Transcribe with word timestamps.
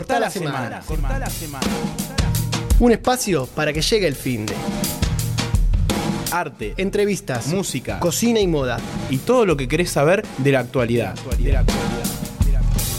Cortá 0.00 0.18
la 0.18 0.30
semana. 0.30 0.82
Un 2.78 2.92
espacio 2.92 3.46
para 3.46 3.70
que 3.72 3.82
llegue 3.82 4.06
el 4.06 4.14
fin 4.14 4.46
de. 4.46 4.54
Arte, 6.32 6.74
Entrevistas, 6.78 7.48
música 7.48 7.98
cocina 8.00 8.40
y 8.40 8.46
moda. 8.46 8.78
y 9.10 9.18
todo 9.18 9.44
lo 9.44 9.56
que 9.58 9.68
querés 9.68 9.90
saber 9.90 10.24
de 10.38 10.52
la 10.52 10.60
actualidad. 10.60 11.14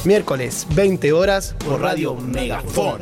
Miércoles, 0.04 0.68
20 0.76 1.12
horas 1.14 1.56
por 1.66 1.82
Radio 1.82 2.14
Megafon. 2.16 3.02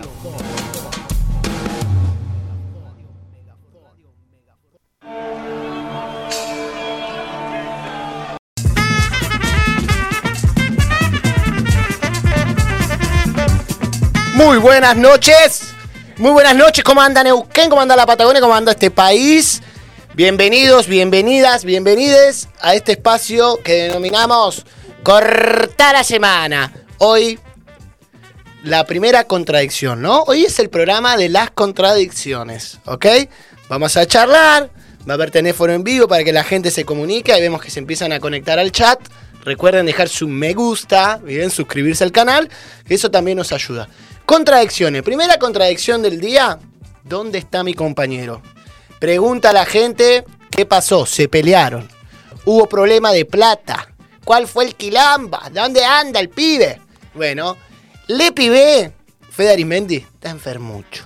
Muy 14.50 14.58
buenas 14.58 14.98
noches. 14.98 15.62
Muy 16.18 16.32
buenas 16.32 16.56
noches. 16.56 16.84
¿Cómo 16.84 17.02
anda 17.02 17.24
Neuquén? 17.24 17.70
¿Cómo 17.70 17.84
anda 17.84 17.96
la 17.96 18.08
Patagonia? 18.08 18.42
¿Cómo 18.42 18.56
anda 18.56 18.72
este 18.72 18.90
país? 18.90 19.62
Bienvenidos, 20.16 20.88
bienvenidas, 20.88 21.64
bienvenides 21.66 22.50
a 22.60 22.74
este 22.74 22.94
espacio 22.94 23.60
que 23.64 23.74
denominamos 23.84 24.66
Cortar 25.04 25.94
la 25.94 26.04
Semana. 26.04 26.74
Hoy, 26.98 27.38
la 28.64 28.88
primera 28.88 29.26
contradicción, 29.26 30.02
¿no? 30.02 30.24
Hoy 30.24 30.46
es 30.46 30.58
el 30.58 30.72
programa 30.72 31.16
de 31.16 31.30
las 31.30 31.52
contradicciones, 31.52 32.80
¿ok? 32.86 33.06
Vamos 33.70 33.98
a 33.98 34.08
charlar, 34.08 34.72
va 35.08 35.14
a 35.14 35.14
haber 35.14 35.30
teléfono 35.30 35.74
en 35.74 35.84
vivo 35.84 36.08
para 36.08 36.24
que 36.24 36.34
la 36.34 36.44
gente 36.44 36.72
se 36.72 36.86
comunique. 36.86 37.34
Ahí 37.34 37.42
vemos 37.42 37.62
que 37.62 37.70
se 37.70 37.78
empiezan 37.78 38.14
a 38.14 38.20
conectar 38.20 38.58
al 38.58 38.72
chat. 38.72 39.00
Recuerden 39.44 39.86
dejar 39.86 40.10
su 40.10 40.28
me 40.28 40.54
gusta, 40.54 41.18
bien, 41.24 41.52
suscribirse 41.52 42.04
al 42.04 42.12
canal, 42.12 42.50
que 42.88 42.96
eso 42.96 43.12
también 43.12 43.38
nos 43.38 43.52
ayuda. 43.52 43.88
Contradicciones. 44.30 45.02
Primera 45.02 45.40
contradicción 45.40 46.04
del 46.04 46.22
día. 46.22 46.60
¿Dónde 47.04 47.40
está 47.40 47.64
mi 47.64 47.74
compañero? 47.74 48.44
Pregunta 49.00 49.50
a 49.50 49.54
la 49.54 49.66
gente 49.66 50.24
qué 50.52 50.68
pasó. 50.68 51.08
Se 51.08 51.28
pelearon. 51.28 51.90
Hubo 52.46 52.70
problema 52.70 53.12
de 53.12 53.26
plata. 53.26 53.92
¿Cuál 54.24 54.48
fue 54.48 54.66
el 54.66 54.76
quilamba? 54.76 55.50
¿Dónde 55.52 55.84
anda 55.84 56.20
el 56.20 56.30
pibe? 56.30 56.80
Bueno, 57.16 57.58
le 58.06 58.32
pibe. 58.32 58.94
Fede 59.32 59.54
Arismendi 59.54 59.96
está 59.96 60.30
enfermucho. 60.30 61.06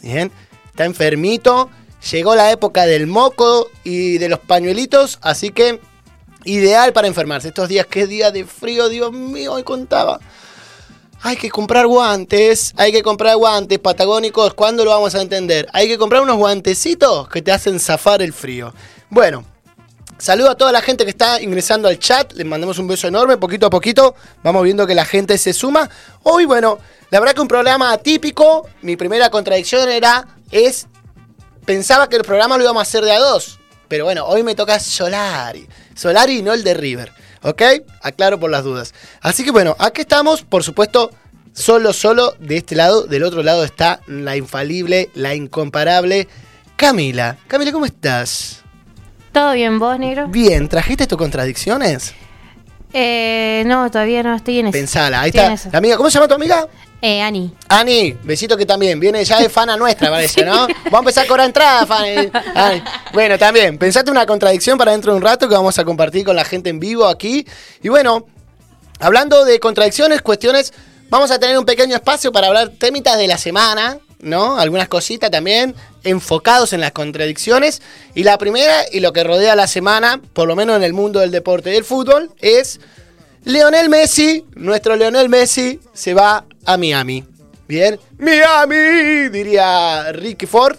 Bien, 0.00 0.30
está 0.66 0.84
enfermito. 0.84 1.70
Llegó 2.12 2.36
la 2.36 2.52
época 2.52 2.86
del 2.86 3.08
moco 3.08 3.68
y 3.82 4.18
de 4.18 4.28
los 4.28 4.38
pañuelitos, 4.38 5.18
así 5.22 5.50
que 5.50 5.80
ideal 6.44 6.92
para 6.92 7.08
enfermarse. 7.08 7.48
Estos 7.48 7.68
días, 7.68 7.86
qué 7.86 8.06
día 8.06 8.30
de 8.30 8.44
frío, 8.44 8.88
Dios 8.88 9.10
mío, 9.10 9.54
hoy 9.54 9.64
contaba. 9.64 10.20
Hay 11.22 11.36
que 11.36 11.50
comprar 11.50 11.86
guantes, 11.86 12.72
hay 12.78 12.92
que 12.92 13.02
comprar 13.02 13.36
guantes 13.36 13.78
patagónicos. 13.78 14.54
¿Cuándo 14.54 14.86
lo 14.86 14.90
vamos 14.90 15.14
a 15.14 15.20
entender? 15.20 15.68
Hay 15.74 15.86
que 15.86 15.98
comprar 15.98 16.22
unos 16.22 16.38
guantecitos 16.38 17.28
que 17.28 17.42
te 17.42 17.52
hacen 17.52 17.78
zafar 17.78 18.22
el 18.22 18.32
frío. 18.32 18.72
Bueno, 19.10 19.44
saludo 20.16 20.50
a 20.50 20.54
toda 20.54 20.72
la 20.72 20.80
gente 20.80 21.04
que 21.04 21.10
está 21.10 21.42
ingresando 21.42 21.88
al 21.88 21.98
chat. 21.98 22.32
Les 22.32 22.46
mandamos 22.46 22.78
un 22.78 22.88
beso 22.88 23.06
enorme, 23.06 23.36
poquito 23.36 23.66
a 23.66 23.70
poquito. 23.70 24.14
Vamos 24.42 24.64
viendo 24.64 24.86
que 24.86 24.94
la 24.94 25.04
gente 25.04 25.36
se 25.36 25.52
suma. 25.52 25.90
Hoy, 26.22 26.46
bueno, 26.46 26.78
la 27.10 27.20
verdad 27.20 27.34
que 27.34 27.42
un 27.42 27.48
programa 27.48 27.92
atípico. 27.92 28.66
Mi 28.80 28.96
primera 28.96 29.28
contradicción 29.28 29.90
era, 29.90 30.26
es, 30.50 30.86
pensaba 31.66 32.08
que 32.08 32.16
el 32.16 32.22
programa 32.22 32.56
lo 32.56 32.64
íbamos 32.64 32.80
a 32.80 32.88
hacer 32.88 33.04
de 33.04 33.12
a 33.12 33.18
dos. 33.18 33.58
Pero 33.88 34.06
bueno, 34.06 34.24
hoy 34.24 34.42
me 34.42 34.54
toca 34.54 34.80
Solari. 34.80 35.68
Solari 35.94 36.38
y 36.38 36.42
no 36.42 36.54
el 36.54 36.64
de 36.64 36.72
River. 36.72 37.12
¿Ok? 37.42 37.62
Aclaro 38.02 38.38
por 38.38 38.50
las 38.50 38.64
dudas. 38.64 38.94
Así 39.20 39.44
que 39.44 39.50
bueno, 39.50 39.76
aquí 39.78 40.02
estamos, 40.02 40.42
por 40.42 40.62
supuesto, 40.62 41.10
solo, 41.52 41.92
solo 41.92 42.34
de 42.38 42.58
este 42.58 42.74
lado. 42.74 43.06
Del 43.06 43.22
otro 43.22 43.42
lado 43.42 43.64
está 43.64 44.00
la 44.06 44.36
infalible, 44.36 45.10
la 45.14 45.34
incomparable 45.34 46.28
Camila. 46.76 47.36
Camila, 47.46 47.72
¿cómo 47.72 47.86
estás? 47.86 48.62
¿Todo 49.32 49.52
bien 49.52 49.78
vos, 49.78 49.98
negro? 49.98 50.28
Bien, 50.28 50.68
¿trajiste 50.68 51.06
tus 51.06 51.18
contradicciones? 51.18 52.14
Eh, 52.92 53.62
no, 53.66 53.90
todavía 53.90 54.22
no 54.22 54.34
estoy 54.34 54.58
en 54.58 54.66
eso. 54.66 54.72
Pensala, 54.72 55.20
ahí 55.20 55.30
Estoy 55.30 55.54
está. 55.54 55.70
La 55.70 55.78
amiga, 55.78 55.96
¿cómo 55.96 56.10
se 56.10 56.14
llama 56.14 56.28
tu 56.28 56.34
amiga? 56.34 56.66
Eh, 57.02 57.22
Ani. 57.22 57.50
Ani, 57.68 58.12
besito 58.22 58.56
que 58.56 58.66
también, 58.66 59.00
viene 59.00 59.24
ya 59.24 59.40
de 59.40 59.48
fana 59.48 59.76
nuestra, 59.76 60.10
parece, 60.10 60.44
¿no? 60.44 60.66
Vamos 60.66 60.92
a 60.92 60.98
empezar 60.98 61.24
a 61.24 61.28
cobrar 61.28 61.46
entrada, 61.46 61.86
Fanny. 61.86 62.30
Ani. 62.54 62.82
Bueno, 63.12 63.38
también, 63.38 63.78
pensate 63.78 64.10
una 64.10 64.26
contradicción 64.26 64.76
para 64.76 64.92
dentro 64.92 65.12
de 65.12 65.16
un 65.16 65.22
rato 65.22 65.48
que 65.48 65.54
vamos 65.54 65.78
a 65.78 65.84
compartir 65.84 66.24
con 66.24 66.36
la 66.36 66.44
gente 66.44 66.68
en 66.68 66.78
vivo 66.78 67.06
aquí. 67.06 67.46
Y 67.82 67.88
bueno, 67.88 68.26
hablando 68.98 69.46
de 69.46 69.58
contradicciones, 69.58 70.20
cuestiones, 70.20 70.74
vamos 71.08 71.30
a 71.30 71.38
tener 71.38 71.58
un 71.58 71.64
pequeño 71.64 71.96
espacio 71.96 72.32
para 72.32 72.48
hablar 72.48 72.70
temitas 72.78 73.16
de 73.16 73.26
la 73.26 73.38
semana, 73.38 73.98
¿no? 74.20 74.58
Algunas 74.58 74.88
cositas 74.88 75.30
también 75.30 75.74
enfocados 76.04 76.74
en 76.74 76.82
las 76.82 76.92
contradicciones. 76.92 77.80
Y 78.14 78.24
la 78.24 78.36
primera, 78.36 78.84
y 78.92 79.00
lo 79.00 79.14
que 79.14 79.24
rodea 79.24 79.56
la 79.56 79.66
semana, 79.66 80.20
por 80.34 80.46
lo 80.46 80.54
menos 80.54 80.76
en 80.76 80.82
el 80.82 80.92
mundo 80.92 81.20
del 81.20 81.30
deporte 81.30 81.70
y 81.70 81.72
del 81.72 81.84
fútbol, 81.84 82.30
es 82.40 82.78
Leonel 83.44 83.88
Messi, 83.88 84.44
nuestro 84.54 84.96
Leonel 84.96 85.28
Messi, 85.28 85.80
se 85.92 86.14
va 86.14 86.44
a 86.64 86.76
Miami. 86.76 87.24
Bien, 87.66 87.98
Miami, 88.18 89.28
diría 89.30 90.12
Ricky 90.12 90.46
Ford. 90.46 90.76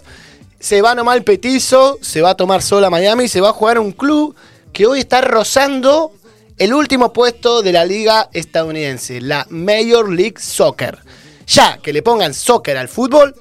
Se 0.60 0.80
va 0.80 0.94
nomás 0.94 1.16
el 1.16 1.24
petizo, 1.24 1.98
se 2.00 2.22
va 2.22 2.30
a 2.30 2.36
tomar 2.36 2.62
sola 2.62 2.86
a 2.86 2.90
Miami, 2.90 3.26
se 3.26 3.40
va 3.40 3.48
a 3.48 3.52
jugar 3.52 3.78
un 3.78 3.92
club 3.92 4.36
que 4.72 4.86
hoy 4.86 5.00
está 5.00 5.20
rozando 5.20 6.12
el 6.56 6.72
último 6.72 7.12
puesto 7.12 7.62
de 7.62 7.72
la 7.72 7.84
liga 7.84 8.30
estadounidense, 8.32 9.20
la 9.20 9.46
Major 9.50 10.08
League 10.08 10.38
Soccer. 10.38 10.98
Ya 11.48 11.78
que 11.78 11.92
le 11.92 12.02
pongan 12.02 12.32
soccer 12.32 12.76
al 12.76 12.88
fútbol, 12.88 13.34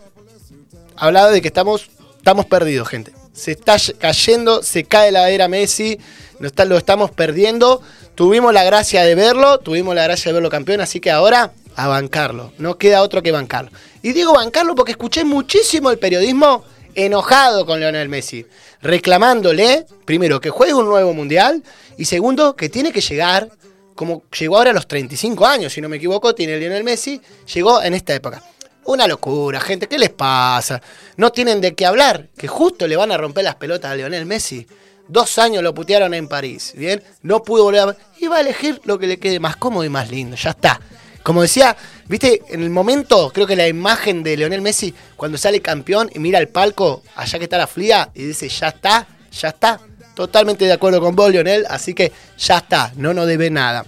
hablaba 0.95 1.29
de 1.29 1.41
que 1.41 1.47
estamos, 1.49 1.91
estamos 2.17 2.47
perdidos, 2.47 2.87
gente. 2.87 3.13
Se 3.33 3.51
está 3.51 3.77
cayendo, 3.99 4.63
se 4.63 4.85
cae 4.85 5.11
la 5.11 5.29
era 5.29 5.47
Messi, 5.47 5.99
lo 6.39 6.77
estamos 6.77 7.11
perdiendo. 7.11 7.81
Tuvimos 8.21 8.53
la 8.53 8.63
gracia 8.63 9.03
de 9.03 9.15
verlo, 9.15 9.57
tuvimos 9.61 9.95
la 9.95 10.03
gracia 10.03 10.29
de 10.29 10.33
verlo 10.33 10.51
campeón, 10.51 10.79
así 10.79 10.99
que 10.99 11.09
ahora 11.09 11.53
a 11.75 11.87
bancarlo. 11.87 12.53
No 12.59 12.77
queda 12.77 13.01
otro 13.01 13.23
que 13.23 13.31
bancarlo. 13.31 13.71
Y 14.03 14.13
digo 14.13 14.31
bancarlo 14.31 14.75
porque 14.75 14.91
escuché 14.91 15.23
muchísimo 15.23 15.89
el 15.89 15.97
periodismo 15.97 16.63
enojado 16.93 17.65
con 17.65 17.79
Lionel 17.79 18.09
Messi, 18.09 18.45
reclamándole, 18.83 19.87
primero, 20.05 20.39
que 20.39 20.51
juegue 20.51 20.75
un 20.75 20.85
nuevo 20.85 21.15
mundial 21.15 21.63
y 21.97 22.05
segundo, 22.05 22.55
que 22.55 22.69
tiene 22.69 22.91
que 22.91 23.01
llegar 23.01 23.49
como 23.95 24.21
llegó 24.39 24.57
ahora 24.57 24.69
a 24.69 24.75
los 24.75 24.87
35 24.87 25.43
años, 25.47 25.73
si 25.73 25.81
no 25.81 25.89
me 25.89 25.97
equivoco, 25.97 26.35
tiene 26.35 26.59
Lionel 26.59 26.83
Messi, 26.83 27.19
llegó 27.51 27.81
en 27.81 27.95
esta 27.95 28.13
época. 28.13 28.43
Una 28.85 29.07
locura, 29.07 29.59
gente, 29.59 29.87
¿qué 29.87 29.97
les 29.97 30.11
pasa? 30.11 30.79
No 31.17 31.31
tienen 31.31 31.59
de 31.59 31.73
qué 31.73 31.87
hablar, 31.87 32.27
que 32.37 32.47
justo 32.47 32.87
le 32.87 32.95
van 32.95 33.11
a 33.11 33.17
romper 33.17 33.45
las 33.45 33.55
pelotas 33.55 33.89
a 33.89 33.95
Lionel 33.95 34.27
Messi. 34.27 34.67
Dos 35.11 35.38
años 35.39 35.61
lo 35.61 35.73
putearon 35.73 36.13
en 36.13 36.29
París, 36.29 36.72
¿bien? 36.73 37.03
No 37.22 37.44
pudo 37.44 37.66
volver 37.66 37.81
a... 37.81 37.97
Y 38.17 38.27
a 38.27 38.39
elegir 38.39 38.79
lo 38.85 38.97
que 38.97 39.07
le 39.07 39.19
quede 39.19 39.41
más 39.41 39.57
cómodo 39.57 39.83
y 39.83 39.89
más 39.89 40.09
lindo, 40.09 40.38
ya 40.38 40.51
está. 40.51 40.79
Como 41.22 41.41
decía, 41.41 41.75
viste, 42.07 42.41
en 42.47 42.63
el 42.63 42.69
momento, 42.69 43.29
creo 43.33 43.45
que 43.45 43.57
la 43.57 43.67
imagen 43.67 44.23
de 44.23 44.38
Lionel 44.38 44.61
Messi, 44.61 44.94
cuando 45.17 45.38
sale 45.38 45.61
campeón 45.61 46.09
y 46.16 46.19
mira 46.19 46.39
el 46.39 46.47
palco, 46.47 47.03
allá 47.17 47.38
que 47.38 47.44
está 47.44 47.57
la 47.57 47.67
fría, 47.67 48.09
y 48.16 48.23
dice, 48.23 48.47
ya 48.47 48.69
está, 48.69 49.05
ya 49.38 49.49
está. 49.49 49.81
Totalmente 50.16 50.63
de 50.63 50.72
acuerdo 50.72 51.01
con 51.01 51.13
vos, 51.13 51.29
Lionel, 51.29 51.66
así 51.69 51.93
que 51.93 52.13
ya 52.38 52.59
está, 52.59 52.93
no 52.95 53.13
nos 53.13 53.28
debe 53.28 53.49
nada. 53.49 53.85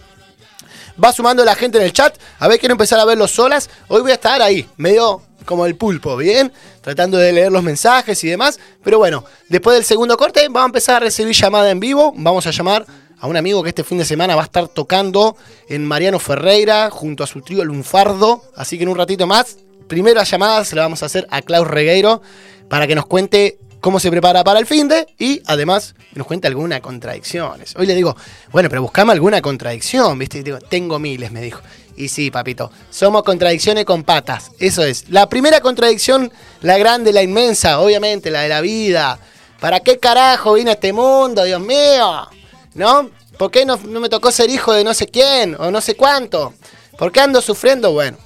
Va 1.02 1.12
sumando 1.12 1.44
la 1.44 1.56
gente 1.56 1.78
en 1.78 1.86
el 1.86 1.94
chat. 1.94 2.18
A 2.40 2.48
ver, 2.48 2.60
quiero 2.60 2.74
empezar 2.74 3.00
a 3.00 3.06
verlos 3.06 3.32
solas. 3.32 3.70
Hoy 3.88 4.02
voy 4.02 4.12
a 4.12 4.16
estar 4.16 4.42
ahí, 4.42 4.68
medio 4.78 5.22
como 5.46 5.66
el 5.66 5.76
pulpo, 5.76 6.16
¿bien? 6.18 6.52
Tratando 6.82 7.18
de 7.18 7.32
leer 7.32 7.52
los 7.52 7.64
mensajes 7.64 8.24
y 8.24 8.30
demás. 8.30 8.60
Pero 8.84 8.98
bueno, 9.00 9.26
después 9.50 9.76
del 9.76 9.84
segundo 9.84 10.18
corte, 10.18 10.42
vamos 10.48 10.64
a 10.64 10.66
empezar 10.66 10.96
a 10.98 11.00
recibir 11.00 11.34
llamada 11.34 11.72
en 11.72 11.80
vivo. 11.80 12.14
Vamos 12.16 12.46
a 12.48 12.52
llamar 12.52 12.86
a 13.20 13.28
un 13.28 13.38
amigo 13.38 13.64
que 13.64 13.70
este 13.70 13.84
fin 13.84 13.98
de 13.98 14.06
semana 14.06 14.36
va 14.36 14.42
a 14.44 14.46
estar 14.46 14.68
tocando 14.68 15.36
en 15.68 15.86
Mariano 15.86 16.20
Ferreira 16.20 16.90
junto 16.90 17.24
a 17.24 17.28
su 17.28 17.42
trío 17.42 17.64
Lunfardo. 17.64 18.44
Así 18.56 18.78
que 18.78 18.84
en 18.84 18.90
un 18.90 18.98
ratito 18.98 19.26
más, 19.26 19.58
primera 19.88 20.24
llamada 20.24 20.64
se 20.66 20.76
la 20.76 20.84
vamos 20.84 21.04
a 21.04 21.08
hacer 21.08 21.28
a 21.32 21.42
Klaus 21.42 21.68
Regueiro 21.68 22.22
para 22.70 22.86
que 22.86 22.96
nos 22.96 23.06
cuente 23.06 23.58
cómo 23.84 24.00
se 24.00 24.10
prepara 24.10 24.46
para 24.46 24.60
el 24.60 24.66
fin 24.66 24.88
de 24.88 25.06
y 25.20 25.42
además 25.46 25.94
nos 26.14 26.26
cuenta 26.26 26.48
alguna 26.48 26.80
contradicciones. 26.80 27.76
Hoy 27.76 27.86
le 27.86 27.94
digo, 27.94 28.16
bueno, 28.50 28.70
pero 28.70 28.82
buscame 28.82 29.12
alguna 29.12 29.42
contradicción, 29.42 30.18
¿viste? 30.18 30.42
Digo, 30.42 30.58
tengo 30.60 31.00
miles, 31.00 31.34
me 31.34 31.42
dijo. 31.42 31.60
Y 31.98 32.08
sí, 32.08 32.32
papito, 32.32 32.72
somos 32.90 33.24
contradicciones 33.24 33.84
con 33.84 34.06
patas. 34.06 34.52
Eso 34.58 34.86
es. 34.86 35.10
La 35.10 35.28
primera 35.28 35.60
contradicción, 35.60 36.32
la 36.62 36.78
grande, 36.78 37.12
la 37.12 37.24
inmensa, 37.24 37.82
obviamente, 37.82 38.32
la 38.32 38.44
de 38.44 38.50
la 38.50 38.62
vida. 38.62 39.20
¿Para 39.60 39.82
qué 39.82 40.00
carajo 40.00 40.54
vine 40.54 40.70
a 40.70 40.74
este 40.76 40.94
mundo, 40.94 41.44
Dios 41.44 41.60
mío? 41.60 42.30
¿No? 42.76 43.10
¿Por 43.38 43.52
qué 43.52 43.66
no, 43.66 43.76
no 43.76 44.00
me 44.00 44.08
tocó 44.08 44.32
ser 44.32 44.50
hijo 44.50 44.72
de 44.72 44.86
no 44.86 44.94
sé 44.94 45.08
quién 45.08 45.58
o 45.60 45.72
no 45.72 45.82
sé 45.82 45.96
cuánto? 45.96 46.54
¿Por 46.98 47.12
qué 47.12 47.20
ando 47.20 47.42
sufriendo? 47.42 47.92
Bueno, 47.92 48.18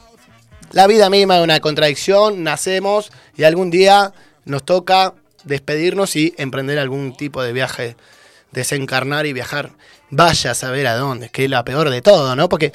la 0.72 0.86
vida 0.86 1.10
misma 1.10 1.38
es 1.38 1.44
una 1.44 1.60
contradicción, 1.60 2.44
nacemos 2.44 3.12
y 3.36 3.44
algún 3.44 3.72
día 3.72 4.14
nos 4.46 4.64
toca 4.64 5.16
despedirnos 5.48 6.16
y 6.16 6.34
emprender 6.38 6.80
algún 6.80 7.16
tipo 7.16 7.42
de 7.42 7.54
viaje, 7.54 7.96
desencarnar 8.52 9.26
y 9.26 9.34
viajar. 9.34 9.72
Vaya 10.10 10.52
a 10.52 10.56
saber 10.56 10.88
a 10.88 10.96
dónde, 10.96 11.30
que 11.30 11.46
es 11.46 11.50
la 11.50 11.66
peor 11.66 11.90
de 11.90 12.02
todo, 12.02 12.36
¿no? 12.36 12.50
Porque 12.50 12.74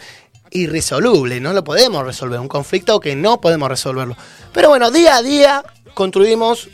irresoluble, 0.50 1.40
no 1.40 1.52
lo 1.52 1.64
podemos 1.64 2.04
resolver, 2.04 2.38
un 2.38 2.48
conflicto 2.48 3.00
que 3.00 3.16
no 3.16 3.40
podemos 3.40 3.68
resolverlo. 3.68 4.16
Pero 4.52 4.68
bueno, 4.68 4.90
día 4.90 5.16
a 5.16 5.22
día 5.22 5.64
construimos 5.94 6.68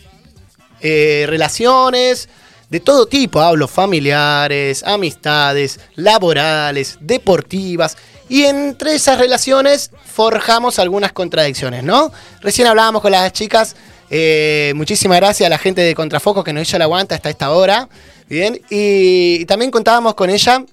eh, 0.81 1.27
relaciones 1.29 2.29
de 2.69 2.81
todo 2.81 3.06
tipo, 3.06 3.41
hablo 3.41 3.67
familiares, 3.67 4.83
amistades, 4.83 5.81
laborales, 5.95 6.99
deportivas, 7.00 7.97
y 8.29 8.45
entre 8.45 8.95
esas 8.95 9.19
relaciones 9.19 9.91
forjamos 10.05 10.79
algunas 10.79 11.12
contradicciones, 11.12 11.83
¿no? 11.83 12.12
Recién 12.41 12.69
hablábamos 12.69 13.00
con 13.00 13.12
las 13.12 13.33
chicas, 13.33 13.75
eh, 14.11 14.73
muchísimas 14.75 15.19
gracias 15.19 15.47
a 15.47 15.51
la 15.51 15.59
gente 15.59 15.83
de 15.83 15.95
Contrafoco 15.95 16.43
que 16.43 16.53
nos 16.53 16.63
hizo 16.63 16.79
la 16.79 16.85
aguanta 16.85 17.15
hasta 17.15 17.29
esta 17.29 17.51
hora, 17.51 17.89
bien, 18.29 18.61
y, 18.71 19.45
también 19.45 19.71
contábamos 19.71 20.15
con 20.15 20.31
ella, 20.31 20.65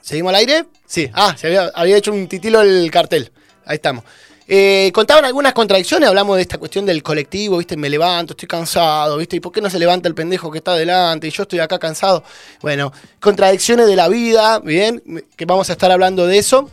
¿seguimos 0.00 0.30
al 0.30 0.36
aire? 0.36 0.64
Sí, 0.86 1.08
ah, 1.12 1.34
se 1.38 1.46
había, 1.46 1.96
hecho 1.96 2.12
un 2.12 2.26
titilo 2.26 2.60
el 2.62 2.90
cartel, 2.90 3.30
ahí 3.64 3.76
estamos. 3.76 4.04
Eh, 4.46 4.90
contaban 4.92 5.24
algunas 5.24 5.54
contradicciones, 5.54 6.08
hablamos 6.08 6.36
de 6.36 6.42
esta 6.42 6.58
cuestión 6.58 6.84
del 6.84 7.02
colectivo, 7.02 7.56
¿viste? 7.56 7.76
Me 7.76 7.88
levanto, 7.88 8.34
estoy 8.34 8.46
cansado, 8.46 9.16
¿viste? 9.16 9.36
¿Y 9.36 9.40
por 9.40 9.52
qué 9.52 9.62
no 9.62 9.70
se 9.70 9.78
levanta 9.78 10.06
el 10.06 10.14
pendejo 10.14 10.50
que 10.50 10.58
está 10.58 10.72
adelante 10.72 11.28
y 11.28 11.30
yo 11.30 11.44
estoy 11.44 11.60
acá 11.60 11.78
cansado? 11.78 12.22
Bueno, 12.60 12.92
contradicciones 13.20 13.86
de 13.86 13.96
la 13.96 14.08
vida, 14.08 14.58
¿bien? 14.58 15.02
Que 15.34 15.46
vamos 15.46 15.70
a 15.70 15.72
estar 15.72 15.90
hablando 15.90 16.26
de 16.26 16.36
eso. 16.36 16.68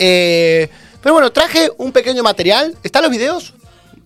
Eh, 0.00 0.68
pero 1.00 1.12
bueno, 1.12 1.30
traje 1.30 1.70
un 1.78 1.92
pequeño 1.92 2.24
material. 2.24 2.76
¿Están 2.82 3.02
los 3.02 3.12
videos 3.12 3.54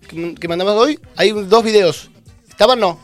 que, 0.05 0.49
mandamos 0.49 0.75
hoy? 0.75 0.99
Hay 1.17 1.31
dos 1.31 1.65
videos. 1.65 2.11
¿Estaban 2.49 2.81
no? 2.81 2.99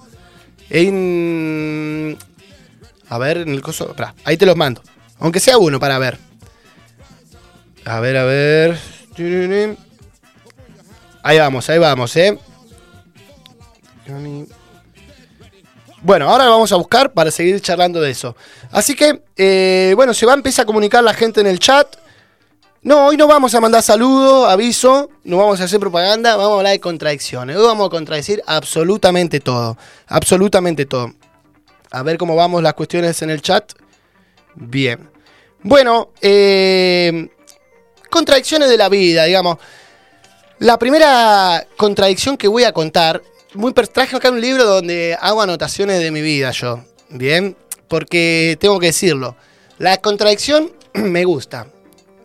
En... 0.68 2.16
A 3.08 3.18
ver, 3.18 3.38
en 3.38 3.48
el 3.48 3.60
coso... 3.60 3.94
ahí 4.24 4.36
te 4.36 4.46
los 4.46 4.56
mando. 4.56 4.82
Aunque 5.18 5.40
sea 5.40 5.58
uno 5.58 5.80
para 5.80 5.98
ver. 5.98 6.18
A 7.84 8.00
ver, 8.00 8.16
a 8.16 8.24
ver. 8.24 8.78
Ahí 11.22 11.38
vamos, 11.38 11.68
ahí 11.68 11.78
vamos, 11.78 12.16
¿eh? 12.16 12.38
Bueno, 16.02 16.30
ahora 16.30 16.48
vamos 16.48 16.72
a 16.72 16.76
buscar 16.76 17.12
para 17.12 17.30
seguir 17.30 17.60
charlando 17.60 18.00
de 18.00 18.10
eso. 18.10 18.34
Así 18.70 18.94
que, 18.94 19.22
eh, 19.36 19.92
bueno, 19.96 20.14
se 20.14 20.24
va 20.24 20.32
a 20.32 20.36
empezar 20.36 20.62
a 20.62 20.66
comunicar 20.66 21.04
la 21.04 21.12
gente 21.12 21.40
en 21.40 21.46
el 21.46 21.58
chat. 21.58 21.96
No, 22.82 23.08
hoy 23.08 23.18
no 23.18 23.26
vamos 23.26 23.54
a 23.54 23.60
mandar 23.60 23.82
saludos, 23.82 24.48
aviso, 24.48 25.10
no 25.24 25.36
vamos 25.36 25.60
a 25.60 25.64
hacer 25.64 25.78
propaganda, 25.78 26.36
vamos 26.36 26.52
a 26.52 26.56
hablar 26.56 26.72
de 26.72 26.80
contradicciones. 26.80 27.54
Hoy 27.54 27.66
vamos 27.66 27.88
a 27.88 27.90
contradecir 27.90 28.42
absolutamente 28.46 29.38
todo, 29.38 29.76
absolutamente 30.06 30.86
todo. 30.86 31.12
A 31.90 32.02
ver 32.02 32.16
cómo 32.16 32.34
vamos 32.34 32.62
las 32.62 32.72
cuestiones 32.72 33.20
en 33.20 33.28
el 33.28 33.42
chat. 33.42 33.72
Bien. 34.54 35.10
Bueno, 35.62 36.12
eh, 36.22 37.28
contradicciones 38.08 38.70
de 38.70 38.78
la 38.78 38.88
vida, 38.88 39.24
digamos. 39.24 39.58
La 40.58 40.78
primera 40.78 41.66
contradicción 41.76 42.38
que 42.38 42.48
voy 42.48 42.64
a 42.64 42.72
contar, 42.72 43.22
muy 43.52 43.74
traje 43.74 44.16
acá 44.16 44.30
un 44.30 44.40
libro 44.40 44.64
donde 44.64 45.18
hago 45.20 45.42
anotaciones 45.42 45.98
de 45.98 46.10
mi 46.10 46.22
vida 46.22 46.50
yo, 46.52 46.82
¿bien? 47.10 47.58
Porque 47.88 48.56
tengo 48.58 48.80
que 48.80 48.86
decirlo, 48.86 49.36
la 49.76 49.98
contradicción 49.98 50.72
me 50.94 51.26
gusta. 51.26 51.66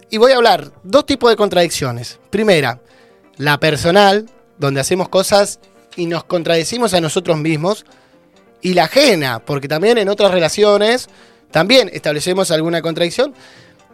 Y 0.09 0.17
voy 0.17 0.31
a 0.31 0.35
hablar 0.35 0.71
dos 0.83 1.05
tipos 1.05 1.29
de 1.29 1.35
contradicciones. 1.35 2.19
Primera, 2.29 2.79
la 3.37 3.59
personal, 3.59 4.29
donde 4.57 4.81
hacemos 4.81 5.09
cosas 5.09 5.59
y 5.95 6.05
nos 6.05 6.23
contradecimos 6.23 6.93
a 6.93 7.01
nosotros 7.01 7.37
mismos. 7.37 7.85
Y 8.61 8.73
la 8.73 8.85
ajena, 8.85 9.39
porque 9.39 9.67
también 9.67 9.97
en 9.97 10.09
otras 10.09 10.31
relaciones 10.31 11.07
también 11.51 11.89
establecemos 11.93 12.51
alguna 12.51 12.81
contradicción 12.81 13.33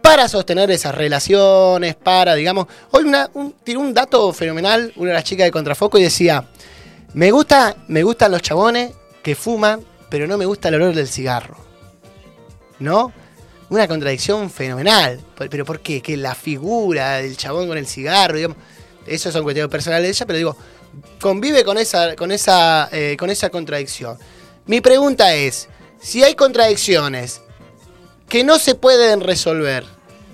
para 0.00 0.28
sostener 0.28 0.70
esas 0.70 0.94
relaciones, 0.94 1.94
para, 1.94 2.34
digamos, 2.34 2.66
hoy 2.90 3.04
una, 3.04 3.30
un, 3.34 3.52
tiró 3.52 3.80
un 3.80 3.94
dato 3.94 4.32
fenomenal, 4.32 4.92
una 4.96 5.10
de 5.10 5.14
las 5.14 5.24
chicas 5.24 5.44
de 5.44 5.52
Contrafoco 5.52 5.96
y 5.96 6.02
decía, 6.02 6.48
me 7.14 7.30
gusta, 7.30 7.76
me 7.86 8.02
gustan 8.02 8.32
los 8.32 8.42
chabones 8.42 8.92
que 9.22 9.36
fuman, 9.36 9.80
pero 10.10 10.26
no 10.26 10.36
me 10.36 10.44
gusta 10.44 10.68
el 10.68 10.74
olor 10.74 10.94
del 10.94 11.06
cigarro. 11.06 11.56
¿No? 12.80 13.12
Una 13.72 13.88
contradicción 13.88 14.50
fenomenal. 14.50 15.18
¿Pero 15.48 15.64
por 15.64 15.80
qué? 15.80 16.02
Que 16.02 16.14
la 16.18 16.34
figura 16.34 17.16
del 17.22 17.38
chabón 17.38 17.68
con 17.68 17.78
el 17.78 17.86
cigarro, 17.86 18.36
digamos, 18.36 18.58
eso 19.06 19.32
son 19.32 19.42
cuestiones 19.44 19.70
personales 19.70 20.02
de 20.04 20.10
ella, 20.10 20.26
pero 20.26 20.36
digo, 20.36 20.56
convive 21.18 21.64
con 21.64 21.78
esa, 21.78 22.14
con 22.14 22.32
esa, 22.32 22.90
eh, 22.92 23.16
con 23.18 23.30
esa 23.30 23.48
contradicción. 23.48 24.18
Mi 24.66 24.82
pregunta 24.82 25.32
es, 25.32 25.70
si 26.02 26.22
hay 26.22 26.34
contradicciones 26.34 27.40
que 28.28 28.44
no 28.44 28.58
se 28.58 28.74
pueden 28.74 29.22
resolver, 29.22 29.86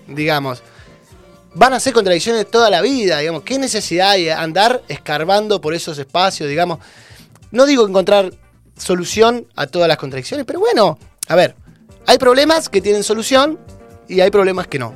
digamos. 0.09 0.61
Van 1.55 1.73
a 1.75 1.79
ser 1.79 1.93
contradicciones 1.93 2.51
toda 2.51 2.71
la 2.71 2.81
vida, 2.81 3.21
digamos. 3.21 3.45
¿Qué 3.45 3.57
necesidad 3.57 4.11
hay 4.11 4.25
de 4.25 4.33
andar 4.33 4.83
escarbando 4.89 5.61
por 5.61 5.75
esos 5.75 5.97
espacios, 5.97 6.49
digamos? 6.49 6.81
No 7.53 7.67
digo 7.67 7.87
encontrar 7.87 8.33
solución 8.77 9.47
a 9.55 9.69
todas 9.69 9.87
las 9.87 9.97
contradicciones, 9.97 10.45
pero 10.45 10.59
bueno, 10.59 10.99
a 11.29 11.37
ver, 11.37 11.55
hay 12.09 12.17
problemas 12.17 12.71
que 12.71 12.81
tienen 12.81 13.05
solución 13.05 13.59
y 14.09 14.21
hay 14.21 14.31
problemas 14.31 14.67
que 14.67 14.79
no. 14.79 14.95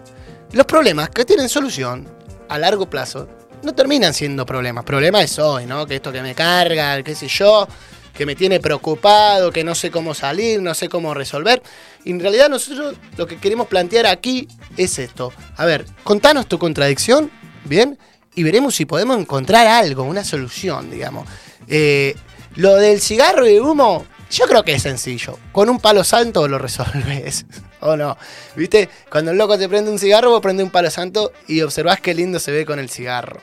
Los 0.53 0.65
problemas 0.65 1.11
que 1.11 1.27
tienen 1.27 1.51
solución 1.51 2.09
a 2.49 2.59
largo 2.59 2.89
plazo 2.89 3.29
no 3.63 3.75
terminan 3.75 4.15
siendo 4.15 4.47
problemas. 4.47 4.83
Problema 4.87 5.21
es 5.21 5.39
hoy, 5.39 5.67
¿no? 5.67 5.87
Que 5.87 5.97
esto 5.97 6.11
que 6.11 6.23
me 6.23 6.35
carga, 6.35 7.03
qué 7.03 7.15
sé 7.15 7.29
yo, 7.29 7.69
que 8.15 8.25
me 8.25 8.35
tiene 8.35 8.61
preocupado, 8.61 9.53
que 9.53 9.63
no 9.63 9.75
sé 9.75 9.91
cómo 9.91 10.15
salir, 10.15 10.63
no 10.63 10.73
sé 10.73 10.89
cómo 10.89 11.13
resolver. 11.13 11.63
Y 12.03 12.13
en 12.13 12.21
realidad 12.21 12.49
nosotros 12.49 12.95
lo 13.19 13.27
que 13.27 13.37
queremos 13.37 13.67
plantear 13.67 14.07
aquí 14.07 14.49
es 14.79 14.99
esto. 14.99 15.35
A 15.59 15.67
ver, 15.67 15.85
contanos 16.05 16.47
tu 16.47 16.59
contradicción, 16.59 17.31
¿bien? 17.67 17.99
Y 18.35 18.43
veremos 18.43 18.75
si 18.75 18.87
podemos 18.87 19.19
encontrar 19.19 19.67
algo, 19.67 20.05
una 20.05 20.25
solución, 20.25 20.91
digamos. 20.91 21.29
Eh, 21.69 22.17
lo 22.57 22.77
del 22.77 23.03
cigarro 23.03 23.47
y 23.47 23.57
el 23.57 23.61
humo, 23.61 24.07
yo 24.33 24.47
creo 24.47 24.65
que 24.65 24.73
es 24.73 24.83
sencillo. 24.83 25.39
Con 25.53 25.69
un 25.69 25.79
palo 25.79 26.05
santo 26.05 26.49
lo 26.49 26.59
resolves. 26.59 27.47
¿O 27.81 27.97
no? 27.97 28.17
¿Viste? 28.57 28.89
Cuando 29.11 29.31
el 29.31 29.39
loco 29.39 29.59
te 29.59 29.69
prende 29.69 29.91
un 29.91 29.99
cigarro, 29.99 30.31
vos 30.31 30.41
prende 30.41 30.63
un 30.63 30.71
palo 30.71 30.91
santo 30.91 31.33
y 31.47 31.61
observás 31.61 32.01
qué 32.01 32.15
lindo 32.15 32.39
se 32.39 32.53
ve 32.53 32.65
con 32.65 32.79
el 32.79 32.89
cigarro. 32.89 33.41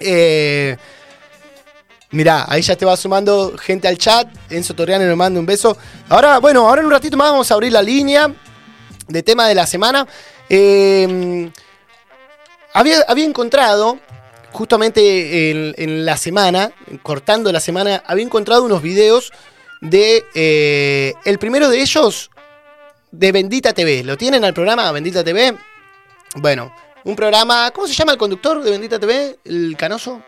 Eh, 0.00 0.76
Mirá, 2.12 2.44
ahí 2.48 2.60
ya 2.60 2.74
te 2.74 2.84
va 2.84 2.96
sumando 2.96 3.56
gente 3.56 3.86
al 3.86 3.96
chat. 3.96 4.26
Enzo 4.50 4.74
Torriani 4.74 5.04
nos 5.04 5.16
manda 5.16 5.38
un 5.38 5.46
beso. 5.46 5.76
Ahora, 6.08 6.38
bueno, 6.38 6.68
ahora 6.68 6.80
en 6.80 6.86
un 6.86 6.92
ratito 6.92 7.16
más 7.16 7.30
vamos 7.30 7.50
a 7.50 7.54
abrir 7.54 7.72
la 7.72 7.82
línea 7.82 8.32
de 9.06 9.22
tema 9.22 9.46
de 9.46 9.54
la 9.54 9.64
semana. 9.64 10.08
Em, 10.48 11.52
había, 12.72 13.02
había, 13.06 13.24
encontrado, 13.24 14.00
justamente 14.50 15.52
en, 15.52 16.04
la 16.04 16.16
semana, 16.16 16.72
cortando 17.04 17.52
la 17.52 17.60
semana, 17.60 18.02
había 18.04 18.24
encontrado 18.24 18.64
unos 18.64 18.82
videos 18.82 19.32
de. 19.80 20.24
Eh, 20.34 21.14
el 21.24 21.38
primero 21.38 21.68
de 21.68 21.80
ellos, 21.80 22.30
de 23.10 23.32
Bendita 23.32 23.72
TV. 23.72 24.04
¿Lo 24.04 24.16
tienen 24.16 24.44
al 24.44 24.54
programa 24.54 24.90
Bendita 24.92 25.24
TV? 25.24 25.56
Bueno, 26.36 26.74
un 27.04 27.16
programa. 27.16 27.70
¿Cómo 27.70 27.86
se 27.86 27.94
llama 27.94 28.12
el 28.12 28.18
conductor 28.18 28.62
de 28.62 28.70
Bendita 28.70 28.98
TV? 28.98 29.38
¿El 29.44 29.76
canoso? 29.76 30.22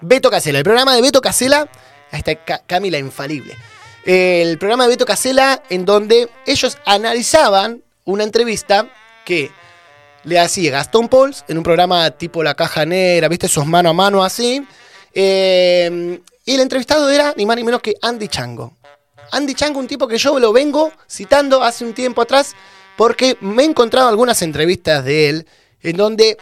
Beto 0.00 0.30
Casela, 0.30 0.58
el 0.58 0.64
programa 0.64 0.94
de 0.94 1.02
Beto 1.02 1.20
Casela, 1.20 1.68
ahí 2.10 2.22
está 2.24 2.64
Camila 2.66 2.98
Infalible. 2.98 3.56
El 4.04 4.58
programa 4.58 4.84
de 4.84 4.90
Beto 4.90 5.06
Casela 5.06 5.62
en 5.68 5.84
donde 5.84 6.28
ellos 6.46 6.78
analizaban 6.84 7.82
una 8.04 8.24
entrevista 8.24 8.88
que 9.24 9.50
le 10.24 10.38
hacía 10.38 10.70
Gastón 10.70 11.08
Pauls 11.08 11.44
en 11.48 11.58
un 11.58 11.62
programa 11.62 12.10
tipo 12.10 12.42
La 12.42 12.54
Caja 12.54 12.84
Negra, 12.84 13.28
viste, 13.28 13.46
esos 13.46 13.66
mano 13.66 13.90
a 13.90 13.92
mano 13.92 14.24
así. 14.24 14.66
Eh, 15.12 16.20
y 16.44 16.54
el 16.54 16.60
entrevistado 16.60 17.08
era 17.10 17.34
ni 17.36 17.46
más 17.46 17.56
ni 17.56 17.64
menos 17.64 17.80
que 17.82 17.94
Andy 18.00 18.28
Chango. 18.28 18.76
Andy 19.32 19.54
Chango, 19.54 19.78
un 19.78 19.86
tipo 19.86 20.08
que 20.08 20.18
yo 20.18 20.38
lo 20.38 20.52
vengo 20.52 20.92
citando 21.08 21.62
hace 21.62 21.84
un 21.84 21.94
tiempo 21.94 22.22
atrás 22.22 22.54
porque 22.96 23.36
me 23.40 23.62
he 23.62 23.66
encontrado 23.66 24.08
algunas 24.08 24.42
entrevistas 24.42 25.04
de 25.04 25.28
él 25.28 25.46
en 25.82 25.96
donde 25.96 26.36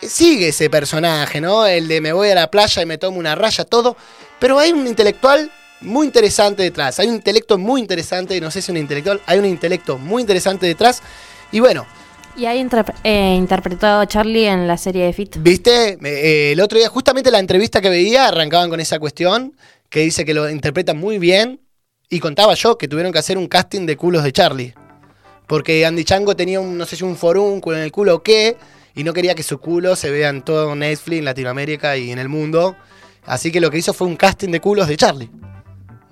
sigue 0.00 0.48
ese 0.48 0.70
personaje, 0.70 1.40
¿no? 1.40 1.66
El 1.66 1.88
de 1.88 2.00
me 2.00 2.12
voy 2.12 2.30
a 2.30 2.34
la 2.34 2.50
playa 2.50 2.82
y 2.82 2.86
me 2.86 2.98
tomo 2.98 3.18
una 3.18 3.34
raya, 3.34 3.64
todo. 3.64 3.96
Pero 4.38 4.58
hay 4.58 4.72
un 4.72 4.86
intelectual 4.86 5.50
muy 5.80 6.06
interesante 6.06 6.62
detrás. 6.62 6.98
Hay 7.00 7.08
un 7.08 7.16
intelecto 7.16 7.58
muy 7.58 7.80
interesante, 7.80 8.40
no 8.40 8.50
sé 8.50 8.62
si 8.62 8.70
un 8.70 8.78
intelectual, 8.78 9.20
hay 9.26 9.38
un 9.38 9.46
intelecto 9.46 9.98
muy 9.98 10.22
interesante 10.22 10.66
detrás. 10.66 11.02
Y 11.52 11.60
bueno. 11.60 11.86
Y 12.40 12.46
ahí 12.46 12.66
eh, 13.04 13.34
interpretado 13.36 14.00
a 14.00 14.06
Charlie 14.06 14.46
en 14.46 14.66
la 14.66 14.78
serie 14.78 15.04
de 15.04 15.12
Fit. 15.12 15.36
¿Viste? 15.40 15.98
Eh, 16.02 16.52
el 16.52 16.60
otro 16.62 16.78
día, 16.78 16.88
justamente 16.88 17.30
la 17.30 17.38
entrevista 17.38 17.82
que 17.82 17.90
veía, 17.90 18.28
arrancaban 18.28 18.70
con 18.70 18.80
esa 18.80 18.98
cuestión, 18.98 19.54
que 19.90 20.00
dice 20.00 20.24
que 20.24 20.32
lo 20.32 20.48
interpretan 20.48 20.96
muy 20.96 21.18
bien. 21.18 21.60
Y 22.08 22.18
contaba 22.18 22.54
yo 22.54 22.78
que 22.78 22.88
tuvieron 22.88 23.12
que 23.12 23.18
hacer 23.18 23.36
un 23.36 23.46
casting 23.46 23.84
de 23.84 23.98
culos 23.98 24.24
de 24.24 24.32
Charlie. 24.32 24.72
Porque 25.46 25.84
Andy 25.84 26.02
Chango 26.02 26.34
tenía 26.34 26.60
un, 26.60 26.78
no 26.78 26.86
sé 26.86 26.96
si 26.96 27.04
un 27.04 27.14
forúnculo 27.14 27.76
en 27.76 27.82
el 27.82 27.92
culo 27.92 28.14
o 28.14 28.22
qué 28.22 28.56
y 28.94 29.04
no 29.04 29.12
quería 29.12 29.34
que 29.34 29.42
su 29.42 29.58
culo 29.58 29.94
se 29.94 30.10
vea 30.10 30.30
en 30.30 30.40
todo 30.40 30.74
Netflix, 30.74 31.18
en 31.18 31.26
Latinoamérica 31.26 31.98
y 31.98 32.10
en 32.10 32.18
el 32.18 32.30
mundo. 32.30 32.74
Así 33.26 33.52
que 33.52 33.60
lo 33.60 33.70
que 33.70 33.76
hizo 33.76 33.92
fue 33.92 34.06
un 34.06 34.16
casting 34.16 34.48
de 34.48 34.60
culos 34.60 34.88
de 34.88 34.96
Charlie. 34.96 35.30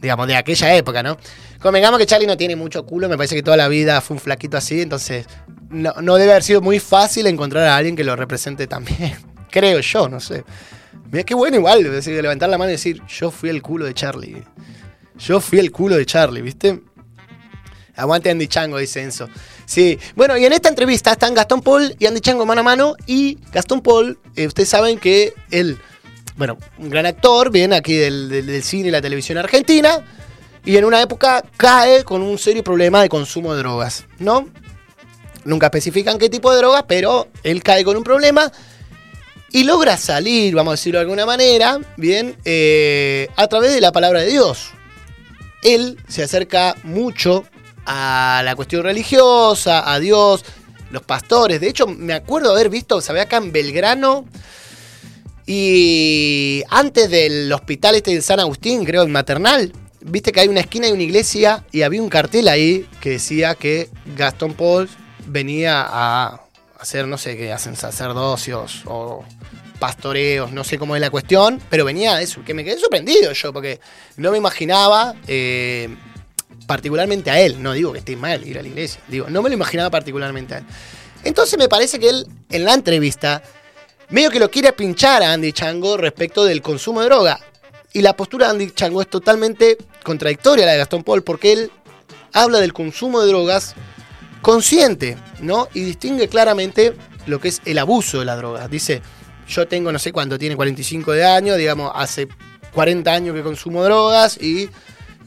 Digamos, 0.01 0.27
de 0.29 0.37
aquella 0.37 0.75
época, 0.75 1.03
¿no? 1.03 1.17
Convengamos 1.61 1.99
que 1.99 2.07
Charlie 2.07 2.27
no 2.27 2.37
tiene 2.37 2.55
mucho 2.55 2.87
culo, 2.87 3.09
me 3.09 3.17
parece 3.17 3.35
que 3.35 3.43
toda 3.43 3.57
la 3.57 3.69
vida 3.69 4.01
fue 4.01 4.15
un 4.15 4.21
flaquito 4.21 4.57
así, 4.57 4.81
entonces 4.81 5.27
no, 5.71 5.93
no 6.01 6.17
debe 6.17 6.33
haber 6.33 6.45
sido 6.45 6.61
muy 6.61 6.79
fácil 6.79 7.27
encontrar 7.27 7.65
a 7.65 7.77
alguien 7.77 7.97
que 7.97 8.05
lo 8.05 8.15
represente 8.15 8.67
también. 8.67 9.15
Creo 9.51 9.81
yo, 9.81 10.09
no 10.09 10.21
sé. 10.21 10.45
Mira 11.11 11.25
qué 11.25 11.35
bueno 11.35 11.57
igual, 11.57 11.83
decir, 11.85 12.21
levantar 12.21 12.49
la 12.49 12.59
mano 12.59 12.71
y 12.71 12.73
decir, 12.73 13.03
yo 13.07 13.31
fui 13.31 13.49
el 13.49 13.63
culo 13.63 13.87
de 13.87 13.95
Charlie. 13.95 14.45
Yo 15.19 15.41
fui 15.41 15.59
el 15.59 15.73
culo 15.73 15.97
de 15.97 16.07
Charlie, 16.07 16.43
¿viste? 16.43 16.81
Aguante 17.97 18.31
Andy 18.31 18.47
Chango, 18.47 18.79
dice 18.79 19.03
Enzo. 19.03 19.29
Sí, 19.67 19.99
bueno, 20.15 20.37
y 20.37 20.45
en 20.45 20.53
esta 20.53 20.69
entrevista 20.69 21.13
están 21.13 21.35
Gastón 21.35 21.63
Paul 21.63 21.97
y 21.99 22.07
Andy 22.07 22.21
Chango 22.21 22.47
mano 22.47 22.61
a 22.61 22.65
mano. 22.65 22.95
Y 23.07 23.39
Gastón 23.53 23.81
Paul, 23.81 24.19
eh, 24.37 24.47
ustedes 24.47 24.69
saben 24.69 24.99
que 24.99 25.33
él, 25.51 25.79
bueno, 26.39 26.57
un 26.79 26.89
gran 26.89 27.05
actor, 27.05 27.51
viene 27.51 27.75
aquí 27.75 27.97
del, 27.97 28.63
cine 28.63 28.89
y 28.89 28.91
la 28.93 29.03
televisión 29.03 29.39
argentina. 29.39 30.05
Y 30.65 30.77
en 30.77 30.85
una 30.85 31.03
época 31.03 31.45
cae 31.57 32.05
con 32.05 32.23
un 32.23 32.39
serio 32.39 32.63
problema 32.63 33.03
de 33.03 33.09
consumo 33.09 33.53
de 33.53 33.59
drogas, 33.59 34.07
¿no? 34.19 34.49
Nunca 35.45 35.67
especifican 35.67 36.17
qué 36.17 36.29
tipo 36.29 36.53
de 36.53 36.59
drogas, 36.59 36.85
pero 36.87 37.29
él 37.43 37.63
cae 37.63 37.85
con 37.85 37.97
un 37.97 38.05
problema 38.05 38.53
y 39.51 39.65
logra 39.65 39.97
salir, 39.97 40.55
vamos 40.55 40.73
a 40.73 40.75
decirlo 40.75 40.99
de 40.99 41.05
alguna 41.05 41.27
manera, 41.27 41.81
bien, 41.97 42.37
eh, 42.45 43.29
a 43.35 43.49
través 43.49 43.73
de 43.73 43.81
la 43.81 43.91
palabra 43.91 44.21
de 44.21 44.29
Dios. 44.29 44.71
Él 45.63 45.99
se 46.07 46.23
acerca 46.23 46.77
mucho 46.85 47.47
a 47.85 48.43
la 48.45 48.55
cuestión 48.55 48.85
religiosa, 48.85 49.91
a 49.91 49.99
Dios, 49.99 50.45
los 50.91 51.03
pastores. 51.03 51.61
De 51.61 51.69
hecho, 51.69 51.87
me 51.89 52.13
acuerdo 52.13 52.53
haber 52.53 52.69
visto, 52.69 53.01
se 53.01 53.13
ve 53.13 53.23
acá 53.23 53.39
en 53.39 53.51
Belgrano, 53.51 54.27
y 55.51 56.63
antes 56.69 57.09
del 57.09 57.51
hospital 57.55 57.95
este 57.95 58.15
de 58.15 58.21
San 58.21 58.39
Agustín, 58.39 58.85
creo, 58.85 59.05
en 59.05 59.11
Maternal, 59.11 59.73
viste 60.03 60.31
que 60.31 60.41
hay 60.41 60.49
una 60.49 60.61
esquina 60.61 60.89
y 60.89 60.93
una 60.93 61.03
iglesia 61.03 61.65
y 61.73 61.81
había 61.81 62.03
un 62.03 62.11
cartel 62.11 62.49
ahí 62.49 62.87
que 63.01 63.13
decía 63.13 63.55
que 63.55 63.89
Gastón 64.15 64.53
Paul 64.53 64.91
venía 65.25 65.87
a 65.89 66.43
hacer, 66.79 67.09
no 67.09 67.17
sé 67.17 67.39
qué, 67.39 67.51
hacen 67.51 67.77
sacerdocios 67.77 68.83
o 68.85 69.25
pastoreos, 69.79 70.53
no 70.53 70.65
sé 70.65 70.79
cómo 70.79 70.97
es 70.97 71.01
la 71.01 71.09
cuestión, 71.09 71.63
pero 71.71 71.87
venía 71.87 72.21
eso, 72.21 72.45
que 72.45 72.53
me 72.53 72.63
quedé 72.63 72.79
sorprendido 72.79 73.33
yo, 73.33 73.51
porque 73.51 73.81
no 74.19 74.31
me 74.31 74.37
imaginaba, 74.37 75.15
eh, 75.29 75.89
particularmente 76.67 77.31
a 77.31 77.41
él, 77.41 77.63
no 77.63 77.73
digo 77.73 77.95
que 77.95 78.01
esté 78.01 78.17
mal 78.17 78.47
ir 78.47 78.59
a 78.59 78.63
la 78.63 78.69
iglesia, 78.69 79.01
digo, 79.09 79.31
no 79.31 79.41
me 79.41 79.49
lo 79.49 79.55
imaginaba 79.55 79.89
particularmente 79.89 80.57
a 80.57 80.59
él. 80.59 80.65
Entonces 81.25 81.59
me 81.59 81.71
parece 81.71 81.99
que 81.99 82.11
él, 82.11 82.27
en 82.51 82.65
la 82.65 82.75
entrevista, 82.75 83.43
medio 84.11 84.31
que 84.31 84.39
lo 84.39 84.51
quiere 84.51 84.73
pinchar 84.73 85.23
a 85.23 85.33
Andy 85.33 85.53
Chango 85.53 85.97
respecto 85.97 86.45
del 86.45 86.63
consumo 86.63 87.01
de 87.01 87.07
droga. 87.07 87.41
Y 87.93 88.03
la 88.03 88.15
postura 88.15 88.47
de 88.47 88.53
Andy 88.53 88.71
Chango 88.71 89.03
es 89.03 89.09
totalmente 89.09 89.79
contradictoria 90.03 90.65
a 90.65 90.67
la 90.67 90.73
de 90.73 90.79
Gastón 90.79 91.05
Paul, 91.05 91.23
porque 91.23 91.53
él 91.53 91.71
habla 92.33 92.61
del 92.61 92.73
consumo 92.73 93.21
de 93.21 93.29
drogas 93.29 93.75
consciente, 94.43 95.17
¿no? 95.41 95.69
Y 95.75 95.81
distingue 95.81 96.29
claramente 96.29 96.95
lo 97.27 97.41
que 97.41 97.49
es 97.49 97.61
el 97.65 97.79
abuso 97.79 98.21
de 98.21 98.25
la 98.25 98.37
droga. 98.37 98.69
Dice, 98.69 99.03
yo 99.49 99.67
tengo 99.67 99.91
no 99.93 99.99
sé 99.99 100.13
cuánto, 100.13 100.39
tiene 100.39 100.57
45 100.57 101.13
de 101.13 101.25
años, 101.25 101.57
digamos, 101.57 101.91
hace 101.95 102.29
40 102.73 103.13
años 103.13 103.35
que 103.35 103.43
consumo 103.43 103.83
drogas 103.83 104.37
y 104.41 104.69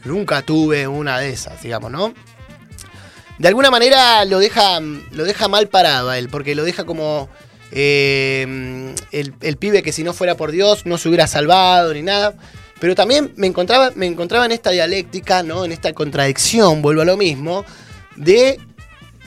nunca 0.06 0.42
tuve 0.42 0.88
una 0.88 1.20
de 1.20 1.30
esas, 1.30 1.62
digamos, 1.62 1.92
¿no? 1.92 2.14
De 3.38 3.48
alguna 3.48 3.72
manera 3.72 4.24
lo 4.26 4.38
deja, 4.38 4.80
lo 4.80 5.24
deja 5.24 5.48
mal 5.48 5.68
parado 5.68 6.12
a 6.12 6.18
él, 6.20 6.30
porque 6.30 6.54
lo 6.54 6.64
deja 6.64 6.84
como 6.84 7.28
eh, 7.72 8.94
el, 9.12 9.58
pibe 9.58 9.82
que 9.84 9.92
si 9.92 10.04
no 10.04 10.14
fuera 10.14 10.36
por 10.36 10.52
Dios 10.52 10.86
no 10.86 10.98
se 10.98 11.08
hubiera 11.10 11.28
salvado 11.28 11.94
ni 11.94 12.02
nada. 12.02 12.36
Pero 12.80 12.96
también 12.96 13.32
me 13.36 13.48
encontraba, 13.48 13.92
me 13.96 14.08
encontraba 14.08 14.46
en 14.46 14.52
esta 14.52 14.72
dialéctica, 14.72 15.44
¿no? 15.44 15.66
En 15.66 15.72
esta 15.72 15.94
contradicción, 15.94 16.82
vuelvo 16.82 17.02
a 17.02 17.06
lo 17.06 17.16
mismo, 17.16 17.64
de 18.16 18.60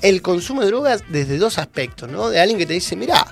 el 0.03 0.23
consumo 0.23 0.61
de 0.63 0.67
drogas 0.67 1.05
desde 1.09 1.39
dos 1.39 1.59
aspectos, 1.59 2.11
¿no? 2.11 2.31
De 2.31 2.41
alguien 2.41 2.59
que 2.59 2.67
te 2.67 2.73
dice, 2.73 2.97
mira, 2.97 3.25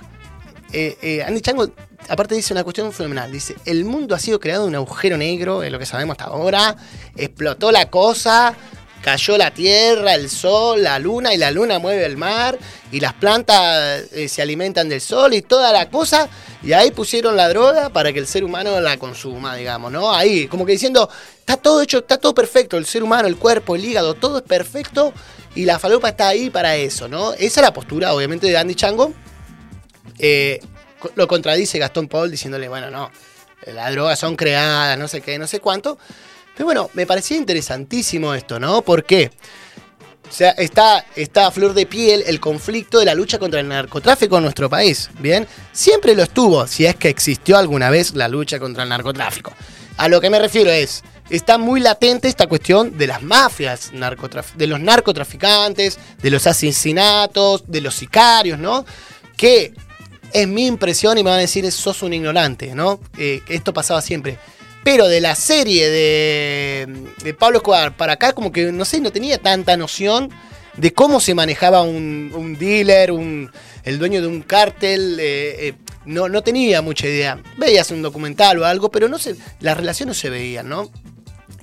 eh, 0.71 0.97
eh, 1.01 1.23
Andy 1.23 1.41
Chango, 1.41 1.69
aparte 2.07 2.35
dice 2.35 2.53
una 2.53 2.63
cuestión 2.63 2.91
fenomenal, 2.93 3.31
dice, 3.31 3.55
el 3.65 3.85
mundo 3.85 4.15
ha 4.15 4.19
sido 4.19 4.39
creado 4.39 4.65
un 4.65 4.75
agujero 4.75 5.17
negro, 5.17 5.61
es 5.61 5.71
lo 5.71 5.77
que 5.77 5.85
sabemos 5.85 6.13
hasta 6.13 6.31
ahora, 6.31 6.75
explotó 7.15 7.71
la 7.71 7.89
cosa, 7.89 8.55
cayó 9.03 9.37
la 9.37 9.51
tierra, 9.51 10.15
el 10.15 10.29
sol, 10.29 10.81
la 10.81 10.97
luna, 10.97 11.33
y 11.33 11.37
la 11.37 11.51
luna 11.51 11.77
mueve 11.77 12.05
el 12.05 12.15
mar, 12.15 12.57
y 12.89 13.01
las 13.01 13.13
plantas 13.13 14.05
eh, 14.13 14.29
se 14.29 14.41
alimentan 14.41 14.87
del 14.87 15.01
sol 15.01 15.33
y 15.33 15.41
toda 15.41 15.73
la 15.73 15.89
cosa, 15.89 16.29
y 16.63 16.71
ahí 16.71 16.89
pusieron 16.91 17.35
la 17.35 17.49
droga 17.49 17.89
para 17.89 18.13
que 18.13 18.19
el 18.19 18.27
ser 18.27 18.45
humano 18.45 18.79
la 18.79 18.97
consuma, 18.97 19.57
digamos, 19.57 19.91
¿no? 19.91 20.13
Ahí, 20.13 20.47
como 20.47 20.65
que 20.65 20.71
diciendo, 20.71 21.09
está 21.37 21.57
todo 21.57 21.81
hecho, 21.81 21.97
está 21.99 22.17
todo 22.17 22.33
perfecto, 22.33 22.77
el 22.77 22.85
ser 22.85 23.03
humano, 23.03 23.27
el 23.27 23.35
cuerpo, 23.35 23.75
el 23.75 23.83
hígado, 23.83 24.13
todo 24.13 24.37
es 24.37 24.43
perfecto, 24.43 25.13
y 25.53 25.65
la 25.65 25.79
falopa 25.79 26.07
está 26.09 26.29
ahí 26.29 26.49
para 26.49 26.77
eso, 26.77 27.09
¿no? 27.09 27.33
Esa 27.33 27.59
es 27.59 27.61
la 27.61 27.73
postura, 27.73 28.13
obviamente, 28.13 28.47
de 28.47 28.57
Andy 28.57 28.73
Chango. 28.73 29.13
Eh, 30.17 30.61
lo 31.15 31.27
contradice 31.27 31.77
Gastón 31.77 32.07
Paul 32.07 32.31
diciéndole, 32.31 32.69
bueno, 32.69 32.89
no, 32.89 33.11
las 33.67 33.91
drogas 33.91 34.17
son 34.17 34.37
creadas, 34.37 34.97
no 34.97 35.09
sé 35.09 35.19
qué, 35.19 35.37
no 35.37 35.45
sé 35.45 35.59
cuánto. 35.59 35.97
Pero 36.55 36.65
bueno, 36.65 36.89
me 36.93 37.05
parecía 37.05 37.37
interesantísimo 37.37 38.33
esto, 38.33 38.59
¿no? 38.59 38.81
¿Por 38.81 39.03
qué? 39.03 39.31
O 40.29 40.35
sea, 40.35 40.51
está, 40.51 41.05
está 41.15 41.47
a 41.47 41.51
flor 41.51 41.73
de 41.73 41.85
piel 41.85 42.23
el 42.25 42.39
conflicto 42.39 42.99
de 42.99 43.05
la 43.05 43.13
lucha 43.13 43.37
contra 43.37 43.59
el 43.59 43.67
narcotráfico 43.67 44.37
en 44.37 44.43
nuestro 44.43 44.69
país, 44.69 45.09
¿bien? 45.19 45.47
Siempre 45.71 46.15
lo 46.15 46.23
estuvo, 46.23 46.65
si 46.65 46.85
es 46.85 46.95
que 46.95 47.09
existió 47.09 47.57
alguna 47.57 47.89
vez 47.89 48.15
la 48.15 48.27
lucha 48.27 48.59
contra 48.59 48.83
el 48.83 48.89
narcotráfico. 48.89 49.53
A 49.97 50.07
lo 50.07 50.19
que 50.21 50.29
me 50.29 50.39
refiero 50.39 50.71
es, 50.71 51.03
está 51.29 51.57
muy 51.57 51.79
latente 51.79 52.27
esta 52.27 52.47
cuestión 52.47 52.97
de 52.97 53.07
las 53.07 53.21
mafias, 53.21 53.91
de 54.55 54.67
los 54.67 54.79
narcotraficantes, 54.79 55.99
de 56.21 56.31
los 56.31 56.47
asesinatos, 56.47 57.65
de 57.67 57.81
los 57.81 57.93
sicarios, 57.93 58.57
¿no? 58.57 58.85
Que 59.37 59.73
es 60.31 60.47
mi 60.47 60.65
impresión 60.65 61.17
y 61.17 61.23
me 61.23 61.29
van 61.29 61.39
a 61.39 61.41
decir, 61.41 61.71
sos 61.71 62.01
un 62.01 62.13
ignorante, 62.13 62.73
¿no? 62.73 62.99
Eh, 63.17 63.41
esto 63.49 63.71
pasaba 63.71 64.01
siempre. 64.01 64.39
Pero 64.83 65.07
de 65.07 65.21
la 65.21 65.35
serie 65.35 65.89
de, 65.89 67.33
Pablo 67.39 67.57
Escobar 67.59 67.95
para 67.95 68.13
acá, 68.13 68.33
como 68.33 68.51
que, 68.51 68.71
no 68.71 68.85
sé, 68.85 68.99
no 68.99 69.11
tenía 69.11 69.37
tanta 69.37 69.77
noción 69.77 70.29
de 70.75 70.91
cómo 70.91 71.19
se 71.19 71.35
manejaba 71.35 71.83
un, 71.83 72.31
un 72.35 72.57
dealer, 72.57 73.11
un, 73.11 73.49
el 73.83 73.99
dueño 73.99 74.21
de 74.21 74.27
un 74.27 74.41
cártel. 74.41 75.17
eh, 75.19 75.67
eh, 75.67 75.73
no, 76.05 76.27
no 76.27 76.41
tenía 76.41 76.81
mucha 76.81 77.07
idea. 77.07 77.41
Veías 77.57 77.91
un 77.91 78.01
documental 78.01 78.59
o 78.59 78.65
algo, 78.65 78.89
pero 78.91 79.07
no 79.07 79.17
se, 79.17 79.35
las 79.59 79.77
relaciones 79.77 80.17
se 80.17 80.29
veían, 80.29 80.67
¿no? 80.67 80.91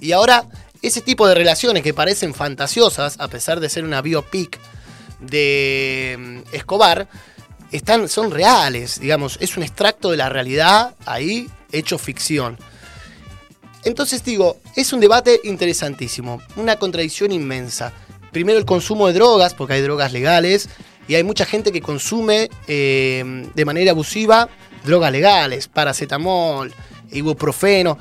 Y 0.00 0.12
ahora, 0.12 0.46
ese 0.82 1.02
tipo 1.02 1.28
de 1.28 1.34
relaciones 1.34 1.82
que 1.82 1.92
parecen 1.92 2.32
fantasiosas, 2.32 3.16
a 3.18 3.28
pesar 3.28 3.60
de 3.60 3.68
ser 3.68 3.84
una 3.84 4.00
biopic 4.00 4.58
de 5.20 6.16
mm, 6.18 6.54
Escobar, 6.54 7.08
están, 7.70 8.08
son 8.08 8.30
reales, 8.30 8.98
digamos, 8.98 9.36
es 9.40 9.56
un 9.56 9.62
extracto 9.62 10.10
de 10.10 10.16
la 10.16 10.28
realidad 10.28 10.94
ahí 11.04 11.48
hecho 11.70 11.98
ficción. 11.98 12.58
Entonces 13.84 14.22
digo, 14.24 14.58
es 14.76 14.92
un 14.92 15.00
debate 15.00 15.40
interesantísimo, 15.44 16.40
una 16.56 16.76
contradicción 16.76 17.32
inmensa. 17.32 17.92
Primero 18.32 18.58
el 18.58 18.64
consumo 18.64 19.06
de 19.08 19.14
drogas, 19.14 19.54
porque 19.54 19.74
hay 19.74 19.82
drogas 19.82 20.12
legales, 20.12 20.68
y 21.08 21.14
hay 21.16 21.24
mucha 21.24 21.44
gente 21.46 21.72
que 21.72 21.80
consume 21.80 22.48
eh, 22.68 23.48
de 23.54 23.64
manera 23.64 23.90
abusiva 23.92 24.48
drogas 24.84 25.10
legales, 25.10 25.66
paracetamol, 25.66 26.72
ibuprofeno. 27.10 27.98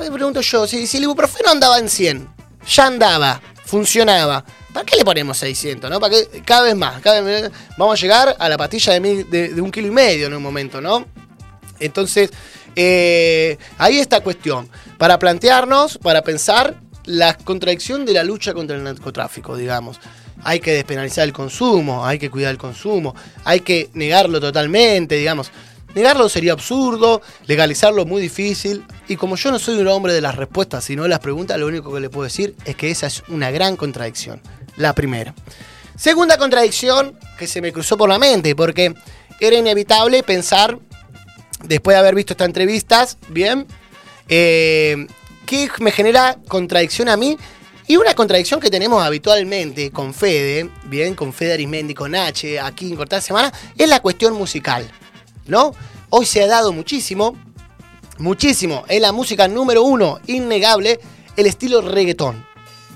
Me 0.00 0.10
pregunto 0.10 0.40
yo, 0.40 0.66
si, 0.66 0.84
el 0.96 1.02
ibuprofeno 1.04 1.50
andaba 1.50 1.78
en 1.78 1.88
100, 1.88 2.28
ya 2.68 2.86
andaba, 2.86 3.40
funcionaba, 3.64 4.44
¿para 4.72 4.84
qué 4.84 4.96
le 4.96 5.04
ponemos 5.04 5.38
600? 5.38 5.88
¿no? 5.90 6.00
¿Para 6.00 6.14
qué? 6.16 6.42
Cada 6.44 6.62
vez 6.62 6.74
más, 6.76 7.00
cada 7.00 7.20
vez. 7.20 7.50
Vamos 7.78 7.98
a 7.98 8.02
llegar 8.02 8.34
a 8.38 8.48
la 8.48 8.56
pastilla 8.58 8.92
de, 8.94 9.00
mil- 9.00 9.30
de- 9.30 9.48
de 9.50 9.60
un 9.60 9.70
kilo 9.70 9.86
y 9.86 9.90
medio 9.92 10.26
en 10.26 10.34
un 10.34 10.42
momento, 10.42 10.80
¿no? 10.80 11.06
Entonces, 11.80 12.30
eh, 12.76 13.58
ahí 13.78 13.98
está 13.98 14.20
cuestión. 14.20 14.68
Para 14.98 15.18
plantearnos, 15.18 15.98
para 15.98 16.22
pensar 16.22 16.76
la 17.04 17.36
contradicción 17.36 18.04
de 18.04 18.12
la 18.12 18.24
lucha 18.24 18.54
contra 18.54 18.76
el 18.76 18.84
narcotráfico, 18.84 19.56
digamos. 19.56 19.98
Hay 20.44 20.60
que 20.60 20.72
despenalizar 20.72 21.24
el 21.24 21.32
consumo, 21.32 22.04
hay 22.04 22.18
que 22.18 22.30
cuidar 22.30 22.50
el 22.50 22.58
consumo, 22.58 23.14
hay 23.44 23.60
que 23.60 23.90
negarlo 23.94 24.40
totalmente, 24.40 25.16
digamos. 25.16 25.50
Negarlo 25.94 26.28
sería 26.28 26.52
absurdo, 26.52 27.20
legalizarlo 27.46 28.06
muy 28.06 28.22
difícil. 28.22 28.84
Y 29.08 29.16
como 29.16 29.36
yo 29.36 29.50
no 29.50 29.58
soy 29.58 29.78
un 29.78 29.88
hombre 29.88 30.12
de 30.12 30.20
las 30.20 30.36
respuestas, 30.36 30.84
sino 30.84 31.02
de 31.02 31.08
las 31.08 31.20
preguntas, 31.20 31.58
lo 31.58 31.66
único 31.66 31.92
que 31.92 32.00
le 32.00 32.08
puedo 32.08 32.24
decir 32.24 32.56
es 32.64 32.76
que 32.76 32.90
esa 32.90 33.06
es 33.06 33.22
una 33.28 33.50
gran 33.50 33.76
contradicción. 33.76 34.40
La 34.76 34.94
primera. 34.94 35.34
Segunda 35.96 36.38
contradicción 36.38 37.18
que 37.38 37.46
se 37.46 37.60
me 37.60 37.72
cruzó 37.72 37.96
por 37.98 38.08
la 38.08 38.18
mente, 38.18 38.56
porque 38.56 38.94
era 39.38 39.56
inevitable 39.56 40.22
pensar 40.22 40.78
después 41.64 41.94
de 41.94 41.98
haber 41.98 42.14
visto 42.14 42.32
estas 42.32 42.46
entrevistas, 42.46 43.18
bien, 43.28 43.66
eh, 44.28 45.06
que 45.46 45.68
me 45.80 45.90
genera 45.90 46.38
contradicción 46.48 47.08
a 47.08 47.16
mí 47.16 47.36
y 47.86 47.96
una 47.96 48.14
contradicción 48.14 48.60
que 48.60 48.70
tenemos 48.70 49.02
habitualmente 49.02 49.90
con 49.90 50.14
Fede, 50.14 50.70
bien, 50.84 51.14
con 51.14 51.32
Fede 51.32 51.54
Arismendi, 51.54 51.94
con 51.94 52.14
H, 52.14 52.58
aquí 52.60 52.88
en 52.88 52.96
Cortada 52.96 53.20
Semana, 53.20 53.52
es 53.76 53.88
la 53.88 54.00
cuestión 54.00 54.34
musical, 54.34 54.90
¿no? 55.46 55.74
Hoy 56.10 56.26
se 56.26 56.42
ha 56.42 56.46
dado 56.46 56.72
muchísimo, 56.72 57.36
muchísimo, 58.18 58.84
es 58.88 59.00
la 59.00 59.12
música 59.12 59.48
número 59.48 59.82
uno, 59.82 60.20
innegable, 60.26 61.00
el 61.36 61.46
estilo 61.46 61.80
reggaetón, 61.80 62.46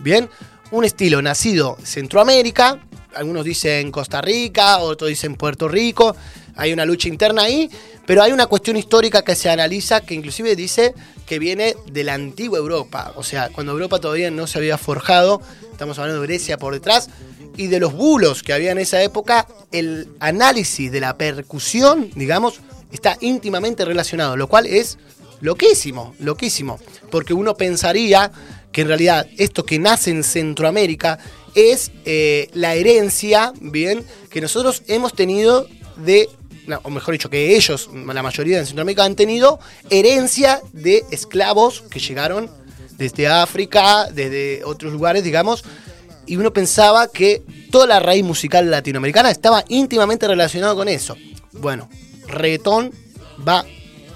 bien, 0.00 0.30
un 0.70 0.84
estilo 0.84 1.20
nacido 1.20 1.76
en 1.80 1.86
Centroamérica, 1.86 2.78
algunos 3.14 3.44
dicen 3.44 3.90
Costa 3.90 4.20
Rica, 4.20 4.78
otros 4.78 5.08
dicen 5.08 5.36
Puerto 5.36 5.68
Rico, 5.68 6.14
hay 6.56 6.72
una 6.72 6.84
lucha 6.84 7.08
interna 7.08 7.42
ahí, 7.42 7.70
pero 8.06 8.22
hay 8.22 8.32
una 8.32 8.46
cuestión 8.46 8.76
histórica 8.76 9.22
que 9.22 9.34
se 9.34 9.50
analiza 9.50 10.00
que 10.00 10.14
inclusive 10.14 10.56
dice 10.56 10.94
que 11.26 11.38
viene 11.38 11.76
de 11.90 12.04
la 12.04 12.14
antigua 12.14 12.58
Europa, 12.58 13.12
o 13.16 13.22
sea, 13.22 13.50
cuando 13.50 13.72
Europa 13.72 13.98
todavía 13.98 14.30
no 14.30 14.46
se 14.46 14.58
había 14.58 14.78
forjado, 14.78 15.42
estamos 15.70 15.98
hablando 15.98 16.20
de 16.20 16.26
Grecia 16.26 16.56
por 16.56 16.72
detrás, 16.72 17.10
y 17.56 17.68
de 17.68 17.80
los 17.80 17.92
bulos 17.92 18.42
que 18.42 18.52
había 18.52 18.72
en 18.72 18.78
esa 18.78 19.02
época, 19.02 19.46
el 19.72 20.08
análisis 20.20 20.92
de 20.92 21.00
la 21.00 21.16
percusión, 21.16 22.10
digamos, 22.14 22.60
está 22.92 23.16
íntimamente 23.20 23.84
relacionado, 23.84 24.36
lo 24.36 24.48
cual 24.48 24.66
es 24.66 24.98
loquísimo, 25.40 26.14
loquísimo, 26.18 26.78
porque 27.10 27.34
uno 27.34 27.56
pensaría 27.56 28.30
que 28.72 28.82
en 28.82 28.88
realidad 28.88 29.26
esto 29.38 29.64
que 29.64 29.78
nace 29.78 30.10
en 30.10 30.22
Centroamérica 30.22 31.18
es 31.54 31.90
eh, 32.04 32.50
la 32.52 32.74
herencia, 32.74 33.52
bien, 33.60 34.04
que 34.30 34.40
nosotros 34.40 34.82
hemos 34.86 35.14
tenido 35.14 35.66
de, 35.96 36.28
o 36.82 36.90
mejor 36.90 37.12
dicho, 37.12 37.30
que 37.30 37.56
ellos, 37.56 37.90
la 37.92 38.22
mayoría 38.22 38.58
de 38.58 38.66
Centroamérica, 38.66 39.04
han 39.04 39.14
tenido 39.14 39.58
herencia 39.90 40.60
de 40.72 41.04
esclavos 41.10 41.82
que 41.90 42.00
llegaron 42.00 42.50
desde 42.96 43.28
África, 43.28 44.08
desde 44.12 44.64
otros 44.64 44.92
lugares, 44.92 45.22
digamos, 45.22 45.64
y 46.26 46.36
uno 46.36 46.52
pensaba 46.52 47.08
que 47.08 47.42
toda 47.70 47.86
la 47.86 48.00
raíz 48.00 48.24
musical 48.24 48.70
latinoamericana 48.70 49.30
estaba 49.30 49.64
íntimamente 49.68 50.26
relacionada 50.26 50.74
con 50.74 50.88
eso. 50.88 51.16
Bueno, 51.52 51.88
reggaetón 52.26 52.92
va, 53.46 53.64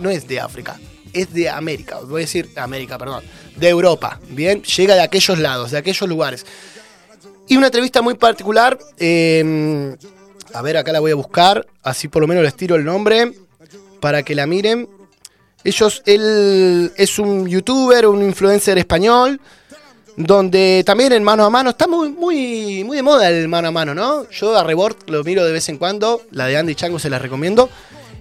no 0.01 0.11
es 0.11 0.27
de 0.27 0.41
África, 0.41 0.79
es 1.13 1.33
de 1.33 1.49
América, 1.49 2.01
voy 2.01 2.23
a 2.23 2.25
decir 2.25 2.51
América, 2.57 2.99
perdón, 2.99 3.23
de 3.57 3.69
Europa, 3.69 4.21
bien, 4.29 4.63
llega 4.63 4.95
de 4.95 5.03
aquellos 5.03 5.39
lados, 5.39 5.71
de 5.71 5.79
aquellos 5.79 6.09
lugares. 6.09 6.45
Y 7.49 7.57
una 7.57 7.67
entrevista 7.67 8.01
muy 8.01 8.15
particular, 8.15 8.79
a 10.53 10.63
ver, 10.63 10.77
acá 10.77 10.93
la 10.93 11.01
voy 11.01 11.13
a 11.13 11.15
buscar, 11.15 11.67
así 11.83 12.09
por 12.09 12.23
lo 12.23 12.29
menos 12.29 12.43
les 12.43 12.55
tiro 12.55 12.77
el 12.77 12.85
nombre 12.85 13.33
para 14.01 14.23
que 14.23 14.35
la 14.35 14.47
miren. 14.47 14.89
Ellos, 15.63 16.03
él 16.07 16.93
es 16.97 17.19
un 17.19 17.47
youtuber, 17.47 18.07
un 18.07 18.23
influencer 18.23 18.79
español, 18.79 19.41
donde 20.17 20.83
también 20.85 21.13
en 21.13 21.23
mano 21.23 21.45
a 21.45 21.51
mano, 21.51 21.71
está 21.71 21.87
muy, 21.87 22.11
muy, 22.11 22.83
muy 22.85 22.97
de 22.97 23.03
moda 23.03 23.29
el 23.29 23.49
mano 23.49 23.69
a 23.69 23.71
mano, 23.71 23.95
¿no? 23.95 24.29
Yo 24.31 24.57
a 24.57 24.65
Rebord 24.65 24.97
lo 25.09 25.23
miro 25.23 25.45
de 25.45 25.53
vez 25.53 25.69
en 25.69 25.79
cuando, 25.79 26.23
la 26.31 26.47
de 26.47 26.57
Andy 26.57 26.75
Chango 26.75 26.99
se 26.99 27.11
la 27.11 27.19
recomiendo. 27.19 27.69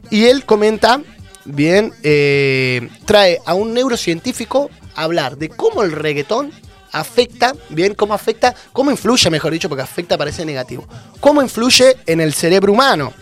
Y 0.10 0.26
él 0.26 0.46
comenta, 0.46 1.02
bien, 1.46 1.94
eh, 2.04 2.90
trae 3.06 3.40
a 3.46 3.54
un 3.54 3.74
neurocientífico 3.74 4.70
a 4.96 5.04
hablar 5.04 5.38
de 5.38 5.50
cómo 5.50 5.84
el 5.84 5.92
reggaetón 5.92 6.52
afecta, 6.92 7.56
bien, 7.70 7.94
cómo 7.94 8.14
afecta, 8.14 8.56
cómo 8.74 8.92
influye, 8.92 9.30
mejor 9.30 9.52
dicho, 9.54 9.70
porque 9.70 9.84
afecta 9.84 10.18
parece 10.18 10.46
negativo, 10.46 10.88
cómo 11.20 11.42
influye 11.42 11.98
en 12.06 12.22
el 12.22 12.34
cerebro 12.34 12.74
humano. 12.74 13.14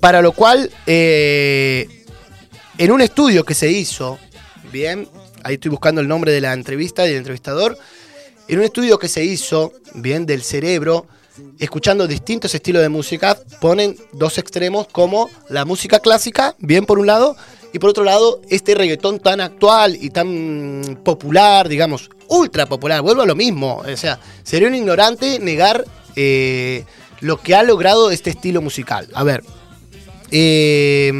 Para 0.00 0.22
lo 0.22 0.32
cual, 0.32 0.70
eh, 0.86 2.04
en 2.78 2.92
un 2.92 3.00
estudio 3.00 3.44
que 3.44 3.54
se 3.54 3.70
hizo, 3.70 4.18
bien, 4.72 5.08
ahí 5.42 5.54
estoy 5.54 5.70
buscando 5.70 6.00
el 6.00 6.08
nombre 6.08 6.30
de 6.30 6.40
la 6.40 6.52
entrevista 6.52 7.04
y 7.04 7.08
del 7.08 7.18
entrevistador, 7.18 7.76
en 8.46 8.58
un 8.58 8.64
estudio 8.64 8.98
que 8.98 9.08
se 9.08 9.24
hizo, 9.24 9.72
bien, 9.94 10.24
del 10.24 10.42
cerebro, 10.42 11.06
escuchando 11.58 12.06
distintos 12.06 12.54
estilos 12.54 12.82
de 12.82 12.88
música, 12.88 13.36
ponen 13.60 13.96
dos 14.12 14.38
extremos 14.38 14.88
como 14.88 15.30
la 15.48 15.64
música 15.64 16.00
clásica, 16.00 16.54
bien 16.58 16.86
por 16.86 16.98
un 16.98 17.06
lado, 17.06 17.36
y 17.72 17.78
por 17.78 17.90
otro 17.90 18.04
lado, 18.04 18.40
este 18.48 18.74
reggaetón 18.74 19.20
tan 19.20 19.40
actual 19.40 19.96
y 20.00 20.10
tan 20.10 21.00
popular, 21.04 21.68
digamos, 21.68 22.10
ultra 22.28 22.66
popular, 22.66 23.02
vuelvo 23.02 23.22
a 23.22 23.26
lo 23.26 23.34
mismo, 23.34 23.82
o 23.86 23.96
sea, 23.96 24.18
sería 24.42 24.68
un 24.68 24.74
ignorante 24.74 25.38
negar 25.38 25.84
eh, 26.16 26.84
lo 27.20 27.40
que 27.40 27.54
ha 27.54 27.62
logrado 27.62 28.10
este 28.10 28.30
estilo 28.30 28.62
musical. 28.62 29.08
A 29.14 29.22
ver, 29.24 29.44
eh, 30.30 31.12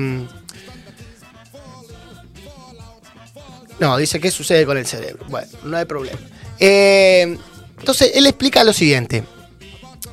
no, 3.79 3.97
dice 3.97 4.21
qué 4.21 4.31
sucede 4.31 4.67
con 4.67 4.77
el 4.77 4.87
cerebro. 4.87 5.25
Bueno, 5.29 5.49
no 5.65 5.77
hay 5.77 5.85
problema. 5.85 6.19
Eh, 6.59 7.39
entonces, 7.79 8.13
él 8.15 8.27
explica 8.27 8.65
lo 8.65 8.73
siguiente. 8.73 9.25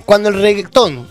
Cuando 0.06 0.30
el 0.30 0.42
reggaetón 0.42 1.08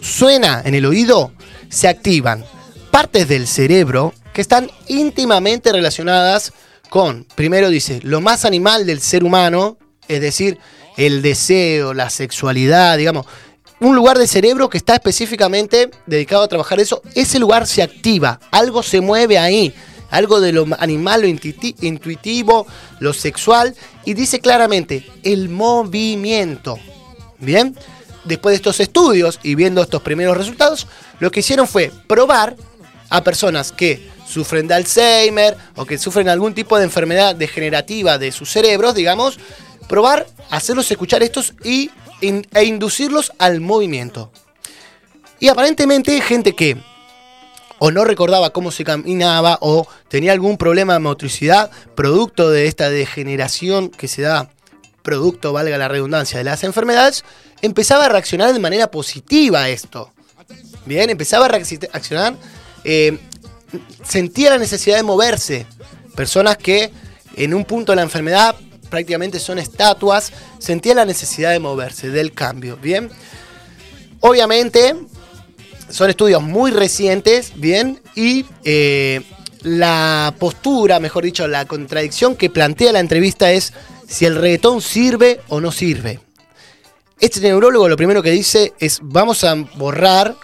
suena 0.00 0.62
en 0.64 0.74
el 0.74 0.86
oído, 0.86 1.32
se 1.68 1.88
activan 1.88 2.44
partes 2.90 3.28
del 3.28 3.46
cerebro 3.46 4.14
que 4.32 4.40
están 4.40 4.70
íntimamente 4.88 5.72
relacionadas 5.72 6.52
con, 6.88 7.26
primero 7.34 7.68
dice, 7.70 8.00
lo 8.02 8.20
más 8.20 8.44
animal 8.44 8.86
del 8.86 9.00
ser 9.00 9.24
humano, 9.24 9.78
es 10.08 10.20
decir, 10.20 10.58
el 10.96 11.22
deseo, 11.22 11.94
la 11.94 12.10
sexualidad, 12.10 12.96
digamos, 12.96 13.26
un 13.80 13.94
lugar 13.94 14.18
del 14.18 14.28
cerebro 14.28 14.70
que 14.70 14.78
está 14.78 14.94
específicamente 14.94 15.90
dedicado 16.06 16.42
a 16.42 16.48
trabajar 16.48 16.80
eso, 16.80 17.02
ese 17.14 17.38
lugar 17.38 17.66
se 17.66 17.82
activa, 17.82 18.40
algo 18.50 18.82
se 18.82 19.00
mueve 19.00 19.38
ahí, 19.38 19.74
algo 20.10 20.40
de 20.40 20.52
lo 20.52 20.66
animal, 20.78 21.22
lo 21.22 21.26
intuitivo, 21.26 22.66
lo 23.00 23.12
sexual, 23.12 23.74
y 24.04 24.14
dice 24.14 24.40
claramente 24.40 25.04
el 25.22 25.48
movimiento. 25.48 26.78
Bien, 27.38 27.76
después 28.26 28.52
de 28.52 28.56
estos 28.56 28.80
estudios 28.80 29.40
y 29.42 29.54
viendo 29.54 29.82
estos 29.82 30.02
primeros 30.02 30.36
resultados, 30.36 30.86
lo 31.20 31.30
que 31.30 31.40
hicieron 31.40 31.66
fue 31.66 31.92
probar 32.06 32.56
a 33.08 33.22
personas 33.22 33.72
que 33.72 34.10
sufren 34.26 34.66
de 34.66 34.74
Alzheimer 34.74 35.56
o 35.76 35.86
que 35.86 35.98
sufren 35.98 36.28
algún 36.28 36.54
tipo 36.54 36.76
de 36.76 36.84
enfermedad 36.84 37.34
degenerativa 37.34 38.18
de 38.18 38.32
sus 38.32 38.50
cerebros, 38.50 38.94
digamos, 38.94 39.38
probar, 39.88 40.26
hacerlos 40.50 40.90
escuchar 40.90 41.22
estos 41.22 41.54
y, 41.64 41.90
e 42.20 42.64
inducirlos 42.64 43.32
al 43.38 43.60
movimiento. 43.60 44.30
Y 45.38 45.48
aparentemente 45.48 46.20
gente 46.20 46.54
que 46.54 46.76
o 47.78 47.90
no 47.90 48.04
recordaba 48.04 48.50
cómo 48.50 48.70
se 48.70 48.84
caminaba 48.84 49.58
o 49.60 49.86
tenía 50.08 50.32
algún 50.32 50.56
problema 50.56 50.94
de 50.94 51.00
motricidad 51.00 51.70
producto 51.94 52.50
de 52.50 52.66
esta 52.66 52.88
degeneración 52.88 53.90
que 53.90 54.08
se 54.08 54.22
da, 54.22 54.50
producto, 55.06 55.52
valga 55.52 55.78
la 55.78 55.86
redundancia, 55.86 56.38
de 56.38 56.44
las 56.44 56.64
enfermedades, 56.64 57.24
empezaba 57.62 58.06
a 58.06 58.08
reaccionar 58.08 58.52
de 58.52 58.58
manera 58.58 58.90
positiva 58.90 59.62
a 59.62 59.68
esto. 59.68 60.12
Bien, 60.84 61.08
empezaba 61.10 61.46
a 61.46 61.48
reaccionar 61.48 62.34
eh, 62.82 63.16
sentía 64.04 64.50
la 64.50 64.58
necesidad 64.58 64.96
de 64.96 65.04
moverse. 65.04 65.64
Personas 66.16 66.56
que 66.56 66.90
en 67.36 67.54
un 67.54 67.64
punto 67.64 67.92
de 67.92 67.96
la 67.96 68.02
enfermedad 68.02 68.56
prácticamente 68.90 69.38
son 69.38 69.60
estatuas, 69.60 70.32
sentía 70.58 70.94
la 70.94 71.04
necesidad 71.04 71.52
de 71.52 71.60
moverse, 71.60 72.10
del 72.10 72.32
cambio, 72.32 72.76
¿bien? 72.76 73.08
Obviamente, 74.20 74.96
son 75.88 76.10
estudios 76.10 76.42
muy 76.42 76.72
recientes, 76.72 77.52
¿bien? 77.54 78.00
Y 78.16 78.44
eh, 78.64 79.22
la 79.62 80.34
postura, 80.38 80.98
mejor 80.98 81.24
dicho, 81.24 81.46
la 81.46 81.64
contradicción 81.64 82.34
que 82.34 82.50
plantea 82.50 82.92
la 82.92 83.00
entrevista 83.00 83.52
es 83.52 83.72
si 84.06 84.24
el 84.24 84.36
reggaetón 84.36 84.80
sirve 84.80 85.40
o 85.48 85.60
no 85.60 85.72
sirve. 85.72 86.20
Este 87.18 87.40
neurólogo 87.40 87.88
lo 87.88 87.96
primero 87.96 88.22
que 88.22 88.30
dice 88.30 88.74
es 88.78 89.00
vamos 89.02 89.42
a 89.44 89.54
borrar, 89.76 90.36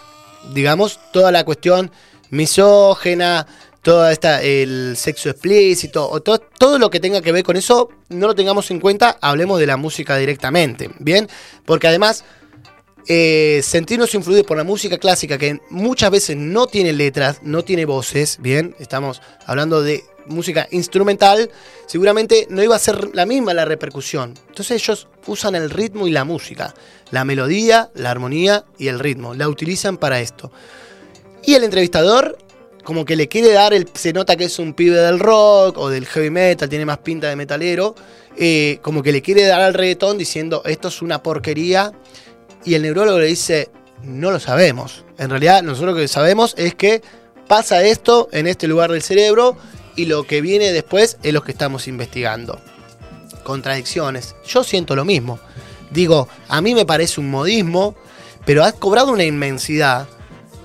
digamos, 0.55 0.98
toda 1.12 1.31
la 1.31 1.44
cuestión 1.44 1.90
misógena, 2.31 3.46
todo 3.83 4.09
esta, 4.09 4.40
el 4.42 4.96
sexo 4.96 5.29
explícito, 5.29 6.09
o 6.09 6.22
todo, 6.22 6.38
todo 6.38 6.79
lo 6.79 6.88
que 6.88 7.01
tenga 7.01 7.20
que 7.20 7.33
ver 7.33 7.42
con 7.42 7.57
eso, 7.57 7.90
no 8.09 8.29
lo 8.29 8.35
tengamos 8.35 8.70
en 8.70 8.81
cuenta, 8.81 9.18
hablemos 9.20 9.59
de 9.59 9.66
la 9.66 9.77
música 9.77 10.16
directamente, 10.16 10.90
¿bien? 10.98 11.29
Porque 11.66 11.88
además, 11.88 12.25
eh, 13.09 13.61
sentirnos 13.64 14.14
influidos 14.14 14.46
por 14.46 14.57
la 14.57 14.64
música 14.64 14.98
clásica, 14.98 15.37
que 15.37 15.61
muchas 15.68 16.11
veces 16.12 16.37
no 16.37 16.68
tiene 16.68 16.92
letras, 16.92 17.40
no 17.42 17.64
tiene 17.64 17.85
voces, 17.85 18.38
¿bien? 18.40 18.77
Estamos 18.79 19.20
hablando 19.46 19.83
de 19.83 20.05
música 20.26 20.68
instrumental, 20.70 21.50
seguramente 21.87 22.46
no 22.50 22.62
iba 22.62 22.76
a 22.76 22.78
ser 22.78 23.14
la 23.14 23.26
misma 23.26 23.54
la 23.54 23.64
repercusión. 23.64 24.35
Entonces 24.48 24.82
ellos 24.82 25.08
usan 25.26 25.54
el 25.54 25.70
ritmo 25.70 26.06
y 26.06 26.11
la 26.11 26.24
música, 26.24 26.74
la 27.11 27.24
melodía, 27.24 27.90
la 27.94 28.11
armonía 28.11 28.64
y 28.78 28.88
el 28.88 28.98
ritmo, 28.98 29.35
la 29.35 29.48
utilizan 29.48 29.96
para 29.96 30.20
esto. 30.20 30.52
Y 31.44 31.54
el 31.54 31.64
entrevistador, 31.64 32.38
como 32.85 33.04
que 33.04 33.16
le 33.16 33.28
quiere 33.28 33.52
dar, 33.52 33.74
el, 33.74 33.88
se 33.94 34.12
nota 34.12 34.37
que 34.37 34.44
es 34.44 34.58
un 34.58 34.74
pibe 34.74 34.96
del 34.96 35.18
rock 35.18 35.78
o 35.78 35.88
del 35.88 36.06
heavy 36.06 36.30
metal, 36.30 36.68
tiene 36.68 36.87
más 36.87 36.98
pinta 36.98 37.28
de 37.28 37.37
metalero, 37.37 37.94
eh, 38.37 38.78
como 38.82 39.02
que 39.02 39.12
le 39.12 39.22
quiere 39.22 39.44
dar 39.44 39.61
al 39.61 39.74
reggaetón 39.74 40.18
diciendo 40.18 40.62
esto 40.64 40.88
es 40.88 41.02
una 41.02 41.22
porquería. 41.22 41.92
Y 42.64 42.74
el 42.74 42.82
neurólogo 42.82 43.18
le 43.18 43.26
dice, 43.26 43.70
no 44.04 44.30
lo 44.30 44.38
sabemos. 44.38 45.04
En 45.18 45.30
realidad 45.30 45.62
nosotros 45.62 45.94
lo 45.94 46.00
que 46.00 46.08
sabemos 46.08 46.54
es 46.56 46.74
que 46.74 47.02
pasa 47.48 47.82
esto 47.82 48.28
en 48.32 48.46
este 48.46 48.68
lugar 48.68 48.92
del 48.92 49.02
cerebro 49.02 49.56
y 49.96 50.07
lo 50.07 50.24
que 50.24 50.40
viene 50.40 50.72
después 50.72 51.18
es 51.22 51.33
lo 51.33 51.42
que 51.42 51.52
estamos 51.52 51.88
investigando. 51.88 52.61
Contradicciones. 53.42 54.35
Yo 54.46 54.64
siento 54.64 54.96
lo 54.96 55.05
mismo. 55.05 55.38
Digo, 55.90 56.28
a 56.48 56.61
mí 56.61 56.74
me 56.74 56.87
parece 56.87 57.20
un 57.20 57.31
modismo, 57.31 57.94
pero 58.44 58.64
has 58.64 58.72
cobrado 58.74 59.12
una 59.12 59.24
inmensidad 59.24 60.09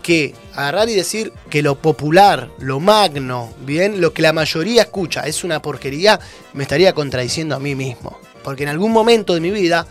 que 0.02 0.34
agarrar 0.54 0.90
y 0.90 0.96
decir 0.96 1.34
que 1.50 1.62
lo 1.62 1.76
popular, 1.76 2.50
lo 2.60 2.80
magno, 2.80 3.54
bien, 3.60 4.00
lo 4.00 4.14
que 4.14 4.22
la 4.22 4.32
mayoría 4.32 4.84
escucha 4.84 5.28
es 5.28 5.44
una 5.44 5.62
porquería, 5.62 6.20
me 6.54 6.64
estaría 6.64 6.94
contradiciendo 6.94 7.56
a 7.56 7.60
mí 7.60 7.76
mismo. 7.76 8.18
Porque 8.44 8.64
en 8.64 8.70
algún 8.70 8.94
momento 8.94 9.34
de 9.34 9.42
mi 9.42 9.52
vida 9.52 9.86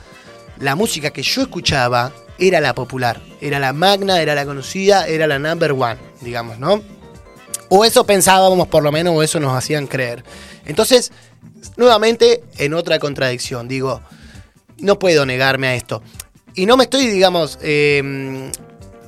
la 0.59 0.75
música 0.75 1.11
que 1.11 1.23
yo 1.23 1.43
escuchaba 1.43 2.13
era 2.39 2.61
la 2.61 2.75
popular, 2.75 3.21
era 3.41 3.59
la 3.59 3.73
magna, 3.73 4.21
era 4.21 4.35
la 4.35 4.47
conocida, 4.47 5.07
era 5.07 5.27
la 5.27 5.39
number 5.39 5.73
one, 5.73 5.99
digamos, 6.23 6.59
¿no? 6.59 6.83
O 7.69 7.85
eso 7.85 8.05
pensábamos 8.05 8.69
por 8.69 8.83
lo 8.83 8.93
menos, 8.93 9.15
o 9.15 9.23
eso 9.23 9.41
nos 9.41 9.57
hacían 9.57 9.87
creer. 9.87 10.25
Entonces, 10.65 11.13
nuevamente, 11.77 12.43
en 12.59 12.75
otra 12.75 12.99
contradicción, 12.99 13.69
digo, 13.69 14.01
no 14.79 14.99
puedo 14.99 15.27
negarme 15.27 15.69
a 15.69 15.75
esto. 15.75 16.03
Y 16.55 16.67
no 16.67 16.77
me 16.77 16.85
estoy, 16.85 17.07
digamos, 17.07 17.59
eh, 17.63 18.51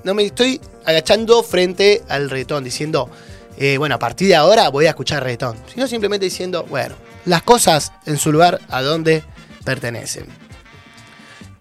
no 0.05 0.14
me 0.14 0.25
estoy 0.25 0.61
agachando 0.85 1.42
frente 1.42 2.03
al 2.09 2.31
reggaetón, 2.31 2.64
diciendo, 2.64 3.11
eh, 3.59 3.77
bueno, 3.79 3.97
a 3.97 3.99
partir 3.99 4.29
de 4.29 4.37
ahora 4.37 4.68
voy 4.68 4.87
a 4.87 4.90
escuchar 4.90 5.23
reggaetón. 5.23 5.57
Sino 5.73 5.87
simplemente 5.87 6.25
diciendo, 6.25 6.64
bueno, 6.68 6.94
las 7.25 7.42
cosas 7.42 7.92
en 8.07 8.18
su 8.18 8.33
lugar 8.33 8.61
a 8.68 8.83
donde 8.83 9.23
pertenecen. 9.64 10.27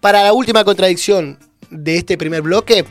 Para 0.00 0.22
la 0.22 0.32
última 0.32 0.64
contradicción 0.64 1.38
de 1.70 1.96
este 1.96 2.16
primer 2.16 2.42
bloque, 2.42 2.84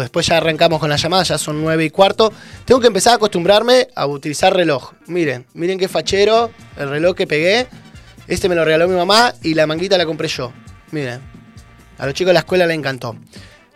después 0.00 0.26
ya 0.26 0.36
arrancamos 0.38 0.80
con 0.80 0.88
la 0.88 0.96
llamada, 0.96 1.22
ya 1.22 1.38
son 1.38 1.60
nueve 1.60 1.84
y 1.84 1.90
cuarto, 1.90 2.32
tengo 2.64 2.80
que 2.80 2.86
empezar 2.86 3.14
a 3.14 3.16
acostumbrarme 3.16 3.88
a 3.94 4.06
utilizar 4.06 4.54
reloj. 4.54 4.92
Miren, 5.06 5.46
miren 5.54 5.78
qué 5.78 5.88
fachero 5.88 6.50
el 6.76 6.88
reloj 6.88 7.14
que 7.14 7.26
pegué. 7.26 7.66
Este 8.26 8.48
me 8.48 8.54
lo 8.54 8.64
regaló 8.64 8.88
mi 8.88 8.96
mamá 8.96 9.34
y 9.42 9.54
la 9.54 9.66
manguita 9.66 9.96
la 9.96 10.06
compré 10.06 10.28
yo. 10.28 10.52
Miren, 10.90 11.20
a 11.98 12.06
los 12.06 12.14
chicos 12.14 12.30
de 12.30 12.34
la 12.34 12.40
escuela 12.40 12.66
le 12.66 12.74
encantó. 12.74 13.16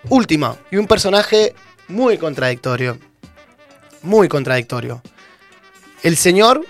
Última, 0.08 0.56
y 0.70 0.76
un 0.76 0.86
personaje 0.86 1.54
muy 1.88 2.18
contradictorio. 2.18 2.98
Muy 4.02 4.28
contradictorio. 4.28 5.02
El 6.02 6.16
señor, 6.16 6.64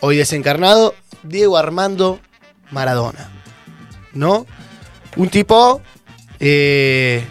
hoy 0.00 0.16
desencarnado, 0.16 0.94
Diego 1.22 1.58
Armando 1.58 2.20
Maradona. 2.70 3.30
¿No? 4.12 4.46
Un 5.16 5.28
tipo. 5.28 5.82
Eh, 6.38 7.24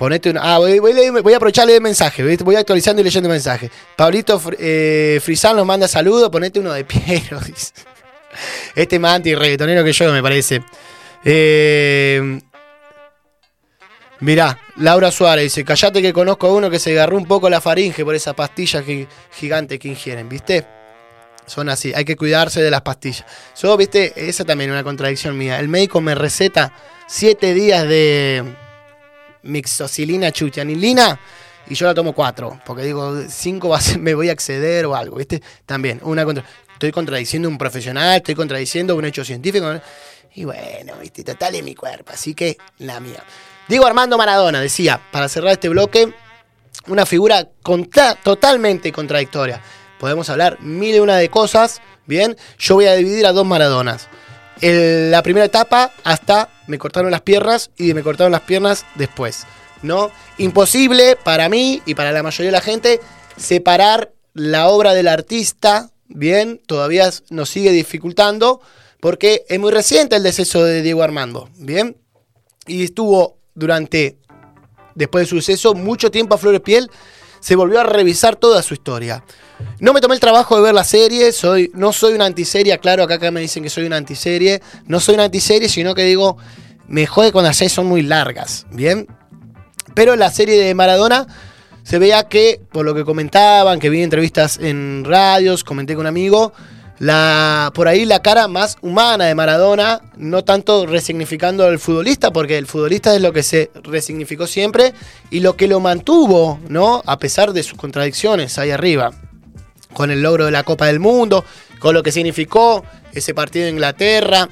ponete 0.00 0.30
una. 0.30 0.54
Ah, 0.54 0.58
voy, 0.58 0.78
voy, 0.78 0.94
voy 1.22 1.32
a 1.34 1.36
aprovechar 1.36 1.66
leer 1.66 1.82
mensaje. 1.82 2.24
Voy 2.42 2.56
actualizando 2.56 3.02
y 3.02 3.04
leyendo 3.04 3.28
mensajes. 3.28 3.70
Pablito 3.94 4.40
eh, 4.58 5.20
Frisán 5.22 5.56
nos 5.56 5.66
manda 5.66 5.86
saludos. 5.86 6.30
Ponete 6.30 6.58
uno 6.58 6.72
de 6.72 6.84
Piero. 6.84 7.38
Este 8.76 8.98
más 9.00 9.16
anti-reggaetonero 9.16 9.84
que 9.84 9.92
yo, 9.92 10.10
me 10.12 10.22
parece. 10.22 10.62
Eh, 11.24 12.40
mirá, 14.20 14.58
Laura 14.76 15.10
Suárez 15.10 15.44
dice: 15.44 15.64
Callate 15.64 16.00
que 16.00 16.14
conozco 16.14 16.46
a 16.46 16.54
uno 16.54 16.70
que 16.70 16.78
se 16.78 16.92
agarró 16.92 17.18
un 17.18 17.26
poco 17.26 17.50
la 17.50 17.60
faringe 17.60 18.02
por 18.02 18.14
esa 18.14 18.32
pastilla 18.32 18.82
gigante 19.32 19.78
que 19.78 19.88
ingieren, 19.88 20.28
¿viste? 20.30 20.64
Son 21.44 21.68
así, 21.68 21.92
hay 21.94 22.04
que 22.04 22.16
cuidarse 22.16 22.62
de 22.62 22.70
las 22.70 22.82
pastillas. 22.82 23.26
Yo, 23.60 23.76
viste, 23.76 24.12
esa 24.16 24.44
también 24.44 24.70
es 24.70 24.74
una 24.74 24.84
contradicción 24.84 25.36
mía. 25.36 25.58
El 25.58 25.68
médico 25.68 26.00
me 26.00 26.14
receta 26.14 26.72
7 27.08 27.52
días 27.52 27.86
de 27.88 28.44
mixocilina 29.42 30.32
chuchanilina 30.32 31.18
y 31.68 31.74
yo 31.74 31.86
la 31.86 31.94
tomo 31.94 32.12
4, 32.12 32.62
porque 32.64 32.82
digo, 32.82 33.22
5 33.28 33.78
me 33.98 34.14
voy 34.14 34.28
a 34.28 34.32
acceder 34.32 34.86
o 34.86 34.94
algo, 34.94 35.16
¿viste? 35.16 35.42
También, 35.66 36.00
una 36.02 36.24
contra 36.24 36.44
estoy 36.72 36.92
contradiciendo 36.92 37.48
un 37.48 37.58
profesional, 37.58 38.16
estoy 38.16 38.34
contradiciendo 38.34 38.96
un 38.96 39.04
hecho 39.04 39.24
científico. 39.24 39.80
Y 40.34 40.44
bueno, 40.44 40.94
¿viste? 41.00 41.24
total 41.24 41.54
es 41.56 41.62
mi 41.62 41.74
cuerpo, 41.74 42.12
así 42.12 42.34
que 42.34 42.56
la 42.78 43.00
mía. 43.00 43.22
Diego 43.68 43.86
Armando 43.86 44.16
Maradona 44.16 44.60
decía, 44.60 45.00
para 45.12 45.28
cerrar 45.28 45.52
este 45.52 45.68
bloque, 45.68 46.12
una 46.86 47.04
figura 47.04 47.48
totalmente 48.22 48.90
contradictoria 48.92 49.60
podemos 50.00 50.30
hablar 50.30 50.60
mil 50.62 50.96
y 50.96 50.98
una 50.98 51.18
de 51.18 51.28
cosas, 51.28 51.82
¿bien? 52.06 52.36
Yo 52.58 52.74
voy 52.74 52.86
a 52.86 52.94
dividir 52.94 53.26
a 53.26 53.32
dos 53.32 53.46
Maradonas. 53.46 54.08
La 54.62 55.22
primera 55.22 55.46
etapa 55.46 55.92
hasta 56.04 56.48
me 56.66 56.78
cortaron 56.78 57.10
las 57.10 57.22
piernas 57.22 57.70
y 57.76 57.94
me 57.94 58.02
cortaron 58.02 58.32
las 58.32 58.42
piernas 58.42 58.84
después, 58.94 59.46
¿no? 59.82 60.10
Imposible 60.38 61.16
para 61.16 61.48
mí 61.48 61.82
y 61.86 61.94
para 61.94 62.12
la 62.12 62.22
mayoría 62.22 62.48
de 62.48 62.58
la 62.58 62.60
gente 62.60 63.00
separar 63.36 64.12
la 64.34 64.68
obra 64.68 64.92
del 64.94 65.08
artista, 65.08 65.90
¿bien? 66.08 66.60
Todavía 66.66 67.10
nos 67.30 67.48
sigue 67.48 67.70
dificultando 67.70 68.60
porque 69.00 69.44
es 69.48 69.58
muy 69.58 69.72
reciente 69.72 70.16
el 70.16 70.22
deceso 70.22 70.62
de 70.64 70.82
Diego 70.82 71.02
Armando, 71.02 71.48
¿bien? 71.56 71.96
Y 72.66 72.84
estuvo 72.84 73.38
durante, 73.54 74.18
después 74.94 75.22
de 75.22 75.28
su 75.28 75.36
deceso, 75.36 75.74
mucho 75.74 76.10
tiempo 76.10 76.34
a 76.34 76.38
flor 76.38 76.52
de 76.52 76.60
piel 76.60 76.90
se 77.40 77.56
volvió 77.56 77.80
a 77.80 77.84
revisar 77.84 78.36
toda 78.36 78.62
su 78.62 78.74
historia. 78.74 79.24
No 79.78 79.92
me 79.92 80.00
tomé 80.00 80.14
el 80.14 80.20
trabajo 80.20 80.56
de 80.56 80.62
ver 80.62 80.74
la 80.74 80.84
serie, 80.84 81.32
soy, 81.32 81.70
no 81.74 81.92
soy 81.92 82.14
una 82.14 82.26
antiserie, 82.26 82.78
claro, 82.78 83.02
acá, 83.02 83.14
acá 83.14 83.30
me 83.30 83.40
dicen 83.40 83.62
que 83.62 83.70
soy 83.70 83.84
una 83.84 83.96
antiserie, 83.96 84.62
no 84.86 85.00
soy 85.00 85.14
una 85.14 85.24
antiserie, 85.24 85.68
sino 85.68 85.94
que 85.94 86.04
digo, 86.04 86.36
me 86.86 87.06
jode 87.06 87.32
cuando 87.32 87.48
las 87.48 87.56
series 87.56 87.72
son 87.72 87.86
muy 87.86 88.02
largas, 88.02 88.66
¿bien? 88.70 89.06
Pero 89.94 90.16
la 90.16 90.30
serie 90.30 90.62
de 90.62 90.74
Maradona 90.74 91.26
se 91.82 91.98
veía 91.98 92.24
que, 92.24 92.60
por 92.72 92.84
lo 92.84 92.94
que 92.94 93.04
comentaban, 93.04 93.80
que 93.80 93.90
vi 93.90 94.02
entrevistas 94.02 94.58
en 94.58 95.04
radios, 95.04 95.64
comenté 95.64 95.94
con 95.94 96.02
un 96.02 96.06
amigo, 96.06 96.52
la, 97.00 97.72
por 97.74 97.88
ahí 97.88 98.04
la 98.04 98.20
cara 98.20 98.46
más 98.46 98.76
humana 98.82 99.24
de 99.24 99.34
Maradona, 99.34 100.02
no 100.18 100.44
tanto 100.44 100.84
resignificando 100.84 101.64
al 101.64 101.78
futbolista, 101.78 102.30
porque 102.30 102.58
el 102.58 102.66
futbolista 102.66 103.16
es 103.16 103.22
lo 103.22 103.32
que 103.32 103.42
se 103.42 103.70
resignificó 103.82 104.46
siempre 104.46 104.92
y 105.30 105.40
lo 105.40 105.56
que 105.56 105.66
lo 105.66 105.80
mantuvo, 105.80 106.60
¿no? 106.68 107.02
A 107.06 107.18
pesar 107.18 107.54
de 107.54 107.62
sus 107.62 107.78
contradicciones 107.78 108.58
ahí 108.58 108.70
arriba, 108.70 109.12
con 109.94 110.10
el 110.10 110.20
logro 110.20 110.44
de 110.44 110.50
la 110.50 110.62
Copa 110.62 110.88
del 110.88 111.00
Mundo, 111.00 111.42
con 111.78 111.94
lo 111.94 112.02
que 112.02 112.12
significó 112.12 112.84
ese 113.14 113.32
partido 113.32 113.64
de 113.64 113.70
Inglaterra 113.70 114.50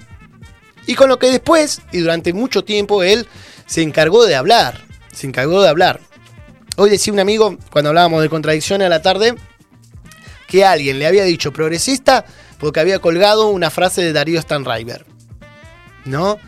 y 0.87 0.95
con 0.95 1.11
lo 1.11 1.19
que 1.19 1.31
después 1.31 1.83
y 1.93 1.99
durante 1.99 2.33
mucho 2.33 2.65
tiempo 2.65 3.03
él 3.03 3.29
se 3.67 3.83
encargó 3.83 4.25
de 4.25 4.37
hablar, 4.37 4.87
se 5.13 5.27
encargó 5.27 5.61
de 5.61 5.69
hablar. 5.69 6.01
Hoy 6.79 6.89
decía 6.89 7.13
un 7.13 7.21
amigo, 7.21 7.59
cuando 7.71 7.91
hablábamos 7.91 8.23
de 8.23 8.31
contradicciones 8.31 8.87
a 8.87 8.89
la 8.89 9.03
tarde, 9.03 9.35
que 10.49 10.65
alguien 10.65 10.99
le 10.99 11.07
había 11.07 11.23
dicho 11.23 11.53
progresista 11.53 12.25
porque 12.59 12.81
había 12.81 12.99
colgado 12.99 13.49
una 13.49 13.71
frase 13.71 14.03
de 14.03 14.13
Darío 14.13 14.43
Stanriver. 14.43 15.05
¿No? 16.07 16.39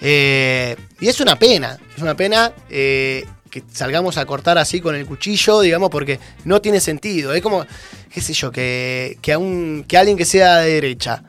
Eh, 0.00 0.74
y 0.98 1.08
es 1.08 1.20
una 1.20 1.38
pena, 1.38 1.78
es 1.94 2.02
una 2.02 2.16
pena 2.16 2.52
eh, 2.70 3.26
que 3.50 3.62
salgamos 3.70 4.16
a 4.16 4.24
cortar 4.24 4.56
así 4.56 4.80
con 4.80 4.94
el 4.96 5.04
cuchillo, 5.04 5.60
digamos, 5.60 5.90
porque 5.90 6.18
no 6.44 6.60
tiene 6.62 6.80
sentido. 6.80 7.34
Es 7.34 7.42
como, 7.42 7.66
qué 8.10 8.20
sé 8.22 8.32
yo, 8.32 8.50
que, 8.50 9.18
que, 9.20 9.34
a 9.34 9.38
que 9.86 9.98
alguien 9.98 10.16
que 10.16 10.24
sea 10.24 10.60
de 10.60 10.72
derecha, 10.72 11.22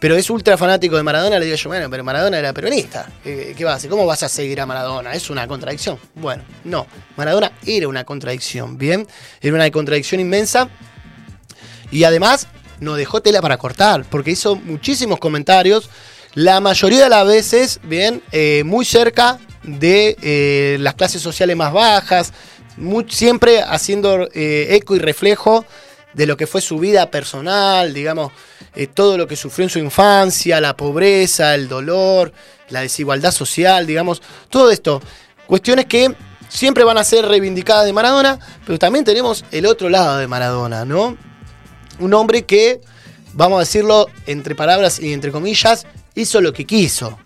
pero 0.00 0.16
es 0.16 0.28
ultra 0.30 0.56
fanático 0.58 0.96
de 0.96 1.04
Maradona, 1.04 1.38
le 1.38 1.44
digo 1.44 1.56
yo, 1.56 1.68
bueno, 1.68 1.88
pero 1.88 2.02
Maradona 2.02 2.40
era 2.40 2.52
peronista. 2.52 3.08
¿Qué, 3.22 3.54
qué 3.56 3.64
vas 3.64 3.74
a 3.74 3.76
hacer? 3.76 3.90
¿Cómo 3.90 4.04
vas 4.04 4.24
a 4.24 4.28
seguir 4.28 4.60
a 4.60 4.66
Maradona? 4.66 5.12
¿Es 5.14 5.30
una 5.30 5.46
contradicción? 5.46 5.96
Bueno, 6.16 6.42
no. 6.64 6.88
Maradona 7.16 7.52
era 7.64 7.86
una 7.86 8.04
contradicción, 8.04 8.76
¿bien? 8.76 9.06
Era 9.40 9.54
una 9.54 9.70
contradicción 9.70 10.20
inmensa 10.20 10.68
y 11.90 12.04
además 12.04 12.48
no 12.80 12.94
dejó 12.94 13.20
tela 13.20 13.42
para 13.42 13.58
cortar, 13.58 14.04
porque 14.08 14.30
hizo 14.30 14.56
muchísimos 14.56 15.18
comentarios, 15.18 15.90
la 16.34 16.60
mayoría 16.60 17.04
de 17.04 17.08
las 17.10 17.26
veces, 17.26 17.80
bien, 17.82 18.22
eh, 18.32 18.62
muy 18.64 18.84
cerca 18.84 19.38
de 19.62 20.16
eh, 20.22 20.76
las 20.80 20.94
clases 20.94 21.22
sociales 21.22 21.56
más 21.56 21.72
bajas, 21.72 22.32
siempre 23.08 23.62
haciendo 23.62 24.28
eh, 24.32 24.68
eco 24.70 24.94
y 24.94 25.00
reflejo 25.00 25.64
de 26.12 26.26
lo 26.26 26.36
que 26.36 26.46
fue 26.46 26.60
su 26.60 26.78
vida 26.78 27.10
personal, 27.10 27.92
digamos, 27.92 28.32
todo 28.94 29.18
lo 29.18 29.26
que 29.26 29.34
sufrió 29.34 29.64
en 29.64 29.70
su 29.70 29.78
infancia, 29.80 30.60
la 30.60 30.76
pobreza, 30.76 31.54
el 31.54 31.68
dolor, 31.68 32.32
la 32.68 32.82
desigualdad 32.82 33.32
social, 33.32 33.86
digamos, 33.86 34.22
todo 34.48 34.70
esto. 34.70 35.02
Cuestiones 35.46 35.86
que 35.86 36.14
siempre 36.48 36.84
van 36.84 36.98
a 36.98 37.04
ser 37.04 37.26
reivindicadas 37.26 37.84
de 37.84 37.92
Maradona, 37.92 38.38
pero 38.64 38.78
también 38.78 39.04
tenemos 39.04 39.44
el 39.50 39.66
otro 39.66 39.88
lado 39.88 40.18
de 40.18 40.26
Maradona, 40.28 40.84
¿no? 40.84 41.16
Un 41.98 42.14
hombre 42.14 42.44
que, 42.44 42.80
vamos 43.32 43.56
a 43.56 43.60
decirlo 43.60 44.08
entre 44.26 44.54
palabras 44.54 45.00
y 45.00 45.12
entre 45.12 45.32
comillas, 45.32 45.86
hizo 46.14 46.40
lo 46.40 46.52
que 46.52 46.64
quiso, 46.64 47.18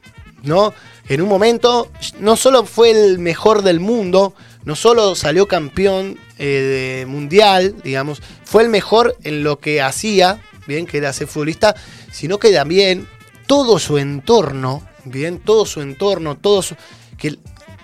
¿no? 0.42 0.74
En 1.08 1.20
un 1.20 1.28
momento 1.28 1.90
no 2.20 2.36
solo 2.36 2.64
fue 2.64 2.90
el 2.90 3.18
mejor 3.18 3.62
del 3.62 3.80
mundo, 3.80 4.34
no 4.64 4.76
solo 4.76 5.14
salió 5.14 5.46
campeón 5.48 6.18
eh, 6.38 7.04
mundial, 7.08 7.74
digamos, 7.82 8.22
fue 8.44 8.62
el 8.62 8.68
mejor 8.68 9.16
en 9.24 9.42
lo 9.42 9.58
que 9.58 9.82
hacía, 9.82 10.40
bien, 10.66 10.86
que 10.86 10.98
era 10.98 11.12
ser 11.12 11.26
futbolista, 11.26 11.74
sino 12.12 12.38
que 12.38 12.52
también 12.52 13.08
todo 13.46 13.78
su 13.78 13.98
entorno, 13.98 14.86
bien, 15.04 15.40
todo 15.40 15.66
su 15.66 15.80
entorno, 15.80 16.36
todo 16.36 16.62
su, 16.62 16.76
que 17.18 17.38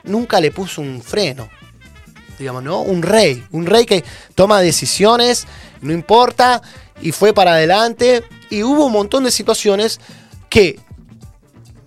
nunca 0.04 0.40
le 0.40 0.50
puso 0.50 0.80
un 0.80 1.02
freno, 1.02 1.48
digamos, 2.38 2.62
¿no? 2.62 2.80
Un 2.80 3.02
rey, 3.02 3.44
un 3.50 3.66
rey 3.66 3.84
que 3.84 4.04
toma 4.34 4.60
decisiones, 4.60 5.46
no 5.80 5.92
importa, 5.92 6.62
y 7.00 7.12
fue 7.12 7.32
para 7.32 7.52
adelante. 7.52 8.22
Y 8.50 8.62
hubo 8.62 8.86
un 8.86 8.92
montón 8.92 9.24
de 9.24 9.30
situaciones 9.30 10.00
que, 10.48 10.78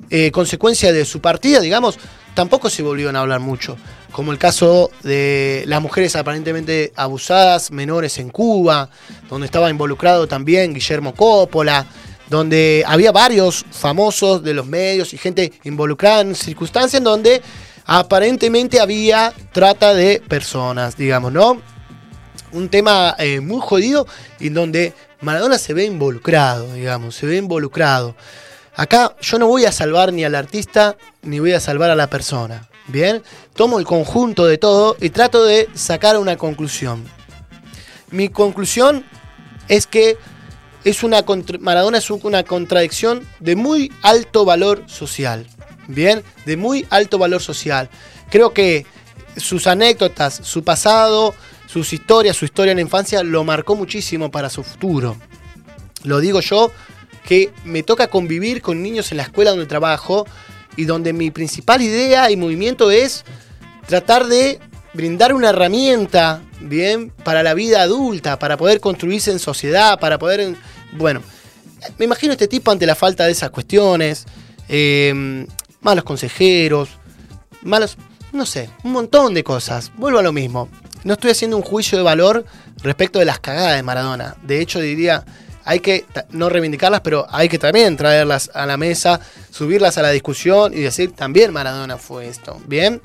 eh, 0.09 0.31
consecuencia 0.31 0.91
de 0.91 1.05
su 1.05 1.21
partida, 1.21 1.59
digamos, 1.59 1.97
tampoco 2.33 2.69
se 2.69 2.83
volvieron 2.83 3.15
a 3.15 3.21
hablar 3.21 3.39
mucho. 3.39 3.77
Como 4.11 4.31
el 4.31 4.37
caso 4.37 4.91
de 5.03 5.63
las 5.67 5.81
mujeres 5.81 6.15
aparentemente 6.15 6.91
abusadas, 6.95 7.71
menores 7.71 8.17
en 8.17 8.29
Cuba, 8.29 8.89
donde 9.29 9.45
estaba 9.45 9.69
involucrado 9.69 10.27
también 10.27 10.73
Guillermo 10.73 11.15
Coppola, 11.15 11.85
donde 12.29 12.83
había 12.87 13.11
varios 13.11 13.65
famosos 13.71 14.43
de 14.43 14.53
los 14.53 14.65
medios 14.65 15.13
y 15.13 15.17
gente 15.17 15.51
involucrada 15.63 16.21
en 16.21 16.35
circunstancias 16.35 16.95
en 16.95 17.03
donde 17.03 17.41
aparentemente 17.85 18.79
había 18.79 19.33
trata 19.51 19.93
de 19.93 20.21
personas, 20.27 20.95
digamos, 20.95 21.31
¿no? 21.33 21.61
Un 22.53 22.69
tema 22.69 23.15
eh, 23.17 23.39
muy 23.39 23.61
jodido 23.61 24.07
y 24.39 24.47
en 24.47 24.53
donde 24.53 24.93
Maradona 25.21 25.57
se 25.57 25.73
ve 25.73 25.85
involucrado, 25.85 26.73
digamos, 26.73 27.15
se 27.15 27.25
ve 27.25 27.37
involucrado. 27.37 28.15
Acá 28.75 29.15
yo 29.21 29.37
no 29.37 29.47
voy 29.47 29.65
a 29.65 29.71
salvar 29.71 30.13
ni 30.13 30.23
al 30.23 30.35
artista 30.35 30.97
ni 31.21 31.39
voy 31.39 31.53
a 31.53 31.59
salvar 31.59 31.89
a 31.89 31.95
la 31.95 32.09
persona. 32.09 32.67
Bien, 32.87 33.21
tomo 33.53 33.79
el 33.79 33.85
conjunto 33.85 34.45
de 34.45 34.57
todo 34.57 34.97
y 34.99 35.09
trato 35.11 35.43
de 35.45 35.69
sacar 35.73 36.17
una 36.17 36.37
conclusión. 36.37 37.05
Mi 38.09 38.29
conclusión 38.29 39.05
es 39.67 39.87
que 39.87 40.17
es 40.83 41.03
una 41.03 41.23
Maradona 41.59 41.99
es 41.99 42.09
una 42.09 42.43
contradicción 42.43 43.25
de 43.39 43.55
muy 43.55 43.91
alto 44.01 44.45
valor 44.45 44.83
social. 44.87 45.47
Bien, 45.87 46.23
de 46.45 46.57
muy 46.57 46.85
alto 46.89 47.17
valor 47.17 47.41
social. 47.41 47.89
Creo 48.29 48.53
que 48.53 48.85
sus 49.37 49.67
anécdotas, 49.67 50.39
su 50.43 50.63
pasado, 50.63 51.33
sus 51.71 51.93
historias, 51.93 52.35
su 52.35 52.43
historia 52.43 52.71
en 52.71 52.77
la 52.77 52.81
infancia 52.81 53.23
lo 53.23 53.45
marcó 53.45 53.75
muchísimo 53.77 54.29
para 54.29 54.49
su 54.49 54.61
futuro. 54.61 55.15
Lo 56.03 56.19
digo 56.19 56.41
yo 56.41 56.69
que 57.25 57.51
me 57.63 57.81
toca 57.81 58.07
convivir 58.07 58.61
con 58.61 58.83
niños 58.83 59.11
en 59.11 59.17
la 59.17 59.23
escuela 59.23 59.51
donde 59.51 59.67
trabajo 59.67 60.25
y 60.75 60.83
donde 60.83 61.13
mi 61.13 61.31
principal 61.31 61.81
idea 61.81 62.29
y 62.29 62.35
movimiento 62.35 62.91
es 62.91 63.23
tratar 63.87 64.27
de 64.27 64.59
brindar 64.93 65.33
una 65.33 65.49
herramienta, 65.49 66.41
bien, 66.59 67.09
para 67.23 67.41
la 67.41 67.53
vida 67.53 67.81
adulta, 67.81 68.37
para 68.37 68.57
poder 68.57 68.81
construirse 68.81 69.31
en 69.31 69.39
sociedad, 69.39 69.97
para 69.97 70.19
poder, 70.19 70.55
bueno, 70.91 71.21
me 71.97 72.03
imagino 72.03 72.33
este 72.33 72.49
tipo 72.49 72.71
ante 72.71 72.85
la 72.85 72.95
falta 72.95 73.25
de 73.25 73.31
esas 73.31 73.49
cuestiones, 73.49 74.25
eh, 74.67 75.45
malos 75.79 76.03
consejeros, 76.03 76.89
malos, 77.61 77.95
no 78.33 78.45
sé, 78.45 78.69
un 78.83 78.91
montón 78.91 79.33
de 79.33 79.43
cosas. 79.43 79.91
Vuelvo 79.95 80.19
a 80.19 80.23
lo 80.23 80.33
mismo. 80.33 80.67
No 81.03 81.13
estoy 81.13 81.31
haciendo 81.31 81.57
un 81.57 81.63
juicio 81.63 81.97
de 81.97 82.03
valor 82.03 82.45
respecto 82.83 83.19
de 83.19 83.25
las 83.25 83.39
cagadas 83.39 83.75
de 83.75 83.83
Maradona. 83.83 84.35
De 84.43 84.61
hecho, 84.61 84.79
diría, 84.79 85.25
hay 85.63 85.79
que 85.79 86.05
no 86.29 86.49
reivindicarlas, 86.49 87.01
pero 87.01 87.25
hay 87.29 87.49
que 87.49 87.59
también 87.59 87.97
traerlas 87.97 88.51
a 88.53 88.65
la 88.65 88.77
mesa, 88.77 89.19
subirlas 89.49 89.97
a 89.97 90.01
la 90.01 90.11
discusión 90.11 90.73
y 90.73 90.81
decir, 90.81 91.13
también 91.13 91.53
Maradona 91.53 91.97
fue 91.97 92.27
esto. 92.27 92.59
Bien 92.67 93.01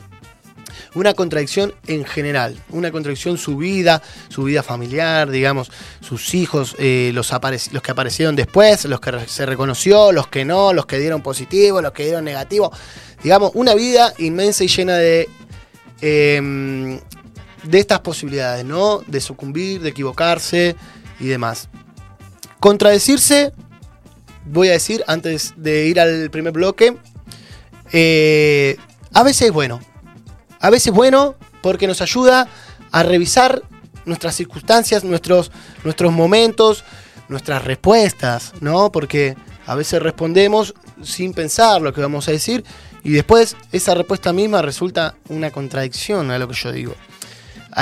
una 0.95 1.15
contradicción 1.15 1.75
en 1.87 2.05
general, 2.05 2.57
una 2.71 2.91
contradicción 2.91 3.39
su 3.39 3.57
vida, 3.57 4.03
su 4.29 4.45
vida 4.45 4.63
familiar, 4.63 5.31
digamos, 5.31 5.71
sus 6.01 6.35
hijos, 6.35 6.75
eh, 6.79 7.11
los, 7.13 7.29
que 7.29 7.91
aparecieron 7.91 8.35
después, 8.35 8.85
los 8.87 9.01
que 9.01 9.13
se 9.27 9.47
reconoció, 9.47 10.11
los 10.13 10.29
que 10.29 10.45
no, 10.45 10.73
los 10.73 10.87
que 10.87 10.99
dieron 10.99 11.23
positivo, 11.23 11.83
los 11.83 11.93
que 11.93 12.05
dieron 12.05 12.25
negativo, 12.25 12.73
digamos, 13.23 13.53
una 13.55 13.75
vida 13.75 14.13
inmensa 14.19 14.65
y 14.65 14.69
llena 14.69 14.97
de... 14.97 15.29
Em, 16.01 17.01
de 17.67 17.79
estas 17.79 18.01
posibilidades, 18.01 18.65
¿no? 18.65 19.01
De 19.07 19.21
sucumbir, 19.21 19.81
de 19.81 19.91
equivocarse 19.91 20.77
y 21.21 21.27
demás. 21.27 21.69
Contradecirse, 22.61 23.53
voy 24.45 24.69
a 24.69 24.73
decir, 24.73 25.05
antes 25.07 25.55
de 25.57 25.87
ir 25.87 26.01
al 26.01 26.31
primer 26.31 26.53
bloque, 26.53 26.97
eh, 27.93 28.77
a 29.13 29.23
veces 29.23 29.49
es 29.49 29.53
bueno, 29.53 29.81
a 30.61 30.71
veces 30.71 30.93
bueno 30.93 31.37
porque 31.63 31.87
nos 31.87 32.01
ayuda 32.01 32.49
a 32.93 33.03
revisar 33.03 33.63
nuestras 34.05 34.37
circunstancias, 34.37 35.05
nuestros, 35.05 35.51
nuestros 35.85 36.13
momentos, 36.13 36.85
nuestras 37.29 37.65
respuestas, 37.65 38.53
¿no? 38.61 38.91
Porque 38.93 39.37
a 39.67 39.75
veces 39.75 40.01
respondemos 40.01 40.75
sin 41.03 41.35
pensar 41.35 41.83
lo 41.83 41.93
que 41.93 42.01
vamos 42.01 42.29
a 42.29 42.33
decir 42.33 42.65
y 43.03 43.11
después 43.11 43.57
esa 43.73 43.95
respuesta 43.95 44.33
misma 44.33 44.63
resulta 44.63 45.17
una 45.29 45.51
contradicción 45.51 46.31
a 46.31 46.39
lo 46.39 46.49
que 46.49 46.55
yo 46.55 46.73
digo. 46.73 46.95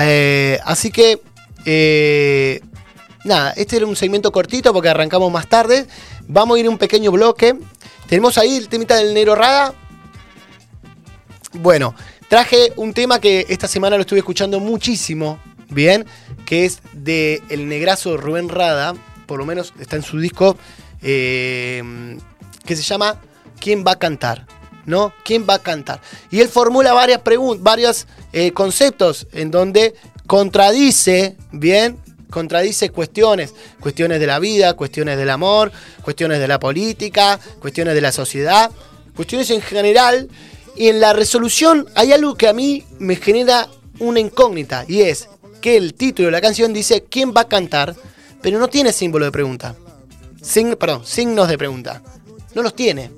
Eh, 0.01 0.59
así 0.65 0.91
que, 0.91 1.21
eh, 1.65 2.61
nada, 3.25 3.53
este 3.57 3.77
era 3.77 3.87
un 3.87 3.97
segmento 3.97 4.33
cortito 4.33 4.73
porque 4.73 4.89
arrancamos 4.89 5.31
más 5.33 5.49
tarde. 5.49 5.87
Vamos 6.27 6.57
a 6.57 6.61
ir 6.61 6.67
a 6.67 6.71
un 6.71 6.79
pequeño 6.79 7.13
bloque. 7.13 7.55
Tenemos 8.09 8.39
ahí 8.39 8.57
el 8.57 8.69
temita 8.69 8.97
del 8.97 9.15
Nero 9.15 9.35
Rada. 9.35 9.75
Bueno, 11.53 11.95
Traje 12.29 12.73
un 12.77 12.95
tema 12.95 13.21
que 13.21 13.47
esta 13.49 13.69
semana 13.69 13.97
lo 13.97 14.03
estuve 14.03 14.19
escuchando 14.19 14.59
muchísimo, 14.59 15.39
bien, 15.69 16.07
que 16.47 16.65
es 16.65 16.81
de 16.93 17.43
el 17.49 17.69
negrazo 17.69 18.17
Rubén 18.17 18.49
Rada, 18.49 18.95
por 19.27 19.39
lo 19.39 19.47
menos 19.47 19.73
está 19.79 19.97
en 19.97 20.03
su 20.03 20.19
disco, 20.19 20.57
eh, 21.03 22.19
que 22.65 22.77
se 22.77 22.83
llama 22.83 23.21
¿Quién 23.61 23.85
va 23.87 23.93
a 23.93 23.99
cantar? 23.99 24.47
¿No? 24.87 25.13
¿Quién 25.25 25.47
va 25.49 25.55
a 25.55 25.59
cantar? 25.61 26.01
Y 26.31 26.41
él 26.41 26.49
formula 26.49 26.93
varias 26.93 27.21
preguntas, 27.23 27.63
varios 27.63 28.07
eh, 28.33 28.53
conceptos 28.53 29.27
en 29.33 29.51
donde 29.51 29.95
contradice, 30.27 31.37
bien, 31.53 31.99
contradice 32.31 32.91
cuestiones, 32.91 33.55
cuestiones 33.81 34.21
de 34.21 34.27
la 34.27 34.39
vida, 34.39 34.75
cuestiones 34.75 35.17
del 35.17 35.31
amor, 35.31 35.71
cuestiones 36.03 36.41
de 36.41 36.49
la 36.49 36.59
política, 36.59 37.39
cuestiones 37.61 37.95
de 37.95 38.01
la 38.01 38.13
sociedad, 38.13 38.71
cuestiones 39.15 39.51
en 39.51 39.63
general 39.63 40.29
y 40.77 40.89
en 40.89 41.01
la 41.01 41.13
resolución 41.13 41.87
hay 41.95 42.13
algo 42.13 42.35
que 42.35 42.49
a 42.49 42.53
mí 42.53 42.85
me 42.99 43.17
genera 43.17 43.69
una 44.01 44.21
incógnita 44.21 44.85
y 44.89 45.03
es 45.03 45.29
que 45.61 45.77
el 45.77 45.95
título 45.95 46.27
de 46.27 46.33
la 46.33 46.41
canción 46.41 46.73
dice 46.73 47.05
quién 47.09 47.33
va 47.35 47.43
a 47.43 47.49
cantar, 47.49 47.95
pero 48.43 48.59
no 48.59 48.69
tiene 48.69 48.93
símbolo 48.93 49.25
de 49.25 49.33
pregunta. 49.33 49.75
perdón, 50.79 51.07
signos 51.07 51.49
de 51.49 51.57
pregunta. 51.57 52.03
No 52.55 52.63
los 52.63 52.75
tiene. 52.75 53.11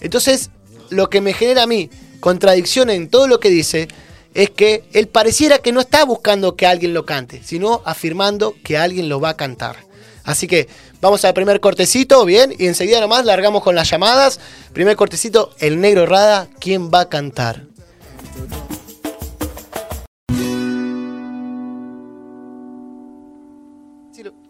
Entonces, 0.00 0.50
lo 0.94 1.10
que 1.10 1.20
me 1.20 1.32
genera 1.32 1.64
a 1.64 1.66
mí 1.66 1.90
contradicción 2.20 2.88
en 2.88 3.08
todo 3.08 3.28
lo 3.28 3.38
que 3.38 3.50
dice 3.50 3.88
es 4.32 4.50
que 4.50 4.84
él 4.92 5.08
pareciera 5.08 5.58
que 5.58 5.72
no 5.72 5.80
está 5.80 6.04
buscando 6.04 6.56
que 6.56 6.66
alguien 6.66 6.94
lo 6.94 7.04
cante, 7.04 7.42
sino 7.44 7.82
afirmando 7.84 8.54
que 8.64 8.78
alguien 8.78 9.08
lo 9.08 9.20
va 9.20 9.30
a 9.30 9.36
cantar. 9.36 9.76
Así 10.24 10.46
que 10.46 10.68
vamos 11.00 11.24
al 11.24 11.34
primer 11.34 11.60
cortecito, 11.60 12.24
bien, 12.24 12.54
y 12.58 12.66
enseguida 12.66 13.00
nomás 13.00 13.26
largamos 13.26 13.62
con 13.62 13.74
las 13.74 13.90
llamadas. 13.90 14.40
Primer 14.72 14.96
cortecito, 14.96 15.54
el 15.58 15.80
negro 15.80 16.06
Rada, 16.06 16.48
¿quién 16.58 16.90
va 16.90 17.00
a 17.00 17.08
cantar? 17.08 17.66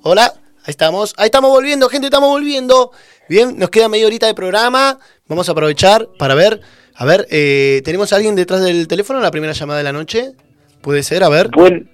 Hola, 0.02 0.35
ahí 0.64 0.70
estamos, 0.70 1.14
ahí 1.16 1.27
estamos 1.27 1.50
volviendo, 1.50 1.88
gente, 1.88 2.07
estamos 2.07 2.31
volviendo. 2.31 2.90
Bien, 3.29 3.59
nos 3.59 3.70
queda 3.70 3.88
media 3.88 4.07
horita 4.07 4.27
de 4.27 4.35
programa. 4.35 4.98
Vamos 5.29 5.48
a 5.48 5.53
aprovechar 5.53 6.09
para 6.18 6.35
ver, 6.35 6.61
a 6.94 7.05
ver, 7.05 7.27
eh, 7.31 7.83
¿tenemos 7.85 8.12
a 8.12 8.16
alguien 8.16 8.35
detrás 8.35 8.62
del 8.62 8.88
teléfono? 8.88 9.20
La 9.20 9.31
primera 9.31 9.53
llamada 9.53 9.79
de 9.79 9.85
la 9.85 9.92
noche. 9.92 10.33
Puede 10.81 11.03
ser, 11.03 11.24
a 11.24 11.29
ver. 11.29 11.48
Buen, 11.48 11.88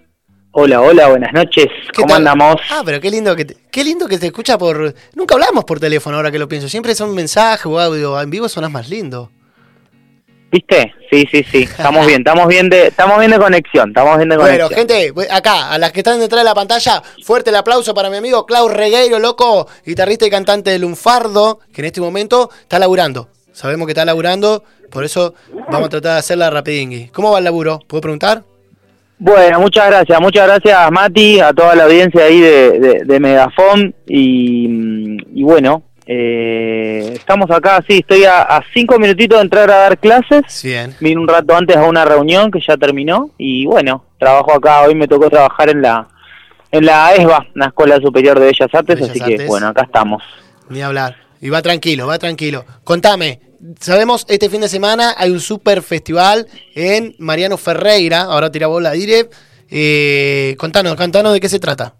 Hola, 0.52 0.80
hola, 0.80 1.08
buenas 1.08 1.32
noches. 1.32 1.66
¿Cómo 1.94 2.12
andamos? 2.12 2.56
Ah, 2.70 2.82
pero 2.84 3.00
qué 3.00 3.08
lindo 3.08 3.36
que 3.36 3.44
te, 3.44 3.56
qué 3.70 3.84
lindo 3.84 4.08
que 4.08 4.18
te 4.18 4.26
escucha 4.26 4.58
por. 4.58 4.94
Nunca 5.14 5.34
hablamos 5.34 5.64
por 5.64 5.78
teléfono 5.78 6.16
ahora 6.16 6.32
que 6.32 6.40
lo 6.40 6.48
pienso. 6.48 6.68
Siempre 6.68 6.96
son 6.96 7.14
mensajes 7.14 7.66
o 7.66 7.78
audio. 7.78 8.20
En 8.20 8.30
vivo 8.30 8.48
sonas 8.48 8.70
más 8.70 8.88
lindo. 8.88 9.30
¿Viste? 10.50 10.92
Sí, 11.10 11.26
sí, 11.30 11.44
sí. 11.44 11.62
Estamos 11.62 12.06
bien, 12.06 12.20
estamos 12.20 12.48
bien 12.48 12.68
de, 12.68 12.88
estamos 12.88 13.18
bien 13.18 13.30
de 13.30 13.38
conexión, 13.38 13.90
estamos 13.90 14.16
bien 14.16 14.28
de 14.28 14.36
conexión. 14.36 14.68
Bueno, 14.68 14.76
gente, 14.76 15.12
acá, 15.30 15.70
a 15.70 15.78
las 15.78 15.92
que 15.92 16.00
están 16.00 16.18
detrás 16.18 16.40
de 16.40 16.44
la 16.44 16.54
pantalla, 16.54 17.02
fuerte 17.22 17.50
el 17.50 17.56
aplauso 17.56 17.94
para 17.94 18.10
mi 18.10 18.16
amigo 18.16 18.46
Klaus 18.46 18.72
Regueiro, 18.72 19.18
loco, 19.20 19.68
guitarrista 19.86 20.26
y 20.26 20.30
cantante 20.30 20.70
de 20.70 20.78
Lunfardo, 20.80 21.60
que 21.72 21.82
en 21.82 21.86
este 21.86 22.00
momento 22.00 22.50
está 22.62 22.78
laburando. 22.78 23.28
Sabemos 23.52 23.86
que 23.86 23.92
está 23.92 24.04
laburando, 24.04 24.64
por 24.90 25.04
eso 25.04 25.34
vamos 25.70 25.86
a 25.86 25.90
tratar 25.90 26.12
de 26.14 26.18
hacerla 26.18 26.50
rapidingui. 26.50 27.08
¿Cómo 27.08 27.30
va 27.30 27.38
el 27.38 27.44
laburo? 27.44 27.80
¿Puedo 27.86 28.00
preguntar? 28.00 28.42
Bueno, 29.22 29.60
muchas 29.60 29.86
gracias, 29.88 30.18
muchas 30.18 30.46
gracias 30.46 30.90
Mati, 30.90 31.40
a 31.40 31.52
toda 31.52 31.74
la 31.74 31.84
audiencia 31.84 32.24
ahí 32.24 32.40
de, 32.40 33.02
de, 33.04 33.20
Megafon 33.20 33.94
y, 34.06 35.42
bueno, 35.42 35.82
eh, 36.06 37.12
estamos 37.14 37.50
acá, 37.50 37.82
sí, 37.86 37.98
estoy 37.98 38.24
a, 38.24 38.62
cinco 38.74 38.98
minutitos 38.98 39.38
de 39.38 39.42
entrar 39.42 39.70
a 39.70 39.76
dar 39.76 39.98
clases, 39.98 40.62
Bien. 40.62 40.94
vine 41.00 41.20
un 41.20 41.28
rato 41.28 41.54
antes 41.54 41.76
a 41.76 41.84
una 41.84 42.04
reunión 42.04 42.50
que 42.50 42.60
ya 42.66 42.76
terminó 42.76 43.30
y 43.38 43.66
bueno, 43.66 44.04
trabajo 44.18 44.52
acá, 44.52 44.82
hoy 44.82 44.94
me 44.94 45.08
tocó 45.08 45.30
trabajar 45.30 45.70
en 45.70 45.82
la 45.82 46.08
en 46.72 46.86
la 46.86 47.14
ESBA, 47.14 47.46
la 47.54 47.66
Escuela 47.66 47.96
Superior 48.00 48.38
de 48.38 48.46
Bellas 48.46 48.72
Artes, 48.72 49.02
así 49.02 49.20
que 49.20 49.44
bueno, 49.46 49.68
acá 49.68 49.82
estamos. 49.82 50.22
Ni 50.68 50.82
hablar, 50.82 51.16
y 51.40 51.48
va 51.48 51.62
tranquilo, 51.62 52.06
va 52.06 52.18
tranquilo. 52.18 52.64
Contame, 52.84 53.40
sabemos, 53.80 54.26
este 54.28 54.48
fin 54.48 54.60
de 54.60 54.68
semana 54.68 55.14
hay 55.16 55.30
un 55.30 55.40
super 55.40 55.82
festival 55.82 56.46
en 56.74 57.14
Mariano 57.18 57.56
Ferreira. 57.56 58.22
Ahora 58.22 58.50
tira 58.50 58.66
bola 58.66 58.92
dire. 58.92 59.28
Eh, 59.68 60.56
contanos, 60.58 60.96
contanos 60.96 61.32
de 61.32 61.40
qué 61.40 61.48
se 61.48 61.60
trata. 61.60 61.94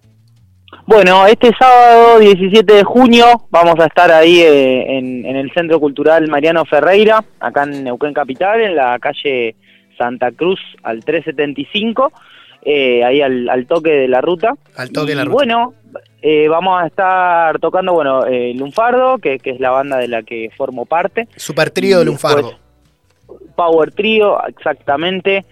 Bueno, 0.91 1.25
este 1.25 1.53
sábado 1.57 2.19
17 2.19 2.73
de 2.73 2.83
junio 2.83 3.25
vamos 3.49 3.77
a 3.79 3.87
estar 3.87 4.11
ahí 4.11 4.41
eh, 4.41 4.99
en, 4.99 5.25
el 5.25 5.53
Centro 5.53 5.79
Cultural 5.79 6.27
Mariano 6.27 6.65
Ferreira, 6.65 7.25
acá 7.39 7.63
en 7.63 7.85
Neuquén 7.85 8.13
Capital, 8.13 8.61
en 8.61 8.75
la 8.75 8.99
calle 8.99 9.55
Santa 9.97 10.33
Cruz 10.33 10.59
al 10.83 11.05
375, 11.05 12.13
eh, 12.63 13.05
ahí 13.05 13.23
al, 13.23 13.67
toque 13.69 13.93
de 13.93 14.09
la 14.09 14.21
ruta. 14.21 14.55
Al 14.75 14.91
toque 14.91 15.11
de 15.11 15.15
la 15.15 15.25
ruta. 15.27 15.35
Bueno, 15.35 15.75
Eh, 16.23 16.49
vamos 16.49 16.83
a 16.83 16.89
estar 16.89 17.61
tocando, 17.61 17.93
bueno, 17.93 18.27
eh, 18.27 18.53
Lunfardo, 18.57 19.19
que, 19.19 19.39
que 19.39 19.51
es 19.51 19.61
la 19.61 19.71
banda 19.71 19.97
de 19.97 20.09
la 20.09 20.25
que 20.25 20.51
formo 20.57 20.87
parte. 20.87 21.29
Super 21.37 21.71
trío 21.71 22.01
de 22.01 22.05
Lunfardo. 22.05 22.59
Power 23.55 23.93
Trio, 23.93 24.45
exactamente. 24.49 25.45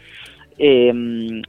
Eh, 0.61 0.93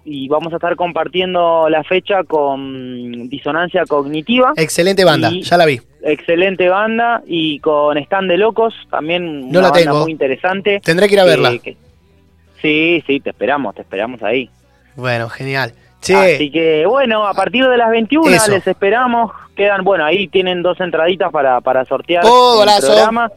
y 0.05 0.27
vamos 0.27 0.53
a 0.53 0.57
estar 0.57 0.75
compartiendo 0.75 1.67
la 1.69 1.83
fecha 1.83 2.23
con 2.23 3.27
Disonancia 3.27 3.83
Cognitiva. 3.87 4.53
Excelente 4.55 5.03
banda, 5.03 5.31
Y- 5.31 5.41
ya 5.41 5.57
la 5.57 5.65
vi. 5.65 5.81
Excelente 6.03 6.69
banda. 6.69 7.23
Y 7.25 7.59
con 7.59 7.97
Stand 7.97 8.29
de 8.29 8.37
Locos, 8.37 8.73
también 8.91 9.41
No 9.51 9.59
una 9.59 9.61
la 9.61 9.69
banda 9.71 9.79
tengo. 9.91 10.01
muy 10.03 10.11
interesante. 10.11 10.79
Tendré 10.83 11.07
que 11.07 11.15
ir 11.15 11.19
a 11.19 11.23
que- 11.23 11.29
verla. 11.29 11.57
que- 11.57 11.75
sí, 12.61 13.03
sí, 13.07 13.19
te 13.19 13.31
esperamos, 13.31 13.75
te 13.75 13.81
esperamos 13.81 14.21
ahí. 14.23 14.49
Bueno, 14.95 15.27
genial. 15.29 15.73
Che, 16.01 16.35
Así 16.35 16.49
que 16.51 16.85
bueno, 16.85 17.25
a 17.27 17.33
partir 17.33 17.67
de 17.67 17.77
las 17.77 17.89
21 17.89 18.29
Eso. 18.33 18.51
les 18.51 18.65
esperamos. 18.67 19.31
Quedan, 19.55 19.83
bueno, 19.83 20.05
ahí 20.05 20.27
tienen 20.29 20.61
dos 20.61 20.79
entraditas 20.79 21.31
para, 21.31 21.59
para 21.59 21.83
sortear 21.83 22.23
Oh, 22.25 22.63
el 22.63 22.69
programa. 22.85 23.29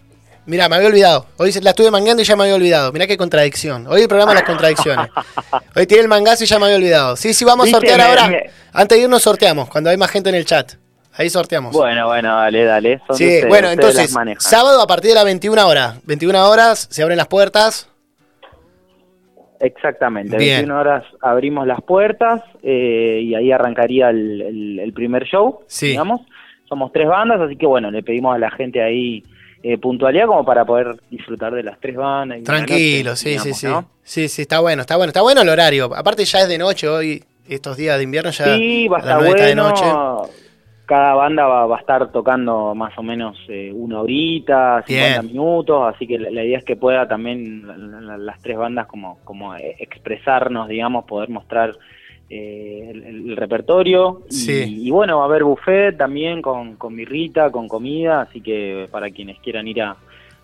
Mirá, 0.45 0.69
me 0.69 0.77
había 0.77 0.89
olvidado. 0.89 1.27
Hoy 1.37 1.53
la 1.63 1.71
estuve 1.71 1.91
mangueando 1.91 2.21
y 2.23 2.27
ya 2.27 2.35
me 2.35 2.43
había 2.43 2.57
olvidado. 2.57 2.93
Mirá 2.93 3.07
qué 3.07 3.17
contradicción. 3.17 3.87
Hoy 3.87 4.03
el 4.03 4.09
programa 4.09 4.33
de 4.33 4.41
las 4.41 4.45
contradicciones. 4.49 5.09
Hoy 5.77 5.87
tiene 5.87 6.03
el 6.03 6.09
mangazo 6.09 6.43
y 6.43 6.47
ya 6.49 6.59
me 6.59 6.65
había 6.65 6.77
olvidado. 6.79 7.17
Sí, 7.17 7.33
sí, 7.33 7.45
vamos 7.45 7.69
a 7.69 7.71
sortear 7.71 8.01
ahora. 8.01 8.29
Antes 8.73 8.99
de 8.99 9.05
irnos 9.05 9.23
sorteamos, 9.23 9.69
cuando 9.69 9.91
hay 9.91 9.97
más 9.97 10.11
gente 10.11 10.31
en 10.31 10.35
el 10.35 10.45
chat. 10.45 10.73
Ahí 11.15 11.29
sorteamos. 11.31 11.73
Bueno, 11.73 12.07
bueno, 12.09 12.35
dale, 12.37 12.65
dale. 12.65 12.99
Son 13.07 13.17
sí, 13.17 13.25
ustedes, 13.25 13.49
bueno, 13.49 13.71
entonces, 13.71 14.13
sábado 14.39 14.81
a 14.81 14.87
partir 14.87 15.11
de 15.11 15.15
las 15.17 15.25
21 15.27 15.69
horas. 15.69 16.01
21 16.07 16.49
horas, 16.49 16.89
se 16.91 17.03
abren 17.03 17.19
las 17.19 17.29
puertas. 17.29 17.89
Exactamente, 19.61 20.37
Bien. 20.39 20.57
21 20.67 20.81
horas 20.81 21.05
abrimos 21.21 21.67
las 21.69 21.81
puertas 21.83 22.41
eh, 22.65 23.21
y 23.23 23.35
ahí 23.37 23.53
arrancaría 23.53 24.11
el, 24.11 24.41
el- 24.43 24.79
el 24.81 24.93
primer 24.93 25.25
show, 25.25 25.61
Sí. 25.69 25.89
digamos. 25.89 26.23
Somos 26.69 26.91
tres 26.93 27.07
bandas, 27.07 27.41
así 27.41 27.57
que 27.57 27.67
bueno, 27.67 27.91
le 27.91 28.03
pedimos 28.03 28.35
a 28.35 28.39
la 28.39 28.51
gente 28.51 28.83
ahí 28.83 29.23
eh, 29.63 29.79
puntualidad 29.79 30.27
como 30.27 30.45
para 30.45 30.65
poder 30.65 30.97
disfrutar 31.11 31.53
de 31.55 31.63
las 31.63 31.79
tres 31.81 31.97
bandas. 31.97 32.39
y 32.39 32.43
Tranquilo, 32.43 33.11
noche, 33.11 33.17
sí, 33.23 33.29
digamos, 33.31 33.45
sí, 33.49 33.55
sí. 33.55 33.67
¿no? 33.67 33.89
Sí, 34.03 34.29
sí, 34.29 34.43
está 34.43 34.61
bueno, 34.61 34.83
está 34.83 34.97
bueno. 34.97 35.09
Está 35.11 35.23
bueno 35.23 35.43
el 35.43 35.49
horario. 35.49 35.91
Aparte 35.95 36.25
ya 36.25 36.41
es 36.41 36.49
de 36.49 36.59
noche 36.59 36.89
hoy, 36.89 37.23
estos 37.49 37.77
días 37.77 37.97
de 37.99 38.05
invierno 38.05 38.31
ya. 38.31 38.57
Sí, 38.57 38.89
va 38.89 38.97
a 38.97 39.01
estar 39.01 39.21
está 39.23 39.33
de 39.47 39.55
bueno. 39.55 39.69
noche. 39.69 40.33
Cada 40.85 41.15
banda 41.15 41.47
va, 41.47 41.65
va 41.67 41.77
a 41.77 41.81
estar 41.81 42.11
tocando 42.11 42.75
más 42.75 42.93
o 42.99 43.03
menos 43.03 43.39
eh, 43.49 43.71
una 43.73 44.01
horita, 44.03 44.83
50 44.87 45.21
Bien. 45.23 45.27
minutos, 45.33 45.95
así 45.95 46.07
que 46.07 46.19
la, 46.19 46.29
la 46.31 46.45
idea 46.45 46.59
es 46.59 46.65
que 46.65 46.77
pueda 46.77 47.07
también 47.07 47.67
la- 47.67 47.77
la- 47.79 48.19
las 48.19 48.43
tres 48.43 48.59
bandas 48.59 48.89
como, 48.89 49.19
como 49.25 49.55
expresarnos, 49.55 50.69
digamos, 50.69 51.05
poder 51.05 51.29
mostrar 51.31 51.73
eh, 52.35 52.91
el, 52.91 53.31
el 53.31 53.37
repertorio. 53.37 54.23
Y, 54.31 54.35
Sí. 54.35 54.79
y 54.87 54.91
bueno, 54.91 55.19
va 55.19 55.25
a 55.25 55.27
haber 55.27 55.45
buffet 55.45 55.97
también 55.99 56.41
con, 56.41 56.77
con 56.77 56.97
birrita, 56.97 57.51
con 57.51 57.69
comida, 57.69 58.23
así 58.23 58.41
que 58.41 58.89
para 58.91 59.11
quienes 59.11 59.39
quieran 59.41 59.69
ir 59.69 59.83
a, 59.83 59.97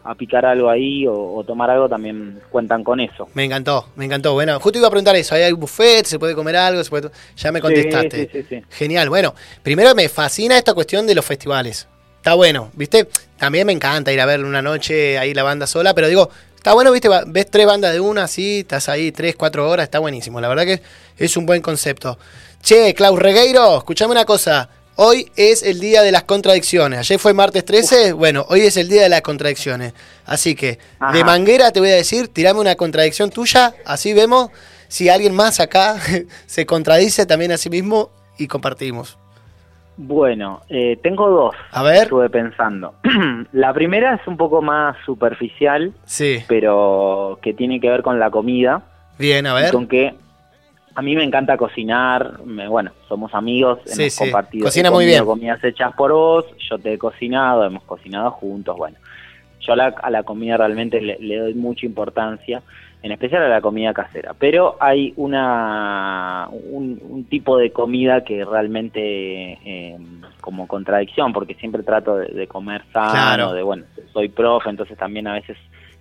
a 0.04 0.14
picar 0.14 0.44
algo 0.46 0.68
ahí 0.68 1.06
o, 1.06 1.14
o 1.14 1.44
tomar 1.44 1.70
algo 1.70 1.88
también 1.88 2.40
cuentan 2.50 2.84
con 2.84 3.00
eso. 3.00 3.28
Me 3.34 3.44
encantó, 3.44 3.88
me 3.96 4.04
encantó. 4.04 4.34
Bueno, 4.34 4.60
justo 4.60 4.78
iba 4.78 4.88
a 4.88 4.90
preguntar 4.90 5.16
eso. 5.16 5.34
¿Hay 5.34 5.52
buffet? 5.52 6.04
¿Se 6.06 6.18
puede 6.18 6.34
comer 6.34 6.56
algo? 6.56 6.84
¿Se 6.84 6.90
puede... 6.90 7.08
Ya 7.36 7.52
me 7.52 7.60
contestaste. 7.60 8.26
Sí, 8.26 8.28
sí, 8.32 8.46
sí, 8.48 8.56
sí. 8.60 8.62
Genial. 8.70 9.08
Bueno, 9.08 9.34
primero 9.62 9.94
me 9.94 10.08
fascina 10.08 10.56
esta 10.58 10.74
cuestión 10.74 11.06
de 11.06 11.14
los 11.14 11.24
festivales. 11.24 11.88
Está 12.18 12.34
bueno, 12.34 12.70
¿viste? 12.74 13.08
También 13.38 13.66
me 13.66 13.72
encanta 13.72 14.12
ir 14.12 14.20
a 14.20 14.26
ver 14.26 14.44
una 14.44 14.60
noche 14.60 15.18
ahí 15.18 15.32
la 15.34 15.42
banda 15.44 15.66
sola, 15.66 15.94
pero 15.94 16.08
digo, 16.08 16.28
está 16.68 16.74
bueno, 16.74 16.92
¿viste? 16.92 17.08
Ves 17.28 17.50
tres 17.50 17.64
bandas 17.64 17.94
de 17.94 18.00
una, 18.00 18.24
así, 18.24 18.58
estás 18.58 18.90
ahí 18.90 19.10
tres, 19.10 19.36
cuatro 19.36 19.66
horas, 19.70 19.84
está 19.84 20.00
buenísimo. 20.00 20.38
La 20.38 20.48
verdad 20.48 20.66
que 20.66 20.82
es 21.16 21.34
un 21.38 21.46
buen 21.46 21.62
concepto. 21.62 22.18
Che, 22.62 22.92
Klaus 22.92 23.18
Regueiro, 23.18 23.78
escuchame 23.78 24.12
una 24.12 24.26
cosa. 24.26 24.68
Hoy 24.96 25.32
es 25.34 25.62
el 25.62 25.80
día 25.80 26.02
de 26.02 26.12
las 26.12 26.24
contradicciones. 26.24 26.98
Ayer 26.98 27.18
fue 27.18 27.32
martes 27.32 27.64
13, 27.64 28.12
bueno, 28.12 28.44
hoy 28.50 28.60
es 28.60 28.76
el 28.76 28.86
día 28.86 29.00
de 29.00 29.08
las 29.08 29.22
contradicciones. 29.22 29.94
Así 30.26 30.54
que, 30.54 30.78
Ajá. 30.98 31.16
de 31.16 31.24
manguera 31.24 31.72
te 31.72 31.80
voy 31.80 31.88
a 31.88 31.94
decir, 31.94 32.28
tirame 32.28 32.60
una 32.60 32.74
contradicción 32.74 33.30
tuya, 33.30 33.74
así 33.86 34.12
vemos 34.12 34.50
si 34.88 35.08
alguien 35.08 35.34
más 35.34 35.60
acá 35.60 35.98
se 36.46 36.66
contradice 36.66 37.24
también 37.24 37.50
a 37.52 37.56
sí 37.56 37.70
mismo 37.70 38.10
y 38.36 38.46
compartimos. 38.46 39.16
Bueno, 40.00 40.60
eh, 40.68 40.96
tengo 41.02 41.28
dos. 41.28 41.56
A 41.72 41.82
ver. 41.82 42.02
Estuve 42.04 42.30
pensando. 42.30 42.94
la 43.52 43.72
primera 43.74 44.14
es 44.14 44.26
un 44.28 44.36
poco 44.36 44.62
más 44.62 44.96
superficial, 45.04 45.92
Sí, 46.04 46.38
pero 46.46 47.38
que 47.42 47.52
tiene 47.52 47.80
que 47.80 47.90
ver 47.90 48.02
con 48.02 48.20
la 48.20 48.30
comida. 48.30 48.82
bien, 49.18 49.44
a 49.48 49.54
ver. 49.54 49.72
Con 49.72 49.88
que 49.88 50.14
a 50.94 51.02
mí 51.02 51.16
me 51.16 51.24
encanta 51.24 51.56
cocinar. 51.56 52.38
me- 52.44 52.68
bueno, 52.68 52.92
somos 53.08 53.34
amigos, 53.34 53.80
Sí, 53.86 54.02
hemos 54.02 54.12
sí. 54.12 54.24
compartido. 54.24 54.64
Cocina 54.66 54.90
muy 54.92 55.04
bien. 55.04 55.24
comidas 55.24 55.62
hechas 55.64 55.92
por 55.96 56.12
vos, 56.12 56.44
yo 56.70 56.78
te 56.78 56.92
he 56.92 56.98
cocinado, 56.98 57.64
hemos 57.64 57.82
cocinado 57.82 58.30
juntos. 58.30 58.76
Bueno, 58.76 58.96
yo 59.60 59.72
a 59.72 59.76
la, 59.76 59.86
a 60.00 60.10
la 60.10 60.22
comida 60.22 60.56
realmente 60.58 61.00
le, 61.00 61.18
le 61.18 61.38
doy 61.38 61.54
mucha 61.54 61.86
importancia, 61.86 62.62
en 63.02 63.12
especial 63.12 63.42
a 63.44 63.48
la 63.48 63.60
comida 63.60 63.92
casera. 63.94 64.34
Pero 64.38 64.76
hay 64.80 65.12
una 65.16 66.48
un, 66.50 67.00
un 67.08 67.24
tipo 67.24 67.56
de 67.56 67.70
comida 67.70 68.24
que 68.24 68.44
realmente 68.44 69.00
eh, 69.02 69.96
como 70.40 70.66
contradicción, 70.66 71.32
porque 71.32 71.54
siempre 71.54 71.82
trato 71.82 72.16
de, 72.16 72.28
de 72.28 72.46
comer 72.46 72.82
sano, 72.92 73.12
Claro. 73.12 73.52
de 73.52 73.62
bueno, 73.62 73.84
soy 74.12 74.28
profe, 74.28 74.70
entonces 74.70 74.96
también 74.98 75.26
a 75.28 75.34
veces, 75.34 75.56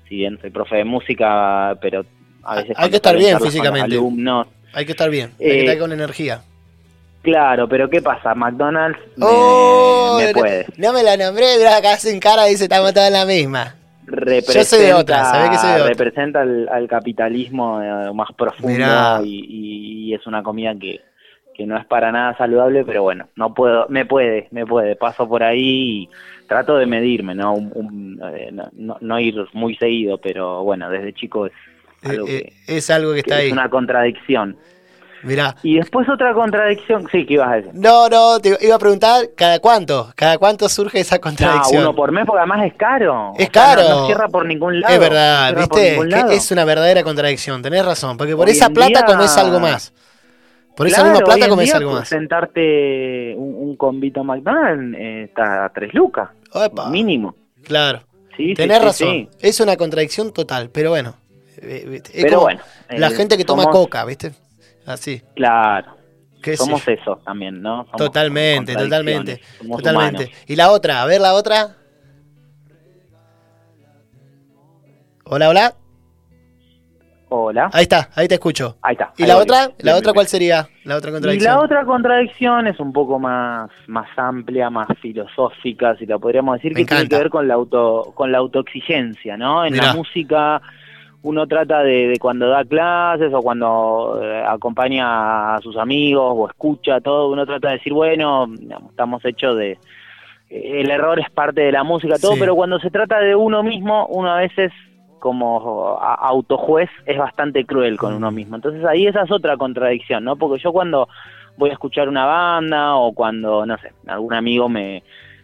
si 0.10 0.16
bien 0.16 0.40
soy 0.42 0.50
profe 0.50 0.78
de 0.78 0.86
música, 0.86 1.78
pero 1.82 2.06
a 2.44 2.56
veces 2.56 2.76
Hay 2.78 2.90
que 2.90 2.96
estar 2.98 3.16
bien 3.18 3.40
físicamente. 3.40 3.96
alumnos, 3.96 4.48
Hay 4.74 4.86
que 4.86 4.92
estar 4.94 5.10
bien, 5.10 5.32
hay 5.40 5.46
que 5.46 5.54
Eh, 5.60 5.60
estar 5.66 5.78
con 5.80 5.92
energía. 5.92 6.42
Claro, 7.22 7.68
pero 7.68 7.90
¿qué 7.90 8.02
pasa? 8.02 8.34
McDonald's 8.34 9.00
me, 9.18 9.26
¡Oh! 9.26 10.16
me 10.18 10.28
no- 10.28 10.32
puede. 10.40 10.66
No 10.78 10.94
me 10.94 11.04
la 11.04 11.18
nombré, 11.18 11.58
mirá, 11.58 11.78
acá 11.78 11.94
hacen 11.94 12.20
cara 12.22 12.48
y 12.48 12.52
dice, 12.52 12.64
estamos 12.64 12.94
todos 12.94 13.08
en 13.08 13.14
la 13.14 13.26
misma. 13.26 13.76
Representa, 14.08 14.64
soy 14.64 14.86
de 14.86 14.94
otra, 14.94 15.26
sabés 15.26 15.50
que 15.50 15.58
soy 15.58 15.70
de 15.72 15.76
otra. 15.82 15.88
Representa 15.90 16.42
al, 16.42 16.70
al 16.70 16.88
capitalismo 16.88 17.82
eh, 17.82 18.12
más 18.14 18.30
profundo 18.34 19.22
y, 19.24 20.14
es 20.14 20.26
una 20.26 20.42
comida 20.42 20.74
que, 20.80 21.02
que 21.54 21.66
no 21.68 21.78
es 21.78 21.86
para 21.86 22.12
nada 22.12 22.36
saludable, 22.38 22.86
pero 22.86 23.04
bueno, 23.04 23.28
no 23.36 23.54
puedo, 23.54 23.86
me 23.90 24.06
puede, 24.06 24.48
me 24.52 24.66
puede. 24.66 24.96
Paso 24.96 25.28
por 25.28 25.44
ahí 25.44 26.04
y 26.04 26.10
trato 26.48 26.78
de 26.78 26.86
medirme, 26.86 27.36
¿no? 27.36 27.54
Un- 27.54 27.72
un, 27.76 28.22
eh, 28.34 28.50
no, 28.54 28.70
no- 28.74 28.98
no 29.02 29.20
ir 29.20 29.36
muy 29.54 29.76
seguido, 29.76 30.18
pero 30.18 30.64
bueno, 30.64 30.90
desde 30.90 31.14
chico 31.14 31.46
es 31.48 31.52
algo 32.04 32.28
Eh, 32.28 32.38
eh, 32.38 32.54
que, 32.66 32.78
es 32.78 32.90
algo 32.90 33.10
que 33.14 33.16
que 33.24 33.30
está 33.30 33.36
ahí. 33.38 33.48
es 33.48 33.52
una 33.52 33.70
contradicción. 33.70 34.56
Mirá. 35.24 35.56
Y 35.64 35.78
después 35.78 36.08
otra 36.08 36.34
contradicción, 36.34 37.08
sí, 37.12 37.26
¿qué 37.26 37.34
ibas 37.36 37.50
a 37.50 37.56
decir? 37.56 37.72
No, 37.74 38.08
no, 38.08 38.40
te 38.40 38.56
iba 38.62 38.76
a 38.76 38.80
preguntar, 38.80 39.30
¿cada 39.36 39.60
cuánto? 39.60 40.12
¿Cada 40.16 40.38
cuánto 40.38 40.70
surge 40.70 41.00
esa 41.00 41.20
contradicción? 41.20 41.82
uno 41.82 41.96
por 41.96 42.12
mes 42.12 42.26
porque 42.26 42.40
además 42.40 42.66
es 42.68 42.74
caro. 42.76 43.34
Es 43.38 43.50
O 43.50 43.52
sea, 43.52 43.64
caro. 43.76 43.82
no, 43.84 43.90
no 44.02 44.06
cierra 44.06 44.28
por 44.28 44.46
ningún 44.46 44.80
lado. 44.80 44.94
es 44.94 45.00
verdad, 45.00 45.54
no 45.54 45.60
¿viste? 45.62 46.36
es 46.36 46.52
una 46.52 46.66
verdadera 46.66 47.04
contradicción, 47.04 47.62
tenés 47.62 47.84
razón, 47.86 48.16
porque 48.18 48.36
por 48.36 48.46
Hoy 48.48 48.52
esa 48.54 48.70
plata 48.70 48.90
día- 48.90 49.06
comes 49.06 49.36
algo 49.38 49.60
más. 49.60 49.92
Por 50.76 50.86
esa 50.86 50.98
Claro, 50.98 51.12
misma 51.14 51.26
plata 51.26 51.50
comes 51.50 51.74
algo 51.74 51.92
más. 51.94 52.08
Sentarte 52.08 53.34
un, 53.36 53.56
un 53.70 53.76
combito 53.76 54.24
McDonald's 54.24 54.96
eh, 55.00 55.24
está 55.24 55.66
a 55.66 55.70
tres 55.70 55.92
lucas, 55.96 56.30
Opa, 56.52 56.90
mínimo. 56.90 57.34
Claro, 57.64 58.02
Sí, 58.38 58.54
tenés 58.54 58.78
sí, 58.78 58.84
razón. 58.86 59.08
sí. 59.10 59.30
Es 59.40 59.60
una 59.60 59.76
contradicción 59.76 60.32
total, 60.32 60.70
pero 60.72 60.92
bueno. 60.92 61.16
eh, 61.60 62.02
Es 62.14 62.24
Pero 62.24 62.30
como 62.36 62.42
bueno, 62.44 62.62
la 62.90 63.08
eh, 63.08 63.12
gente 63.12 63.36
que 63.36 63.44
toma 63.46 63.66
coca, 63.72 64.06
¿viste? 64.06 64.34
Así. 64.88 65.22
Claro. 65.36 65.96
qué 66.42 66.52
sé 66.52 66.58
Somos 66.58 66.84
yo. 66.86 66.92
eso 66.94 67.22
también, 67.26 67.62
¿no? 67.62 67.84
Somos 67.86 67.98
Totalmente, 67.98 68.74
totalmente. 68.74 69.42
Totalmente. 69.60 70.24
humanos. 70.24 70.44
Y 70.48 70.56
la 70.56 70.72
otra, 70.72 71.02
a 71.02 71.06
ver 71.06 71.22
la 71.22 71.34
otra. 71.34 71.76
Hola, 75.26 75.50
hola. 75.50 75.76
Hola. 77.30 77.70
Ahí 77.74 77.82
está, 77.84 78.10
ahí 78.16 78.30
te 78.30 78.36
escucho. 78.36 78.78
Ahí 78.82 78.94
está. 78.94 79.12
¿Y 79.18 79.24
ahí 79.24 79.28
la 79.28 79.34
voy. 79.36 79.44
otra? 79.44 79.58
¿La 79.58 79.68
bien, 79.68 79.96
otra 79.96 80.00
bien. 80.00 80.14
cuál 80.14 80.28
sería? 80.28 80.70
La 80.86 80.96
otra 80.96 81.10
Y 81.10 81.14
contradicción. 81.14 81.54
la 81.54 81.60
otra 81.62 81.84
contradicción 81.86 82.68
es 82.68 82.80
un 82.80 82.94
poco 82.94 83.20
más, 83.20 83.70
más 83.88 84.08
amplia, 84.18 84.70
más 84.70 84.88
filosófica, 85.02 85.98
si 85.98 86.06
la 86.06 86.18
podríamos 86.18 86.56
decir, 86.56 86.72
Me 86.74 86.80
que 86.82 86.86
tiene 86.86 87.10
que 87.10 87.18
ver 87.18 87.30
con 87.30 87.46
la 87.50 87.56
auto, 87.56 88.14
con 88.16 88.32
la 88.32 88.38
autoexigencia, 88.38 89.36
¿no? 89.36 89.66
En 89.66 89.74
Mirá. 89.74 89.88
la 89.88 89.94
música 89.96 90.62
uno 91.24 91.48
trata 91.48 91.84
de, 91.84 92.08
de 92.08 92.20
cuando 92.20 92.48
da 92.48 92.64
clases 92.64 93.34
o 93.34 93.42
cuando 93.42 94.20
eh, 94.22 94.44
acompaña 94.48 95.56
a 95.56 95.62
sus 95.62 95.76
amigos 95.78 96.34
o 96.36 96.48
escucha 96.48 97.02
todo, 97.02 97.30
uno 97.30 97.46
trata 97.46 97.70
de 97.70 97.74
decir, 97.76 97.94
bueno, 97.94 98.48
estamos 98.90 99.24
hechos 99.26 99.58
de... 99.58 99.72
eh, 100.50 100.82
El 100.82 100.90
error 100.90 101.20
es 101.20 101.30
parte 101.32 101.62
de 101.62 101.72
la 101.72 101.84
música, 101.84 102.18
todo, 102.20 102.34
Sí. 102.34 102.40
pero 102.40 102.56
cuando 102.56 102.80
se 102.80 102.92
trata 102.92 103.20
de 103.20 103.36
uno 103.36 103.64
mismo, 103.64 104.06
uno 104.08 104.32
a 104.32 104.38
veces 104.40 104.72
como 105.20 105.98
autojuez 106.00 106.90
es 107.06 107.18
bastante 107.18 107.66
cruel 107.66 107.98
con 107.98 108.14
Mm. 108.14 108.18
uno 108.18 108.32
mismo. 108.32 108.56
Entonces 108.56 108.86
ahí 108.86 109.08
esa 109.08 109.24
es 109.24 109.32
otra 109.32 109.58
contradicción, 109.58 110.24
¿no? 110.24 110.36
Porque 110.36 110.62
yo 110.62 110.72
cuando 110.72 111.10
voy 111.58 111.72
a 111.72 111.74
escuchar 111.74 112.08
una 112.08 112.26
banda 112.26 112.96
o 112.96 113.12
cuando, 113.14 113.66
no 113.66 113.78
sé, 113.80 113.92
algún 114.06 114.34
amigo 114.36 114.70
me, 114.70 115.04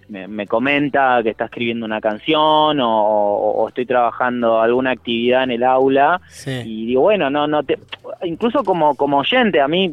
me, 0.09 0.27
me 0.27 0.45
comenta 0.47 1.21
que 1.23 1.29
está 1.29 1.45
escribiendo 1.45 1.85
una 1.85 2.01
canción 2.01 2.77
o, 2.81 3.65
estoy 3.67 3.85
trabajando 3.85 4.61
alguna 4.61 4.91
actividad 4.91 5.43
en 5.43 5.51
el 5.51 5.63
aula 5.63 6.19
Sí. 6.27 6.61
y 6.65 6.85
digo 6.87 7.01
bueno 7.03 7.29
no 7.29 7.47
no 7.47 7.63
te 7.63 7.79
incluso 8.23 8.63
como 8.63 8.95
como 8.95 9.19
oyente 9.19 9.61
a 9.61 9.67
mí 9.67 9.91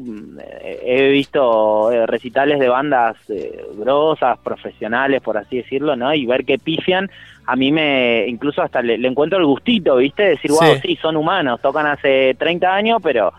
eh, 0.63 0.81
he 0.85 1.09
visto 1.11 1.91
eh, 1.93 2.07
recitales 2.07 2.59
de 2.59 2.69
bandas 2.69 3.17
eh, 3.31 3.65
grosas 3.77 4.39
profesionales 4.39 5.21
por 5.23 5.37
así 5.39 5.59
decirlo 5.59 5.95
no 5.97 6.13
y 6.13 6.27
ver 6.27 6.45
que 6.45 6.59
pifian 6.59 7.09
a 7.47 7.57
mí 7.57 7.73
me 7.73 8.27
incluso 8.29 8.63
hasta 8.63 8.83
le, 8.83 8.99
le 8.99 9.09
encuentro 9.09 9.39
el 9.39 9.47
gustito 9.47 9.97
viste 9.97 10.23
decir 10.25 10.51
wow 10.51 10.75
Sí. 10.75 10.81
sí 10.83 10.97
son 11.01 11.17
humanos 11.17 11.61
tocan 11.63 11.87
hace 11.87 12.35
30 12.39 12.75
años 12.75 13.01
pero 13.03 13.33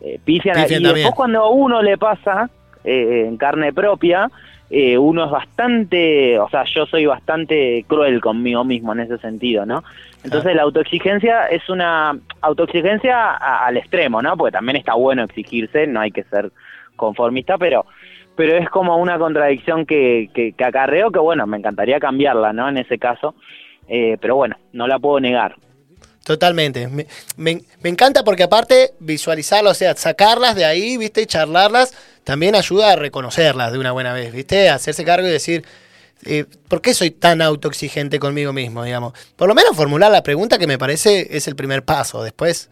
eh, 0.00 0.20
pifian, 0.24 0.54
Pifian 0.62 0.80
y 0.80 0.84
también. 0.84 0.94
después 0.94 1.14
cuando 1.14 1.42
a 1.42 1.50
uno 1.50 1.82
le 1.82 1.96
pasa 1.98 2.48
en 2.84 3.36
carne 3.36 3.72
propia 3.72 4.30
eh, 4.70 4.98
uno 4.98 5.24
es 5.24 5.30
bastante, 5.30 6.38
o 6.38 6.48
sea, 6.50 6.64
yo 6.64 6.86
soy 6.86 7.06
bastante 7.06 7.84
cruel 7.88 8.20
conmigo 8.20 8.64
mismo 8.64 8.92
en 8.92 9.00
ese 9.00 9.18
sentido, 9.18 9.64
¿no? 9.66 9.82
Entonces 10.24 10.54
la 10.54 10.62
autoexigencia 10.62 11.46
es 11.46 11.68
una 11.68 12.18
autoexigencia 12.40 13.30
a- 13.32 13.66
al 13.66 13.76
extremo, 13.76 14.20
¿no? 14.20 14.36
Porque 14.36 14.52
también 14.52 14.76
está 14.76 14.94
bueno 14.94 15.22
exigirse, 15.22 15.86
no 15.86 16.00
hay 16.00 16.10
que 16.10 16.24
ser 16.24 16.50
conformista, 16.96 17.56
pero 17.58 17.86
pero 18.36 18.56
es 18.56 18.68
como 18.70 18.96
una 18.98 19.18
contradicción 19.18 19.84
que, 19.84 20.30
que, 20.32 20.52
que 20.52 20.64
acarreo 20.64 21.10
que, 21.10 21.18
bueno, 21.18 21.44
me 21.48 21.56
encantaría 21.56 21.98
cambiarla, 21.98 22.52
¿no? 22.52 22.68
En 22.68 22.76
ese 22.78 22.96
caso, 22.96 23.34
eh, 23.88 24.16
pero 24.20 24.36
bueno, 24.36 24.56
no 24.72 24.86
la 24.86 25.00
puedo 25.00 25.18
negar. 25.18 25.56
Totalmente. 26.24 26.86
Me, 26.88 27.06
me- 27.36 27.62
me 27.82 27.88
encanta 27.88 28.22
porque 28.22 28.42
aparte 28.44 28.90
visualizarlas, 29.00 29.72
o 29.72 29.74
sea, 29.74 29.94
sacarlas 29.94 30.54
de 30.54 30.64
ahí, 30.66 30.96
¿viste? 30.98 31.22
Y 31.22 31.26
charlarlas, 31.26 31.92
también 32.28 32.54
ayuda 32.54 32.92
a 32.92 32.96
reconocerlas 32.96 33.72
de 33.72 33.78
una 33.78 33.92
buena 33.92 34.12
vez, 34.12 34.34
¿viste? 34.34 34.68
A 34.68 34.74
hacerse 34.74 35.02
cargo 35.02 35.26
y 35.26 35.30
decir, 35.30 35.64
eh, 36.26 36.44
¿por 36.68 36.82
qué 36.82 36.92
soy 36.92 37.10
tan 37.10 37.40
autoexigente 37.40 38.18
conmigo 38.18 38.52
mismo, 38.52 38.84
digamos? 38.84 39.14
Por 39.34 39.48
lo 39.48 39.54
menos 39.54 39.74
formular 39.74 40.12
la 40.12 40.22
pregunta 40.22 40.58
que 40.58 40.66
me 40.66 40.76
parece 40.76 41.34
es 41.34 41.48
el 41.48 41.56
primer 41.56 41.84
paso. 41.84 42.22
Después, 42.22 42.68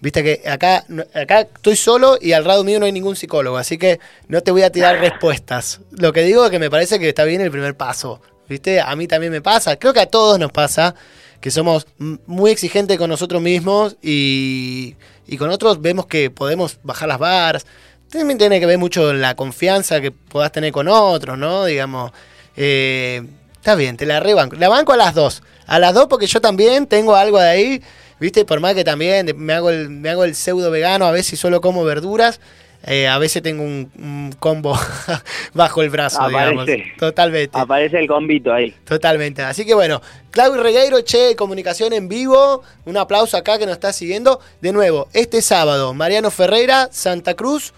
viste 0.00 0.22
que 0.22 0.48
acá, 0.48 0.84
acá 1.12 1.40
estoy 1.40 1.74
solo 1.74 2.18
y 2.20 2.34
al 2.34 2.46
lado 2.46 2.62
mío 2.62 2.78
no 2.78 2.86
hay 2.86 2.92
ningún 2.92 3.16
psicólogo, 3.16 3.56
así 3.56 3.78
que 3.78 3.98
no 4.28 4.42
te 4.42 4.52
voy 4.52 4.62
a 4.62 4.70
tirar 4.70 5.00
respuestas. 5.00 5.80
Lo 5.90 6.12
que 6.12 6.22
digo 6.22 6.44
es 6.44 6.52
que 6.52 6.60
me 6.60 6.70
parece 6.70 7.00
que 7.00 7.08
está 7.08 7.24
bien 7.24 7.40
el 7.40 7.50
primer 7.50 7.76
paso, 7.76 8.20
¿viste? 8.48 8.80
A 8.80 8.94
mí 8.94 9.08
también 9.08 9.32
me 9.32 9.42
pasa, 9.42 9.74
creo 9.74 9.92
que 9.92 9.98
a 9.98 10.06
todos 10.06 10.38
nos 10.38 10.52
pasa 10.52 10.94
que 11.40 11.50
somos 11.50 11.88
muy 11.98 12.52
exigentes 12.52 12.96
con 12.96 13.10
nosotros 13.10 13.42
mismos 13.42 13.96
y, 14.02 14.94
y 15.26 15.36
con 15.36 15.50
otros 15.50 15.80
vemos 15.80 16.06
que 16.06 16.30
podemos 16.30 16.78
bajar 16.84 17.08
las 17.08 17.18
barras. 17.18 17.66
También 18.10 18.38
tiene 18.38 18.58
que 18.60 18.66
ver 18.66 18.78
mucho 18.78 19.12
la 19.12 19.34
confianza 19.36 20.00
que 20.00 20.10
puedas 20.10 20.50
tener 20.52 20.72
con 20.72 20.88
otros, 20.88 21.38
¿no? 21.38 21.64
Digamos, 21.64 22.10
eh, 22.56 23.22
está 23.54 23.74
bien, 23.76 23.96
te 23.96 24.04
la 24.06 24.18
rebanco. 24.20 24.56
La 24.56 24.68
banco 24.68 24.92
a 24.92 24.96
las 24.96 25.14
dos. 25.14 25.42
A 25.66 25.78
las 25.78 25.94
dos 25.94 26.06
porque 26.08 26.26
yo 26.26 26.40
también 26.40 26.86
tengo 26.86 27.14
algo 27.14 27.38
de 27.38 27.48
ahí, 27.48 27.82
¿viste? 28.18 28.44
Por 28.44 28.58
más 28.60 28.74
que 28.74 28.82
también 28.82 29.32
me 29.36 29.52
hago 29.52 29.70
el, 29.70 29.88
me 29.90 30.10
hago 30.10 30.24
el 30.24 30.34
pseudo 30.34 30.70
vegano, 30.72 31.06
a 31.06 31.12
veces 31.12 31.38
solo 31.38 31.60
como 31.60 31.84
verduras. 31.84 32.40
eh, 32.84 33.06
a 33.06 33.18
veces 33.18 33.42
tengo 33.42 33.62
un, 33.62 33.92
un 33.96 34.34
combo 34.40 34.76
bajo 35.54 35.82
el 35.82 35.90
brazo, 35.90 36.26
digamos. 36.26 36.64
Aparece. 36.64 36.92
Totalmente. 36.98 37.56
Aparece 37.56 37.98
el 38.00 38.08
convito 38.08 38.52
ahí. 38.52 38.74
Totalmente. 38.84 39.42
Así 39.42 39.64
que 39.64 39.74
bueno, 39.74 40.02
Claudio 40.32 40.60
Regueiro, 40.60 41.00
Che, 41.02 41.36
comunicación 41.36 41.92
en 41.92 42.08
vivo. 42.08 42.62
Un 42.86 42.96
aplauso 42.96 43.36
acá 43.36 43.56
que 43.56 43.66
nos 43.66 43.74
está 43.74 43.92
siguiendo. 43.92 44.40
De 44.60 44.72
nuevo, 44.72 45.08
este 45.12 45.42
sábado, 45.42 45.94
Mariano 45.94 46.32
Ferreira, 46.32 46.88
Santa 46.90 47.34
Cruz. 47.34 47.72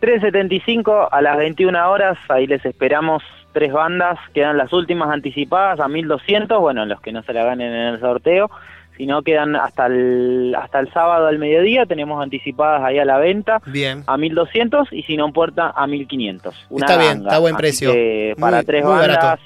3.75 0.00 1.08
a 1.10 1.22
las 1.22 1.36
21 1.36 1.90
horas, 1.90 2.18
ahí 2.28 2.46
les 2.46 2.64
esperamos 2.64 3.22
tres 3.52 3.72
bandas, 3.72 4.18
quedan 4.34 4.56
las 4.58 4.72
últimas 4.72 5.10
anticipadas 5.10 5.80
a 5.80 5.86
1.200, 5.88 6.58
bueno, 6.60 6.84
los 6.86 7.00
que 7.00 7.12
no 7.12 7.22
se 7.22 7.32
la 7.32 7.44
ganen 7.44 7.72
en 7.72 7.94
el 7.94 8.00
sorteo, 8.00 8.50
si 8.96 9.06
no 9.06 9.22
quedan 9.22 9.56
hasta 9.56 9.86
el, 9.86 10.54
hasta 10.60 10.80
el 10.80 10.92
sábado 10.92 11.26
al 11.26 11.38
mediodía, 11.38 11.86
tenemos 11.86 12.22
anticipadas 12.22 12.82
ahí 12.82 12.98
a 12.98 13.04
la 13.04 13.18
venta 13.18 13.60
Bien. 13.66 14.02
a 14.06 14.16
1.200 14.16 14.88
y 14.92 15.02
si 15.02 15.16
no 15.16 15.26
importa 15.26 15.68
a 15.74 15.86
1.500. 15.86 16.52
Una 16.70 16.86
Está 16.86 16.98
bien, 16.98 17.12
ganga. 17.14 17.28
está 17.28 17.38
buen 17.40 17.56
precio. 17.56 17.92
para 18.38 18.62
tres 18.62 18.84
bandas, 18.84 19.08
barato. 19.08 19.42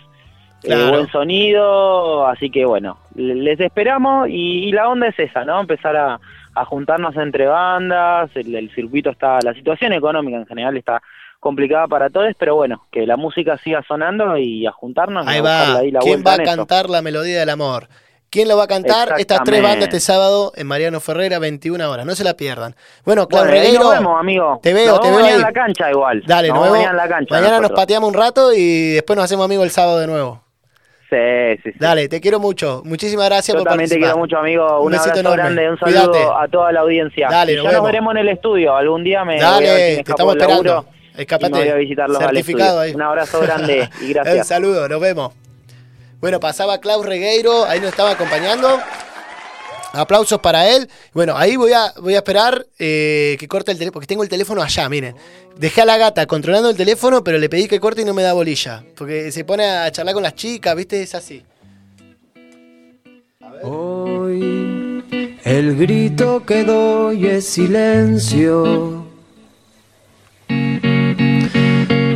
eh, 0.64 0.90
buen 0.90 1.06
sonido, 1.08 2.26
así 2.26 2.50
que 2.50 2.64
bueno, 2.66 2.98
le- 3.14 3.34
les 3.36 3.60
esperamos 3.60 4.28
y, 4.28 4.64
y 4.68 4.72
la 4.72 4.88
onda 4.88 5.06
es 5.08 5.18
esa, 5.18 5.44
¿no? 5.44 5.60
Empezar 5.60 5.96
a, 5.96 6.20
a 6.60 6.64
juntarnos 6.64 7.16
entre 7.16 7.46
bandas, 7.46 8.30
el, 8.34 8.54
el 8.54 8.74
circuito 8.74 9.10
está, 9.10 9.38
la 9.42 9.54
situación 9.54 9.92
económica 9.92 10.36
en 10.38 10.46
general 10.46 10.76
está 10.76 11.02
complicada 11.40 11.86
para 11.86 12.10
todos, 12.10 12.32
pero 12.38 12.56
bueno, 12.56 12.86
que 12.90 13.06
la 13.06 13.16
música 13.16 13.58
siga 13.58 13.82
sonando 13.86 14.36
y 14.36 14.66
a 14.66 14.72
juntarnos. 14.72 15.24
y 15.26 15.28
Ahí 15.28 15.38
a 15.38 15.42
va. 15.42 15.76
ahí 15.78 15.90
la 15.90 16.00
¿Quién 16.00 16.22
va 16.26 16.34
a 16.34 16.38
cantar 16.38 16.90
la 16.90 17.00
melodía 17.02 17.38
del 17.40 17.50
amor? 17.50 17.88
¿Quién 18.30 18.46
lo 18.48 18.58
va 18.58 18.64
a 18.64 18.66
cantar? 18.66 19.14
Estas 19.16 19.42
tres 19.42 19.62
bandas 19.62 19.84
este 19.84 20.00
sábado 20.00 20.52
en 20.54 20.66
Mariano 20.66 21.00
Ferreira, 21.00 21.38
21 21.38 21.90
horas. 21.90 22.04
No 22.04 22.14
se 22.14 22.24
la 22.24 22.34
pierdan. 22.34 22.74
Bueno, 23.06 23.26
Claudio 23.26 23.46
Bueno, 23.52 23.56
ahí 23.62 23.66
Regueiro. 23.68 23.84
nos 23.84 23.92
vemos, 23.98 24.20
amigo. 24.20 24.60
Te 24.62 24.74
veo, 24.74 24.90
Nos 24.96 25.00
te 25.00 25.10
veo 25.10 25.24
ahí. 25.24 25.32
en 25.34 25.40
la 25.40 25.52
cancha 25.52 25.90
igual. 25.90 26.22
Dale, 26.26 26.48
nos 26.48 26.56
nos 26.56 26.64
vemos 26.64 26.78
vemos. 26.78 26.86
mañana 26.86 26.90
en 27.04 27.08
la 27.10 27.16
cancha. 27.16 27.34
Mañana 27.34 27.60
nos 27.60 27.70
pateamos 27.70 28.08
un 28.08 28.14
rato 28.14 28.52
y 28.52 28.90
después 28.94 29.16
nos 29.16 29.24
hacemos 29.24 29.46
amigos 29.46 29.64
el 29.64 29.70
sábado 29.70 29.98
de 30.00 30.06
nuevo. 30.08 30.42
Sí, 31.10 31.16
sí, 31.62 31.70
sí. 31.72 31.78
Dale, 31.78 32.08
te 32.08 32.20
quiero 32.20 32.38
mucho. 32.38 32.82
Muchísimas 32.84 33.26
gracias 33.26 33.54
Yo 33.56 33.60
por 33.62 33.68
también 33.70 33.88
te 33.88 33.96
quiero 33.96 34.18
mucho, 34.18 34.36
amigo. 34.38 34.80
Un 34.80 34.88
Un, 34.88 34.94
abrazo 34.98 35.20
enorme. 35.20 35.36
grande, 35.42 35.70
un 35.70 35.78
saludo 35.78 36.10
Cuídate. 36.12 36.28
a 36.44 36.48
toda 36.48 36.72
la 36.72 36.80
audiencia. 36.80 37.28
Dale, 37.30 37.54
nos 37.56 37.64
ya 37.64 37.70
vemos. 37.70 37.82
nos 37.82 37.92
veremos 37.92 38.10
en 38.12 38.18
el 38.18 38.28
estudio. 38.28 38.76
Algún 38.76 39.04
día 39.04 39.24
me 39.24 39.40
Dale, 39.40 39.56
voy 39.56 39.68
a 39.68 39.72
ver 39.74 39.90
si 39.92 39.96
me 39.98 40.04
te 40.04 40.10
estamos 40.12 40.36
esperando. 40.36 40.86
Escapate. 41.16 41.52
me 41.52 41.58
voy 41.60 41.68
a 41.68 41.74
visitarlos 41.74 42.18
al 42.20 42.24
Certificado 42.26 42.80
ahí. 42.80 42.94
Un 42.94 43.02
abrazo 43.02 43.40
grande 43.40 43.88
y 44.02 44.08
gracias. 44.12 44.46
saludo, 44.48 44.88
nos 44.88 45.00
vemos. 45.00 45.32
Bueno, 46.20 46.40
pasaba 46.40 46.78
Klaus 46.78 47.06
Regueiro, 47.06 47.64
ahí 47.64 47.80
nos 47.80 47.90
estaba 47.90 48.10
acompañando. 48.10 48.78
Aplausos 49.92 50.40
para 50.40 50.68
él. 50.68 50.88
Bueno, 51.14 51.36
ahí 51.36 51.56
voy 51.56 51.72
a, 51.72 51.92
voy 52.00 52.14
a 52.14 52.18
esperar 52.18 52.66
eh, 52.78 53.36
que 53.38 53.48
corte 53.48 53.72
el 53.72 53.78
teléfono, 53.78 53.94
porque 53.94 54.06
tengo 54.06 54.22
el 54.22 54.28
teléfono 54.28 54.62
allá, 54.62 54.88
miren. 54.88 55.14
Dejé 55.56 55.82
a 55.82 55.84
la 55.84 55.96
gata 55.96 56.26
controlando 56.26 56.70
el 56.70 56.76
teléfono, 56.76 57.24
pero 57.24 57.38
le 57.38 57.48
pedí 57.48 57.66
que 57.68 57.80
corte 57.80 58.02
y 58.02 58.04
no 58.04 58.14
me 58.14 58.22
da 58.22 58.32
bolilla. 58.32 58.84
Porque 58.96 59.32
se 59.32 59.44
pone 59.44 59.64
a 59.64 59.90
charlar 59.90 60.14
con 60.14 60.22
las 60.22 60.34
chicas, 60.34 60.76
¿viste? 60.76 61.02
Es 61.02 61.14
así. 61.14 61.42
Hoy 63.62 65.02
el 65.44 65.76
grito 65.76 66.44
que 66.44 66.64
doy 66.64 67.26
es 67.26 67.46
silencio. 67.46 69.06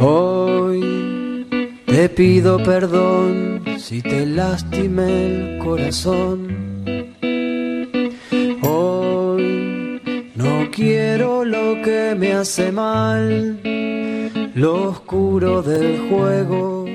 Hoy 0.01 1.47
te 1.87 2.09
pido 2.09 2.63
perdón 2.63 3.65
si 3.79 4.03
te 4.03 4.27
lastimé 4.27 5.27
el 5.27 5.59
corazón. 5.59 6.72
Quiero 10.73 11.45
lo 11.45 11.81
que 11.83 12.15
me 12.17 12.33
hace 12.33 12.73
mal, 12.73 13.61
lo 14.55 14.91
oscuro 14.91 15.63
del 15.63 16.09
juego. 16.09 16.87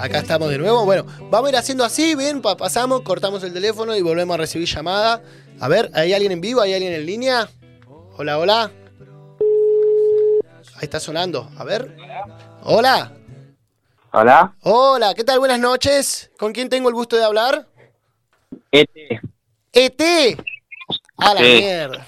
Acá 0.00 0.18
estamos 0.18 0.48
de 0.50 0.58
nuevo. 0.58 0.84
Bueno, 0.84 1.04
vamos 1.30 1.48
a 1.48 1.50
ir 1.50 1.56
haciendo 1.56 1.84
así, 1.84 2.14
bien, 2.14 2.40
pa- 2.40 2.56
pasamos, 2.56 3.02
cortamos 3.02 3.42
el 3.42 3.52
teléfono 3.52 3.96
y 3.96 4.02
volvemos 4.02 4.34
a 4.34 4.38
recibir 4.38 4.68
llamada. 4.68 5.22
A 5.60 5.68
ver, 5.68 5.90
¿hay 5.94 6.12
alguien 6.12 6.32
en 6.32 6.40
vivo? 6.40 6.60
¿Hay 6.60 6.72
alguien 6.72 6.92
en 6.92 7.04
línea? 7.04 7.48
Hola, 8.16 8.38
hola. 8.38 8.70
Ahí 10.76 10.82
está 10.84 11.00
sonando. 11.00 11.50
A 11.58 11.64
ver. 11.64 11.96
Hola. 12.62 13.12
Hola. 14.12 14.54
Hola, 14.62 15.14
¿qué 15.14 15.24
tal? 15.24 15.40
Buenas 15.40 15.58
noches. 15.58 16.30
¿Con 16.38 16.52
quién 16.52 16.68
tengo 16.68 16.88
el 16.88 16.94
gusto 16.94 17.16
de 17.16 17.24
hablar? 17.24 17.66
Este, 18.70 19.20
ET. 19.72 20.38
A 21.16 21.34
la 21.34 21.40
Sí. 21.40 21.46
mierda. 21.58 22.06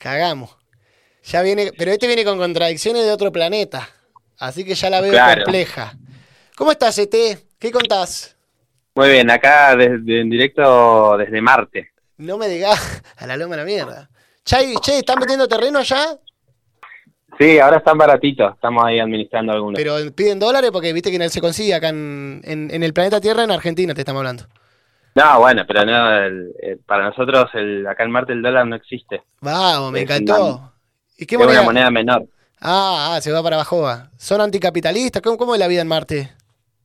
Cagamos. 0.00 0.56
Ya 1.24 1.42
viene, 1.42 1.72
pero 1.76 1.90
este 1.92 2.06
viene 2.06 2.24
con 2.24 2.38
contradicciones 2.38 3.04
de 3.04 3.12
otro 3.12 3.30
planeta. 3.30 3.86
Así 4.38 4.64
que 4.64 4.74
ya 4.74 4.88
la 4.88 5.02
veo 5.02 5.12
Claro. 5.12 5.42
compleja. 5.44 5.92
¿Cómo 6.56 6.72
estás, 6.72 6.96
ET? 6.98 7.14
¿Qué 7.58 7.70
contás? 7.70 8.34
Muy 8.94 9.10
bien, 9.10 9.30
acá 9.30 9.76
desde, 9.76 10.22
en 10.22 10.30
directo 10.30 11.18
desde 11.18 11.42
Marte. 11.42 11.90
No 12.16 12.38
me 12.38 12.48
digas 12.48 13.02
a 13.18 13.26
la 13.26 13.36
loma 13.36 13.56
de 13.56 13.62
la 13.62 13.66
mierda. 13.66 14.10
Chay, 14.42 14.74
che, 14.80 14.98
¿están 15.00 15.18
metiendo 15.20 15.46
terreno 15.46 15.78
allá? 15.80 16.18
Sí, 17.38 17.58
ahora 17.58 17.76
están 17.76 17.98
baratitos, 17.98 18.54
estamos 18.54 18.82
ahí 18.84 18.98
administrando 18.98 19.52
algunos. 19.52 19.78
Pero 19.78 19.96
piden 20.14 20.38
dólares 20.38 20.70
porque 20.72 20.94
viste 20.94 21.10
que 21.10 21.18
no 21.18 21.28
se 21.28 21.40
consigue 21.42 21.74
acá 21.74 21.90
en, 21.90 22.40
en- 22.44 22.70
en 22.72 22.82
el 22.82 22.94
planeta 22.94 23.20
Tierra, 23.20 23.44
en 23.44 23.50
Argentina 23.50 23.92
te 23.94 24.00
estamos 24.00 24.20
hablando. 24.20 24.46
No, 25.14 25.40
bueno, 25.40 25.64
pero 25.66 25.84
no, 25.84 26.12
el- 26.16 26.52
el- 26.62 26.78
para 26.78 27.04
nosotros 27.04 27.50
el, 27.54 27.86
acá 27.86 28.04
en 28.04 28.10
Marte 28.12 28.32
el 28.32 28.42
dólar 28.42 28.66
no 28.66 28.76
existe. 28.76 29.22
Vamos, 29.40 29.90
me 29.92 30.00
Es 30.02 30.04
encantó. 30.04 30.46
una- 30.56 30.72
¿Y 31.18 31.26
qué 31.26 31.34
es 31.34 31.38
una 31.38 31.46
moneda? 31.46 31.62
moneda 31.62 31.90
menor. 31.90 32.24
Ah, 32.60 33.14
ah, 33.16 33.20
se 33.20 33.32
va 33.32 33.42
para 33.42 33.56
abajo. 33.56 33.82
va. 33.82 34.10
¿Son 34.18 34.40
anticapitalistas? 34.40 35.22
¿Cómo, 35.22 35.36
cómo 35.36 35.54
es 35.54 35.60
la 35.60 35.66
vida 35.66 35.82
en 35.82 35.88
Marte? 35.88 36.32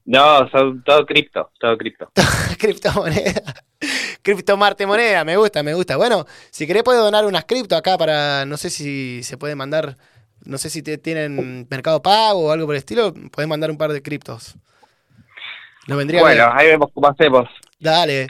No, 0.06 0.48
son 0.50 0.84
todo 0.84 1.06
cripto, 1.06 1.50
todo 1.60 1.78
cripto. 1.78 2.12
Criptomoneda. 2.60 3.42
Cripto 4.22 4.56
Marte 4.58 4.86
moneda, 4.86 5.24
me 5.24 5.36
gusta, 5.38 5.64
me 5.64 5.74
gusta. 5.74 5.98
Bueno, 5.98 6.26
si 6.52 6.66
querés 6.68 6.84
puedo 6.84 7.04
donar 7.04 7.26
unas 7.26 7.46
cripto 7.46 7.76
acá 7.76 7.98
para, 7.98 8.46
no 8.46 8.56
sé 8.58 8.70
si 8.70 9.22
se 9.24 9.38
puede 9.38 9.56
mandar, 9.56 9.98
no 10.46 10.58
sé 10.58 10.70
si 10.70 10.82
te- 10.84 10.98
tienen 11.00 11.68
mercado 11.70 12.02
pago 12.02 12.48
o 12.48 12.52
algo 12.52 12.66
por 12.68 12.76
el 12.76 12.80
estilo, 12.80 13.14
podés 13.32 13.48
mandar 13.48 13.72
un 13.72 13.78
par 13.78 13.92
de 13.92 14.02
criptos. 14.02 14.56
Nos 15.88 15.98
vendría 15.98 16.22
Bueno, 16.22 16.46
bien. 16.46 16.58
ahí 16.58 16.68
vemos 16.68 16.90
cómo 16.94 17.08
hacemos. 17.08 17.50
Dale. 17.80 18.28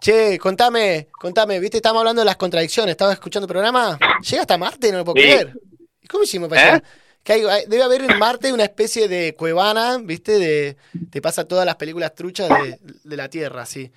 Che, 0.00 0.38
contame, 0.38 1.08
contame, 1.10 1.58
viste, 1.58 1.78
estamos 1.78 2.00
hablando 2.00 2.20
de 2.20 2.26
las 2.26 2.36
contradicciones, 2.36 2.92
¿estabas 2.92 3.14
escuchando 3.14 3.46
el 3.46 3.52
programa? 3.52 3.98
¿Llega 4.28 4.42
hasta 4.42 4.56
Marte? 4.56 4.92
No 4.92 4.98
lo 4.98 5.04
puedo 5.04 5.16
Sí. 5.16 5.22
creer. 5.22 5.52
¿Y 6.00 6.06
cómo 6.06 6.22
hicimos 6.24 6.48
para 6.48 6.76
¿Eh? 6.76 6.82
Que 7.24 7.32
hay- 7.32 7.66
debe 7.66 7.82
haber 7.82 8.02
en 8.02 8.16
Marte 8.18 8.52
una 8.52 8.62
especie 8.62 9.08
de 9.08 9.34
cuevana, 9.34 9.98
viste, 9.98 10.38
de 10.38 10.76
te 11.10 11.20
pasa 11.20 11.46
todas 11.46 11.66
las 11.66 11.74
películas 11.76 12.14
truchas 12.14 12.48
de, 12.48 12.78
de 13.04 13.16
la 13.16 13.28
Tierra, 13.28 13.66
sí. 13.66 13.90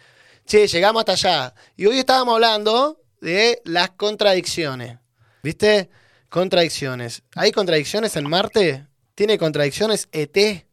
Che, 0.45 0.67
llegamos 0.67 1.01
hasta 1.01 1.11
allá. 1.13 1.53
Y 1.77 1.85
hoy 1.85 1.99
estábamos 1.99 2.33
hablando 2.33 2.99
de 3.21 3.61
las 3.63 3.91
contradicciones, 3.91 4.97
¿viste? 5.43 5.89
Contradicciones. 6.29 7.21
¿Hay 7.35 7.51
contradicciones 7.51 8.15
en 8.15 8.27
Marte? 8.27 8.87
¿Tiene 9.13 9.37
contradicciones 9.37 10.09
ET? 10.11 10.65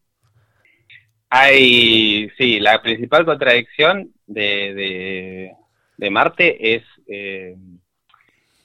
Hay, 1.29 2.29
sí, 2.37 2.59
la 2.59 2.81
principal 2.81 3.23
contradicción 3.25 4.11
de, 4.29 4.73
de, 4.73 5.53
de 5.97 6.09
Marte 6.09 6.75
es, 6.75 6.83
eh, 7.07 7.55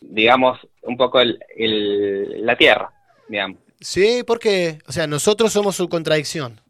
digamos, 0.00 0.58
un 0.82 0.96
poco 0.96 1.20
el, 1.20 1.38
el- 1.56 2.44
la 2.44 2.56
Tierra, 2.56 2.90
digamos. 3.28 3.58
Sí, 3.80 4.22
porque, 4.26 4.78
o 4.86 4.92
sea, 4.92 5.06
nosotros 5.06 5.52
somos 5.52 5.76
su 5.76 5.88
contradicción. 5.88 6.60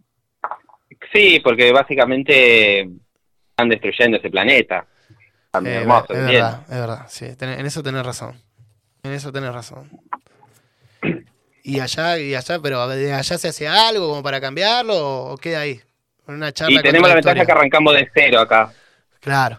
Sí, 1.13 1.41
porque 1.41 1.73
básicamente 1.73 2.81
están 3.51 3.69
destruyendo 3.69 4.17
ese 4.19 4.31
planeta. 4.31 4.87
Tan 5.51 5.67
Eh, 5.67 5.79
hermoso, 5.79 6.13
es 6.13 6.19
¿entiendes? 6.19 6.35
verdad, 6.35 6.63
es 6.69 6.79
verdad, 6.79 7.07
sí, 7.09 7.27
en 7.41 7.67
eso 7.67 7.83
tenés 7.83 8.05
razón. 8.05 8.41
En 9.05 9.13
eso 9.13 9.33
tenés 9.33 9.53
razón. 9.55 9.91
Y 11.63 11.81
allá, 11.81 12.19
y 12.19 12.35
allá, 12.35 12.59
pero 12.61 12.87
¿de 12.89 13.13
allá 13.13 13.39
se 13.39 13.49
hace 13.49 13.67
algo 13.67 14.09
como 14.09 14.23
para 14.23 14.41
cambiarlo 14.41 14.95
o, 15.33 15.37
queda 15.39 15.61
ahí? 15.61 15.81
Una 16.27 16.53
charla 16.53 16.81
Y 16.81 16.83
tenemos 16.83 17.09
la 17.09 17.15
ventaja 17.17 17.45
que 17.45 17.53
arrancamos 17.53 17.95
de 17.95 18.09
cero 18.15 18.41
acá. 18.41 18.73
Claro. 19.25 19.59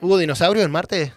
¿Hubo 0.00 0.16
dinosaurios 0.16 0.64
en 0.64 0.70
Marte? 0.70 1.12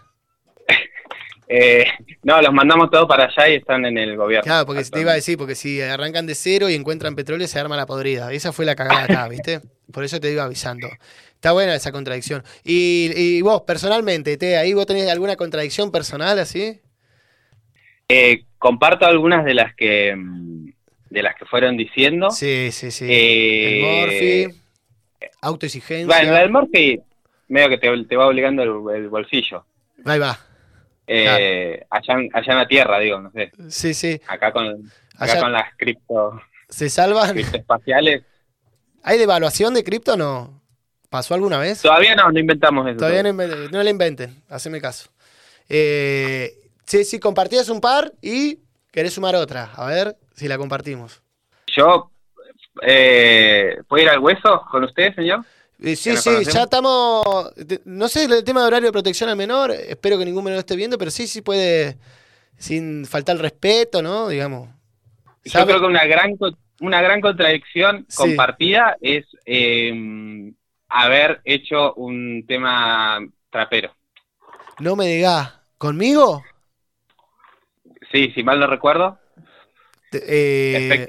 Eh, 1.48 1.86
no, 2.24 2.42
los 2.42 2.52
mandamos 2.52 2.90
todos 2.90 3.08
para 3.08 3.26
allá 3.26 3.50
y 3.50 3.56
están 3.58 3.86
en 3.86 4.00
el 4.00 4.18
gobierno. 4.18 4.44
Claro, 4.44 4.66
porque 4.66 4.84
te 4.84 5.02
iba 5.02 5.12
a 5.12 5.16
decir, 5.16 5.38
porque 5.38 5.54
si 5.54 5.80
arrancan 5.80 6.26
de 6.26 6.34
cero 6.34 6.68
y 6.68 6.74
encuentran 6.74 7.16
petróleo 7.16 7.48
se 7.48 7.60
arma 7.60 7.78
la 7.78 7.86
podrida. 7.86 8.34
Esa 8.34 8.52
fue 8.52 8.66
la 8.66 8.76
cagada 8.76 9.04
acá, 9.04 9.28
¿viste? 9.30 9.62
Por 9.92 10.04
eso 10.04 10.20
te 10.20 10.32
iba 10.32 10.44
avisando. 10.44 10.88
Está 11.36 11.52
buena 11.52 11.76
esa 11.76 11.92
contradicción. 11.92 12.44
Y, 12.64 13.12
y 13.16 13.42
vos, 13.44 13.62
personalmente, 13.62 14.36
te, 14.38 14.58
ahí 14.58 14.74
vos 14.74 14.88
tenés 14.88 15.08
alguna 15.12 15.36
contradicción 15.36 15.92
personal 15.92 16.40
así? 16.40 16.82
Eh, 18.10 18.46
comparto 18.58 19.06
algunas 19.06 19.46
de 19.46 19.54
las 19.54 19.76
que 19.76 20.16
mm, 20.16 20.72
de 21.12 21.22
las 21.22 21.36
que 21.36 21.46
fueron 21.46 21.78
diciendo. 21.78 22.32
Sí, 22.32 22.70
sí, 22.72 22.90
sí. 22.90 23.06
Eh, 23.08 23.78
el 23.78 24.52
Morphy, 24.52 24.63
autoexigencia. 25.44 26.08
Bueno, 26.08 26.32
la 26.34 26.40
del 26.40 26.52
Morphy, 26.52 27.00
medio 27.48 27.70
que 27.70 27.78
te, 27.78 28.04
te 28.06 28.16
va 28.16 28.28
obligando 28.28 28.64
el, 28.64 28.96
el 28.98 29.10
bolsillo. 29.10 29.66
Ahí 30.06 30.20
va. 30.20 30.40
Eh, 31.06 31.86
allá, 31.90 32.14
en- 32.14 32.30
allá 32.34 32.52
en 32.54 32.58
la 32.58 32.68
Tierra, 32.68 33.00
digo, 33.00 33.20
no 33.20 33.32
sé. 33.32 33.52
Sí, 33.70 33.94
sí. 33.94 34.20
Acá 34.28 34.52
con, 34.52 34.66
acá 35.16 35.34
Allá- 35.34 35.42
con 35.42 35.52
las 35.52 35.76
cripto, 35.78 36.42
¿Se 36.70 36.90
salvan? 36.90 37.34
criptoespaciales. 37.34 38.24
¿Hay 39.04 39.18
devaluación 39.20 39.74
de 39.74 39.84
cripto 39.84 40.14
o 40.14 40.18
no? 40.18 40.62
¿Pasó 41.10 41.34
alguna 41.36 41.60
vez? 41.60 41.82
Todavía 41.82 42.16
no, 42.16 42.32
no 42.32 42.40
inventamos 42.40 42.88
eso. 42.88 42.98
Todavía 42.98 43.22
no, 43.22 43.84
le 43.84 43.90
inventen, 43.90 44.42
haceme 44.50 44.82
caso. 44.82 45.12
Eh, 45.70 46.54
sí, 46.86 47.04
sí, 47.04 47.20
compartías 47.20 47.70
un 47.70 47.82
par 47.82 48.14
y 48.22 48.60
querés 48.92 49.14
sumar 49.14 49.36
otra. 49.36 49.72
A 49.76 49.86
ver 49.88 50.18
si 50.36 50.48
la 50.48 50.58
compartimos. 50.58 51.22
Yo, 51.68 52.12
eh, 52.82 53.78
¿puedo 53.88 54.04
ir 54.04 54.10
al 54.10 54.20
hueso 54.20 54.62
con 54.72 54.84
usted, 54.84 55.14
señor? 55.16 55.46
Eh, 55.82 55.96
sí, 55.96 56.10
¿Ya 56.10 56.16
la 56.16 56.22
sí, 56.22 56.30
conocemos? 56.30 56.54
ya 56.54 56.64
estamos. 56.64 57.54
No 57.86 58.08
sé 58.08 58.24
el 58.26 58.44
tema 58.44 58.62
de 58.62 58.68
horario 58.68 58.88
de 58.88 58.94
protección 58.94 59.30
al 59.30 59.36
menor, 59.36 59.72
espero 59.72 60.18
que 60.18 60.26
ningún 60.26 60.44
menor 60.46 60.60
esté 60.60 60.76
viendo, 60.76 60.98
pero 60.98 61.12
sí, 61.12 61.28
sí 61.28 61.42
puede, 61.42 61.98
sin 62.58 63.06
faltar 63.06 63.36
el 63.36 63.42
respeto, 63.42 64.02
¿no? 64.02 64.30
Digamos. 64.30 64.70
Yo 65.46 65.52
¿Sabe? 65.52 65.66
creo 65.68 65.80
que 65.82 65.88
una 65.88 66.06
gran 66.06 66.36
una 66.80 67.02
gran 67.02 67.22
contradicción 67.22 68.06
Sí. 68.10 68.18
compartida 68.18 68.98
es 69.02 69.26
eh, 69.46 70.52
haber 70.90 71.42
hecho 71.46 71.94
un 71.96 72.46
tema 72.48 73.20
trapero. 73.50 73.94
No 74.80 74.96
me 74.96 75.06
digas, 75.08 75.54
¿conmigo? 75.78 76.44
Sí, 78.12 78.32
si 78.36 78.44
mal 78.44 78.60
no 78.60 78.68
recuerdo, 78.68 79.18
eh, 80.12 81.06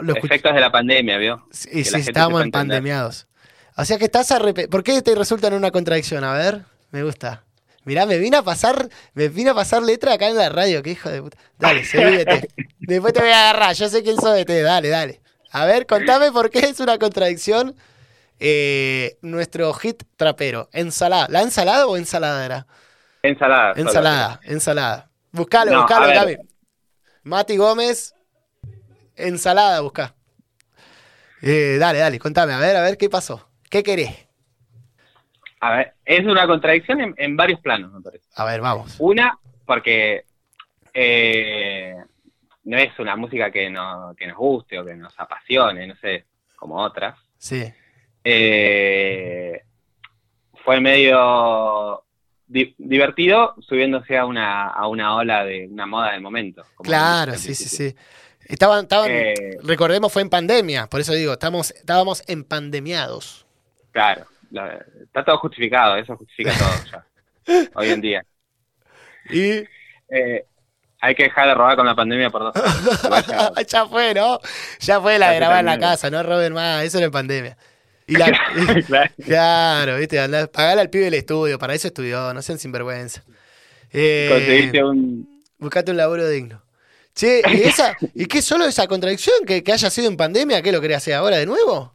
lo, 0.00 0.16
efectos 0.16 0.54
de 0.54 0.60
la 0.60 0.70
pandemia, 0.70 1.18
¿vio? 1.18 1.46
Sí, 1.50 1.70
que 1.70 1.84
sí, 1.84 1.96
estábamos 1.96 2.42
empandemiados. 2.42 3.26
O 3.76 3.84
sea 3.84 3.98
que 3.98 4.04
estás 4.04 4.30
arrepentido. 4.30 4.70
¿Por 4.70 4.82
qué 4.82 5.00
te 5.02 5.14
resulta 5.14 5.48
en 5.48 5.54
una 5.54 5.70
contradicción? 5.70 6.24
A 6.24 6.34
ver, 6.34 6.62
me 6.90 7.02
gusta. 7.02 7.44
Mirá, 7.84 8.06
me 8.06 8.18
vine 8.18 8.36
a 8.36 8.42
pasar, 8.42 8.88
me 9.14 9.28
vine 9.28 9.50
a 9.50 9.54
pasar 9.54 9.82
letra 9.82 10.12
acá 10.12 10.28
en 10.28 10.36
la 10.36 10.48
radio, 10.48 10.82
qué 10.82 10.90
hijo 10.90 11.10
de 11.10 11.22
puta. 11.22 11.38
Dale, 11.58 11.84
seguíete. 11.84 12.48
Después 12.78 13.12
te 13.12 13.20
voy 13.20 13.30
a 13.30 13.50
agarrar, 13.50 13.74
yo 13.74 13.88
sé 13.88 14.02
quién 14.02 14.20
soy 14.20 14.38
de 14.38 14.44
te, 14.44 14.62
dale, 14.62 14.88
dale. 14.88 15.20
A 15.50 15.64
ver, 15.64 15.86
contame 15.86 16.30
por 16.30 16.50
qué 16.50 16.60
es 16.60 16.80
una 16.80 16.98
contradicción 16.98 17.74
eh, 18.38 19.18
nuestro 19.20 19.72
hit 19.74 20.02
trapero. 20.16 20.68
Ensalada. 20.72 21.26
¿La 21.28 21.42
ensalada 21.42 21.86
o 21.86 21.96
ensalada 21.96 22.44
era? 22.44 22.66
Ensalada. 23.22 23.74
solo. 23.74 23.88
Ensalada, 23.88 24.40
ensalada. 24.44 25.10
Buscalo, 25.32 25.72
No, 25.72 25.78
buscalo. 25.80 26.12
Cami. 26.12 26.36
Mati 27.24 27.56
Gómez, 27.56 28.14
ensalada, 29.16 29.80
buscá. 29.80 30.14
Eh, 31.42 31.76
dale, 31.78 31.98
dale, 31.98 32.18
contame, 32.18 32.52
a 32.52 32.58
ver, 32.58 32.76
a 32.76 32.82
ver 32.82 32.96
qué 32.96 33.08
pasó. 33.10 33.48
¿Qué 33.68 33.82
querés? 33.82 34.28
A 35.60 35.76
ver, 35.76 35.94
es 36.04 36.24
una 36.24 36.46
contradicción 36.46 37.00
en, 37.00 37.14
en 37.16 37.36
varios 37.36 37.60
planos, 37.60 37.92
me 37.92 38.00
parece. 38.00 38.24
A 38.34 38.44
ver, 38.44 38.60
vamos. 38.60 38.96
Una, 38.98 39.38
porque 39.64 40.24
eh, 40.92 41.94
no 42.64 42.78
es 42.78 42.98
una 42.98 43.16
música 43.16 43.50
que, 43.50 43.70
no, 43.70 44.14
que 44.16 44.26
nos 44.26 44.36
guste 44.36 44.78
o 44.78 44.84
que 44.84 44.94
nos 44.94 45.18
apasione, 45.18 45.86
no 45.86 45.94
sé, 45.96 46.26
como 46.56 46.76
otras. 46.76 47.18
Sí. 47.38 47.72
Eh, 48.24 49.62
fue 50.64 50.80
medio 50.80 52.04
di- 52.46 52.74
divertido 52.78 53.54
subiéndose 53.60 54.16
a 54.16 54.26
una, 54.26 54.68
a 54.68 54.86
una 54.86 55.16
ola 55.16 55.44
de 55.44 55.66
una 55.68 55.86
moda 55.86 56.12
del 56.12 56.20
momento. 56.20 56.64
como 56.74 56.86
Claro, 56.88 57.34
sí, 57.34 57.54
sí, 57.54 57.68
sí. 57.68 57.96
Estaban, 58.52 58.82
estaban, 58.84 59.10
Eh, 59.10 59.56
recordemos, 59.62 60.12
fue 60.12 60.20
en 60.22 60.28
pandemia, 60.28 60.86
por 60.86 61.00
eso 61.00 61.12
digo, 61.14 61.32
estamos, 61.32 61.70
estábamos 61.70 62.22
empandemiados. 62.26 63.46
Claro, 63.92 64.26
la- 64.50 64.84
está 65.02 65.24
todo 65.24 65.38
justificado, 65.38 65.96
eso 65.96 66.16
justifica 66.16 66.52
todo 66.58 66.68
ya, 66.90 67.70
hoy 67.74 67.88
en 67.90 68.00
día. 68.02 68.24
Y 69.30 69.64
Eh, 70.14 70.44
hay 71.00 71.14
que 71.14 71.22
dejar 71.24 71.48
de 71.48 71.54
robar 71.54 71.76
con 71.76 71.86
la 71.86 71.94
pandemia 71.94 72.28
por 72.28 72.42
dos 72.42 72.56
años. 72.56 73.26
Ya- 73.56 73.62
ya 73.66 73.86
fue, 73.86 74.12
¿no? 74.12 74.38
Ya 74.80 75.00
fue 75.00 75.18
la 75.18 75.30
de 75.30 75.36
grabar 75.36 75.60
en 75.60 75.66
la 75.66 75.78
casa, 75.78 76.10
no 76.10 76.22
roben 76.22 76.52
más, 76.52 76.84
eso 76.84 76.98
era 76.98 77.06
en 77.06 77.12
pandemia. 77.12 77.56
Y 78.06 78.16
la, 78.16 78.26
Claro. 78.86 79.10
Claro, 79.24 79.96
viste, 79.96 80.20
andá, 80.20 80.46
pagale 80.46 80.82
al 80.82 80.90
pibe 80.90 81.06
el 81.06 81.14
estudio, 81.14 81.58
para 81.58 81.72
eso 81.72 81.86
estudió, 81.88 82.34
no 82.34 82.42
sean 82.42 82.58
sinvergüenza. 82.58 83.22
Eh, 83.90 84.28
Conseguirte 84.30 84.84
un... 84.84 85.42
Buscate 85.58 85.90
un 85.92 85.96
laburo 85.96 86.28
digno. 86.28 86.61
Che, 87.14 87.42
¿y, 87.52 87.62
esa, 87.62 87.96
¿y 88.14 88.26
qué 88.26 88.40
solo 88.42 88.64
esa 88.64 88.86
contradicción 88.86 89.44
que, 89.46 89.62
que 89.62 89.72
haya 89.72 89.90
sido 89.90 90.08
en 90.08 90.16
pandemia? 90.16 90.62
¿Qué 90.62 90.72
lo 90.72 90.80
querés 90.80 90.98
hacer 90.98 91.14
ahora 91.14 91.36
de 91.38 91.46
nuevo? 91.46 91.94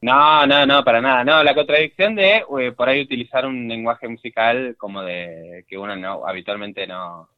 No, 0.00 0.46
no, 0.46 0.66
no, 0.66 0.84
para 0.84 1.00
nada. 1.00 1.24
No, 1.24 1.42
la 1.42 1.54
contradicción 1.54 2.14
de 2.14 2.44
eh, 2.60 2.72
por 2.76 2.88
ahí 2.88 3.00
utilizar 3.02 3.46
un 3.46 3.66
lenguaje 3.68 4.06
musical 4.06 4.74
como 4.78 5.02
de 5.02 5.64
que 5.68 5.78
uno 5.78 5.96
no 5.96 6.26
habitualmente 6.26 6.86
no, 6.86 7.28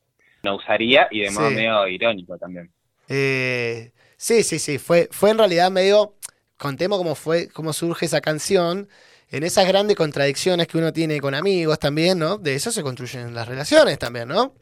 no 0.42 0.56
usaría 0.56 1.06
y 1.10 1.20
de 1.20 1.30
modo 1.30 1.48
Sí. 1.50 1.54
medio 1.54 1.86
irónico 1.86 2.36
también. 2.38 2.70
Eh, 3.08 3.92
sí, 4.16 4.42
sí, 4.42 4.58
sí, 4.58 4.78
fue, 4.78 5.08
fue 5.12 5.30
en 5.30 5.38
realidad 5.38 5.70
medio, 5.70 6.14
contemos 6.56 6.98
cómo 6.98 7.14
fue, 7.14 7.48
cómo 7.50 7.72
surge 7.72 8.06
esa 8.06 8.20
canción, 8.20 8.88
en 9.30 9.42
esas 9.42 9.66
grandes 9.66 9.96
contradicciones 9.96 10.68
que 10.68 10.78
uno 10.78 10.92
tiene 10.92 11.20
con 11.20 11.34
amigos 11.34 11.78
también, 11.78 12.18
¿no? 12.18 12.38
De 12.38 12.54
eso 12.54 12.70
se 12.70 12.82
construyen 12.82 13.34
las 13.34 13.48
relaciones 13.48 13.98
también, 13.98 14.28
¿no? 14.28 14.54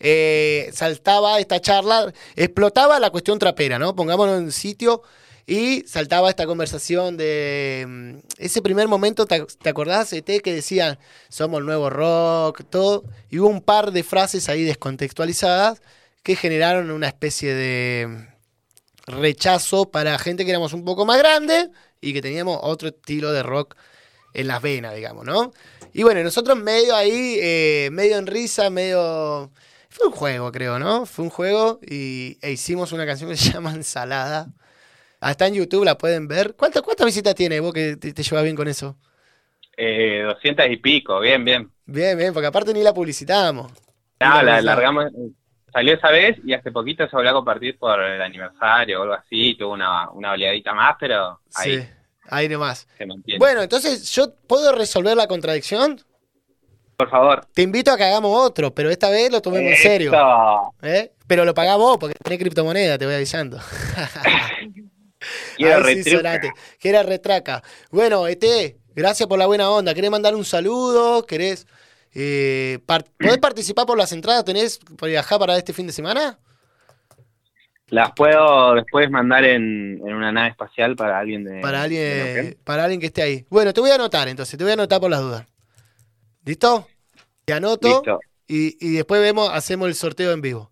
Eh, 0.00 0.70
saltaba 0.72 1.38
esta 1.38 1.60
charla, 1.60 2.12
explotaba 2.34 2.98
la 2.98 3.10
cuestión 3.10 3.38
trapera, 3.38 3.78
¿no? 3.78 3.94
Pongámonos 3.94 4.38
en 4.38 4.52
sitio 4.52 5.02
y 5.46 5.82
saltaba 5.86 6.30
esta 6.30 6.46
conversación 6.46 7.16
de 7.16 7.84
mm, 7.86 8.16
ese 8.38 8.62
primer 8.62 8.88
momento, 8.88 9.26
¿te, 9.26 9.44
te 9.44 9.68
acordás, 9.68 10.12
ET, 10.12 10.24
que 10.42 10.54
decían, 10.54 10.98
somos 11.28 11.60
el 11.60 11.66
nuevo 11.66 11.90
rock, 11.90 12.62
todo? 12.70 13.04
Y 13.30 13.38
hubo 13.38 13.48
un 13.48 13.60
par 13.60 13.92
de 13.92 14.02
frases 14.02 14.48
ahí 14.48 14.64
descontextualizadas 14.64 15.82
que 16.22 16.36
generaron 16.36 16.90
una 16.90 17.06
especie 17.06 17.54
de 17.54 18.06
mm, 18.08 19.10
rechazo 19.20 19.90
para 19.90 20.18
gente 20.18 20.44
que 20.44 20.50
éramos 20.50 20.72
un 20.72 20.84
poco 20.84 21.04
más 21.04 21.18
grande 21.18 21.70
y 22.00 22.12
que 22.12 22.22
teníamos 22.22 22.58
otro 22.62 22.88
estilo 22.88 23.32
de 23.32 23.42
rock 23.42 23.76
en 24.36 24.48
las 24.48 24.60
venas, 24.60 24.94
digamos, 24.94 25.24
¿no? 25.24 25.52
Y 25.94 26.02
bueno, 26.02 26.22
nosotros 26.22 26.58
medio 26.58 26.94
ahí, 26.94 27.38
eh, 27.40 27.88
medio 27.90 28.18
en 28.18 28.26
risa, 28.26 28.68
medio... 28.70 29.50
Fue 29.88 30.08
un 30.08 30.12
juego, 30.12 30.52
creo, 30.52 30.78
¿no? 30.78 31.06
Fue 31.06 31.24
un 31.24 31.30
juego 31.30 31.80
y 31.80 32.36
e 32.42 32.52
hicimos 32.52 32.92
una 32.92 33.06
canción 33.06 33.30
que 33.30 33.36
se 33.36 33.50
llama 33.52 33.72
Ensalada. 33.72 34.48
Hasta 35.20 35.46
en 35.46 35.54
YouTube 35.54 35.86
la 35.86 35.96
pueden 35.96 36.28
ver. 36.28 36.54
¿Cuántas, 36.54 36.82
cuántas 36.82 37.06
visitas 37.06 37.34
tiene 37.34 37.60
vos 37.60 37.72
que 37.72 37.96
te, 37.96 38.12
te 38.12 38.22
llevas 38.22 38.44
bien 38.44 38.56
con 38.56 38.68
eso? 38.68 38.98
Eh, 39.74 40.22
200 40.26 40.66
y 40.68 40.76
pico, 40.76 41.18
bien, 41.18 41.42
bien. 41.42 41.70
Bien, 41.86 42.18
bien, 42.18 42.34
porque 42.34 42.48
aparte 42.48 42.74
ni 42.74 42.82
la 42.82 42.92
publicitamos. 42.92 43.72
No, 44.20 44.42
la 44.42 44.60
largamos, 44.60 45.10
salió 45.72 45.94
esa 45.94 46.10
vez 46.10 46.36
y 46.44 46.52
hace 46.52 46.72
poquito 46.72 47.08
se 47.08 47.16
volvió 47.16 47.30
a 47.30 47.34
compartir 47.34 47.78
por 47.78 48.02
el 48.02 48.20
aniversario 48.20 49.00
o 49.00 49.02
algo 49.02 49.14
así, 49.14 49.54
tuvo 49.56 49.72
una, 49.72 50.10
una 50.10 50.32
oleadita 50.32 50.74
más, 50.74 50.96
pero 51.00 51.40
ahí 51.54 51.80
Sí, 51.80 51.88
ahí 52.30 52.48
nomás. 52.48 52.86
se 52.98 53.06
mantiene. 53.06 53.38
Bueno, 53.38 53.62
entonces, 53.62 54.10
¿yo 54.12 54.34
puedo 54.46 54.72
resolver 54.72 55.16
la 55.16 55.26
contradicción? 55.26 56.00
por 56.96 57.10
favor. 57.10 57.46
Te 57.52 57.60
invito 57.60 57.90
a 57.92 57.96
que 57.98 58.04
hagamos 58.04 58.32
otro, 58.42 58.74
pero 58.74 58.88
esta 58.90 59.10
vez 59.10 59.30
lo 59.30 59.42
tomemos 59.42 59.70
en 59.72 59.76
serio. 59.76 60.12
¿eh? 60.80 61.12
Pero 61.26 61.44
lo 61.44 61.52
pagás 61.52 61.76
vos, 61.76 61.98
porque 61.98 62.14
tenés 62.22 62.38
criptomoneda, 62.38 62.96
te 62.96 63.04
voy 63.04 63.14
avisando. 63.16 63.58
Quiero 65.56 65.84
Ay, 65.84 66.02
sí, 66.02 66.10
retraca. 67.02 67.62
Bueno, 67.90 68.26
Ete, 68.28 68.78
gracias 68.94 69.28
por 69.28 69.38
la 69.38 69.46
buena 69.46 69.70
onda. 69.70 69.92
¿Querés 69.94 70.10
mandar 70.10 70.34
un 70.34 70.44
saludo? 70.44 71.26
¿Querés 71.26 71.66
eh, 72.14 72.78
par- 72.86 73.04
¿Podés 73.18 73.38
participar 73.38 73.86
por 73.86 73.98
las 73.98 74.12
entradas? 74.12 74.44
¿Tenés 74.44 74.78
por 74.78 75.08
viajar 75.08 75.38
para 75.38 75.56
este 75.58 75.72
fin 75.72 75.86
de 75.86 75.92
semana? 75.92 76.38
Las 77.88 78.12
puedo 78.12 78.74
después 78.74 79.08
mandar 79.10 79.44
en, 79.44 80.00
en 80.04 80.12
una 80.14 80.32
nave 80.32 80.48
espacial 80.48 80.96
para 80.96 81.18
alguien 81.20 81.44
de. 81.44 81.60
Para 81.60 81.82
alguien, 81.82 82.56
para 82.64 82.82
alguien 82.84 83.00
que 83.00 83.06
esté 83.06 83.22
ahí. 83.22 83.46
Bueno, 83.48 83.72
te 83.72 83.80
voy 83.80 83.90
a 83.90 83.94
anotar 83.94 84.26
entonces, 84.28 84.58
te 84.58 84.64
voy 84.64 84.72
a 84.72 84.74
anotar 84.74 85.00
por 85.00 85.10
las 85.10 85.20
dudas. 85.20 85.46
¿Listo? 86.44 86.88
Te 87.44 87.52
anoto 87.52 87.86
Listo. 87.88 88.20
y, 88.48 88.76
y 88.84 88.94
después 88.96 89.20
vemos, 89.20 89.50
hacemos 89.52 89.86
el 89.88 89.94
sorteo 89.94 90.32
en 90.32 90.40
vivo. 90.40 90.70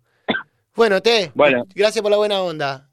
Bueno, 0.75 1.01
Te, 1.01 1.31
Bueno. 1.35 1.63
gracias 1.73 2.01
por 2.01 2.11
la 2.11 2.17
buena 2.17 2.41
onda. 2.41 2.89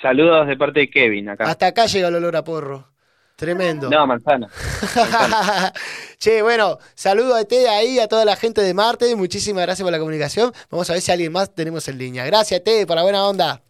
Saludos 0.00 0.46
de 0.46 0.56
parte 0.56 0.80
de 0.80 0.90
Kevin 0.90 1.28
acá. 1.30 1.44
Hasta 1.44 1.66
acá 1.66 1.86
llega 1.86 2.06
el 2.06 2.14
olor 2.14 2.36
a 2.36 2.44
porro. 2.44 2.92
Tremendo. 3.36 3.90
No, 3.90 4.06
manzana. 4.06 4.48
che, 6.18 6.40
bueno, 6.40 6.78
saludo 6.94 7.34
a 7.34 7.44
Te 7.44 7.68
ahí, 7.68 7.98
a 7.98 8.08
toda 8.08 8.24
la 8.24 8.34
gente 8.34 8.62
de 8.62 8.72
Marte. 8.72 9.14
Muchísimas 9.14 9.62
gracias 9.62 9.84
por 9.84 9.92
la 9.92 9.98
comunicación. 9.98 10.52
Vamos 10.70 10.88
a 10.88 10.94
ver 10.94 11.02
si 11.02 11.12
alguien 11.12 11.32
más 11.32 11.54
tenemos 11.54 11.86
en 11.88 11.98
línea. 11.98 12.24
Gracias, 12.24 12.64
Te, 12.64 12.86
por 12.86 12.96
la 12.96 13.02
buena 13.02 13.26
onda. 13.26 13.60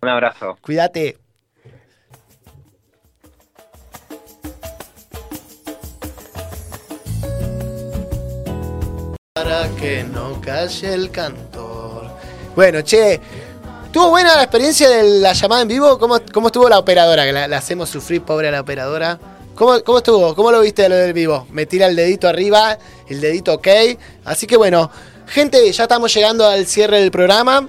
Un 0.00 0.08
abrazo. 0.08 0.56
Cuídate. 0.62 1.18
Para 9.34 9.68
que 9.78 10.02
no 10.04 10.40
calle 10.40 10.94
el 10.94 11.10
cantor. 11.10 12.10
Bueno, 12.56 12.80
che, 12.80 13.20
¿tuvo 13.92 14.10
buena 14.10 14.36
la 14.36 14.42
experiencia 14.42 14.88
de 14.88 15.20
la 15.20 15.32
llamada 15.32 15.62
en 15.62 15.68
vivo? 15.68 15.98
¿Cómo, 15.98 16.18
cómo 16.32 16.48
estuvo 16.48 16.68
la 16.68 16.78
operadora? 16.78 17.48
La, 17.48 17.56
hacemos 17.56 17.88
sufrir, 17.88 18.22
pobre 18.22 18.48
a 18.48 18.50
la 18.50 18.60
operadora. 18.60 19.18
¿Cómo, 19.54 19.82
¿Cómo 19.82 19.98
estuvo? 19.98 20.34
¿Cómo 20.34 20.52
lo 20.52 20.60
viste 20.60 20.82
de 20.82 20.88
lo 20.88 20.96
del 20.96 21.12
vivo? 21.12 21.46
Me 21.50 21.66
tira 21.66 21.86
el 21.86 21.96
dedito 21.96 22.28
arriba, 22.28 22.78
el 23.08 23.20
dedito 23.20 23.54
ok. 23.54 23.68
Así 24.24 24.46
que 24.46 24.56
bueno, 24.56 24.90
gente, 25.26 25.70
ya 25.72 25.82
estamos 25.84 26.12
llegando 26.14 26.46
al 26.46 26.66
cierre 26.66 27.00
del 27.00 27.10
programa. 27.10 27.68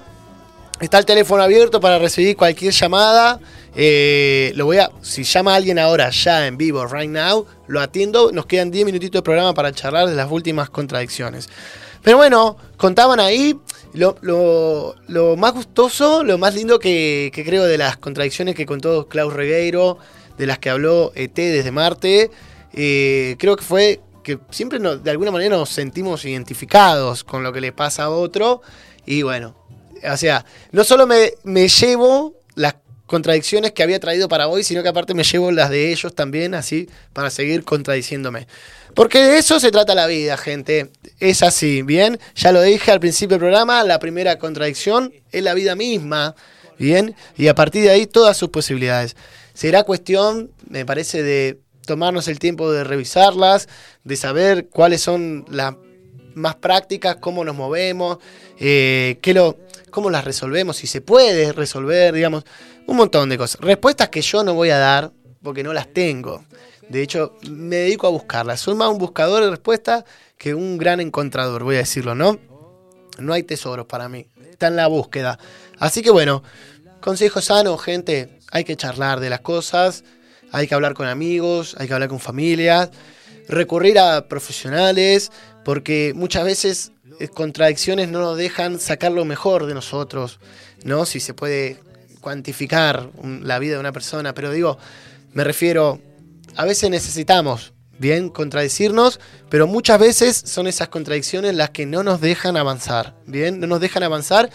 Está 0.80 0.98
el 1.00 1.06
teléfono 1.06 1.44
abierto 1.44 1.82
para 1.82 2.00
recibir 2.00 2.38
cualquier 2.38 2.74
llamada. 2.74 3.40
Eh, 3.76 4.54
lo 4.56 4.66
voy 4.66 4.78
a. 4.78 4.92
Si 5.02 5.24
llama 5.24 5.56
alguien 5.56 5.78
ahora, 5.78 6.10
ya 6.10 6.48
en 6.48 6.58
vivo, 6.58 6.86
right 6.86 7.10
now, 7.10 7.46
lo 7.68 7.82
atiendo. 7.82 8.32
Nos 8.32 8.46
quedan 8.46 8.72
10 8.72 8.86
minutitos 8.86 9.20
de 9.20 9.24
programa 9.24 9.54
para 9.54 9.72
charlar 9.72 10.08
de 10.08 10.16
las 10.16 10.32
últimas 10.32 10.70
contradicciones. 10.70 11.50
Pero 12.04 12.18
bueno, 12.18 12.58
contaban 12.78 13.20
ahí. 13.20 13.58
Lo, 13.94 14.18
lo- 14.22 14.96
lo 15.08 15.36
más 15.36 15.54
gustoso, 15.54 16.24
lo 16.24 16.38
más 16.38 16.54
lindo 16.54 16.78
que, 16.80 17.32
que 17.34 17.44
creo 17.44 17.64
de 17.66 17.78
las 17.80 17.98
contradicciones 17.98 18.54
que 18.56 18.68
contó 18.68 19.08
Klaus 19.08 19.34
Regueiro, 19.34 19.98
de 20.38 20.46
las 20.46 20.60
que 20.60 20.70
habló 20.70 21.12
ET 21.16 21.34
desde 21.34 21.72
Marte, 21.72 22.30
eh, 22.74 23.36
creo 23.40 23.56
que 23.56 23.64
fue 23.64 24.00
que 24.24 24.38
siempre 24.52 24.78
de 24.80 25.10
alguna 25.12 25.32
manera 25.32 25.58
nos 25.58 25.70
sentimos 25.70 26.24
identificados 26.26 27.24
con 27.24 27.42
lo 27.42 27.52
que 27.52 27.62
le 27.62 27.72
pasa 27.72 28.04
a 28.04 28.10
otro. 28.12 28.62
Y 29.08 29.24
bueno, 29.24 29.56
o 30.08 30.18
sea, 30.18 30.46
no 30.72 30.84
solo 30.84 31.08
me, 31.08 31.34
me 31.44 31.68
llevo 31.68 32.36
las 32.54 32.76
contradicciones 33.10 33.72
que 33.72 33.82
había 33.82 34.00
traído 34.00 34.30
para 34.30 34.48
hoy, 34.48 34.64
sino 34.64 34.84
que 34.84 34.90
aparte 34.90 35.16
me 35.16 35.24
llevo 35.24 35.52
las 35.52 35.72
de 35.72 35.92
ellos 35.92 36.14
también, 36.14 36.54
así, 36.54 36.88
para 37.12 37.32
seguir 37.32 37.64
contradiciéndome. 37.64 38.48
Porque 38.94 39.20
de 39.20 39.40
eso 39.40 39.60
se 39.60 39.72
trata 39.72 39.96
la 39.96 40.06
vida, 40.06 40.38
gente. 40.38 40.92
Es 41.20 41.42
así, 41.42 41.82
¿bien? 41.82 42.20
Ya 42.36 42.52
lo 42.52 42.62
dije 42.62 42.92
al 42.92 43.00
principio 43.00 43.36
del 43.36 43.40
programa, 43.40 43.84
la 43.84 43.98
primera 43.98 44.38
contradicción 44.38 45.12
es 45.32 45.44
la 45.44 45.56
vida 45.56 45.76
misma, 45.76 46.36
¿bien? 46.78 47.16
Y 47.36 47.48
a 47.48 47.56
partir 47.56 47.82
de 47.82 47.90
ahí 47.90 48.06
todas 48.06 48.38
sus 48.38 48.50
posibilidades. 48.50 49.16
Será 49.56 49.84
cuestión, 49.84 50.52
me 50.70 50.86
parece, 50.86 51.24
de 51.24 51.60
tomarnos 51.88 52.28
el 52.28 52.38
tiempo 52.38 52.72
de 52.72 52.84
revisarlas, 52.84 53.68
de 54.04 54.18
saber 54.18 54.68
cuáles 54.70 55.02
son 55.02 55.46
las 55.50 55.74
más 56.36 56.56
prácticas, 56.56 57.16
cómo 57.16 57.44
nos 57.44 57.56
movemos, 57.56 58.20
eh, 58.60 59.18
qué 59.24 59.34
lo, 59.34 59.58
cómo 59.90 60.10
las 60.10 60.26
resolvemos, 60.26 60.78
si 60.78 60.88
se 60.88 61.02
puede 61.02 61.52
resolver, 61.54 62.14
digamos, 62.14 62.44
un 62.88 62.98
montón 62.98 63.30
de 63.30 63.38
cosas. 63.38 63.62
Respuestas 63.62 64.10
que 64.10 64.22
yo 64.22 64.44
no 64.44 64.54
voy 64.54 64.70
a 64.70 64.78
dar 64.78 65.12
porque 65.42 65.64
no 65.64 65.74
las 65.74 65.94
tengo. 65.94 66.44
De 66.90 67.04
hecho, 67.04 67.36
me 67.50 67.78
dedico 67.78 68.08
a 68.08 68.10
buscarlas. 68.10 68.62
Soy 68.62 68.76
más 68.76 68.90
un 68.90 68.98
buscador 68.98 69.44
de 69.44 69.52
respuestas 69.52 70.04
que 70.38 70.56
un 70.56 70.78
gran 70.78 71.00
encontrador, 71.00 71.64
voy 71.64 71.76
a 71.76 71.80
decirlo, 71.80 72.16
¿no? 72.16 72.40
No 73.20 73.34
hay 73.34 73.44
tesoros 73.44 73.86
para 73.86 74.10
mí. 74.10 74.28
Está 74.50 74.68
en 74.68 74.76
la 74.76 74.88
búsqueda. 74.88 75.38
Así 75.78 76.02
que 76.02 76.10
bueno, 76.10 76.44
consejo 77.02 77.42
sano, 77.42 77.78
gente. 77.78 78.40
Hay 78.52 78.64
que 78.64 78.76
charlar 78.76 79.20
de 79.20 79.30
las 79.30 79.42
cosas. 79.42 80.04
Hay 80.52 80.68
que 80.68 80.74
hablar 80.74 80.94
con 80.94 81.08
amigos. 81.08 81.76
Hay 81.78 81.88
que 81.88 81.94
hablar 81.94 82.10
con 82.10 82.20
familias. 82.20 82.90
Recurrir 83.48 84.00
a 84.00 84.28
profesionales. 84.28 85.32
Porque 85.64 86.14
muchas 86.16 86.46
veces 86.46 86.92
contradicciones 87.28 88.10
no 88.10 88.20
nos 88.20 88.38
dejan 88.38 88.80
sacar 88.80 89.12
lo 89.12 89.26
mejor 89.26 89.66
de 89.66 89.74
nosotros. 89.74 90.40
¿No? 90.86 91.06
Si 91.06 91.20
se 91.20 91.34
puede 91.34 91.80
cuantificar 92.22 93.10
la 93.24 93.60
vida 93.60 93.74
de 93.74 93.80
una 93.80 93.92
persona. 93.92 94.34
Pero 94.34 94.52
digo, 94.52 94.78
me 95.34 95.44
refiero, 95.44 96.00
a 96.56 96.66
veces 96.66 96.90
necesitamos, 96.90 97.74
bien, 97.98 98.30
contradecirnos, 98.30 99.20
pero 99.50 99.68
muchas 99.68 100.00
veces 100.00 100.42
son 100.46 100.68
esas 100.68 100.88
contradicciones 100.90 101.56
las 101.56 101.72
que 101.72 101.86
no 101.86 102.04
nos 102.04 102.22
dejan 102.22 102.56
avanzar, 102.58 103.16
bien, 103.26 103.60
no 103.60 103.68
nos 103.68 103.82
dejan 103.82 104.04
avanzar 104.04 104.50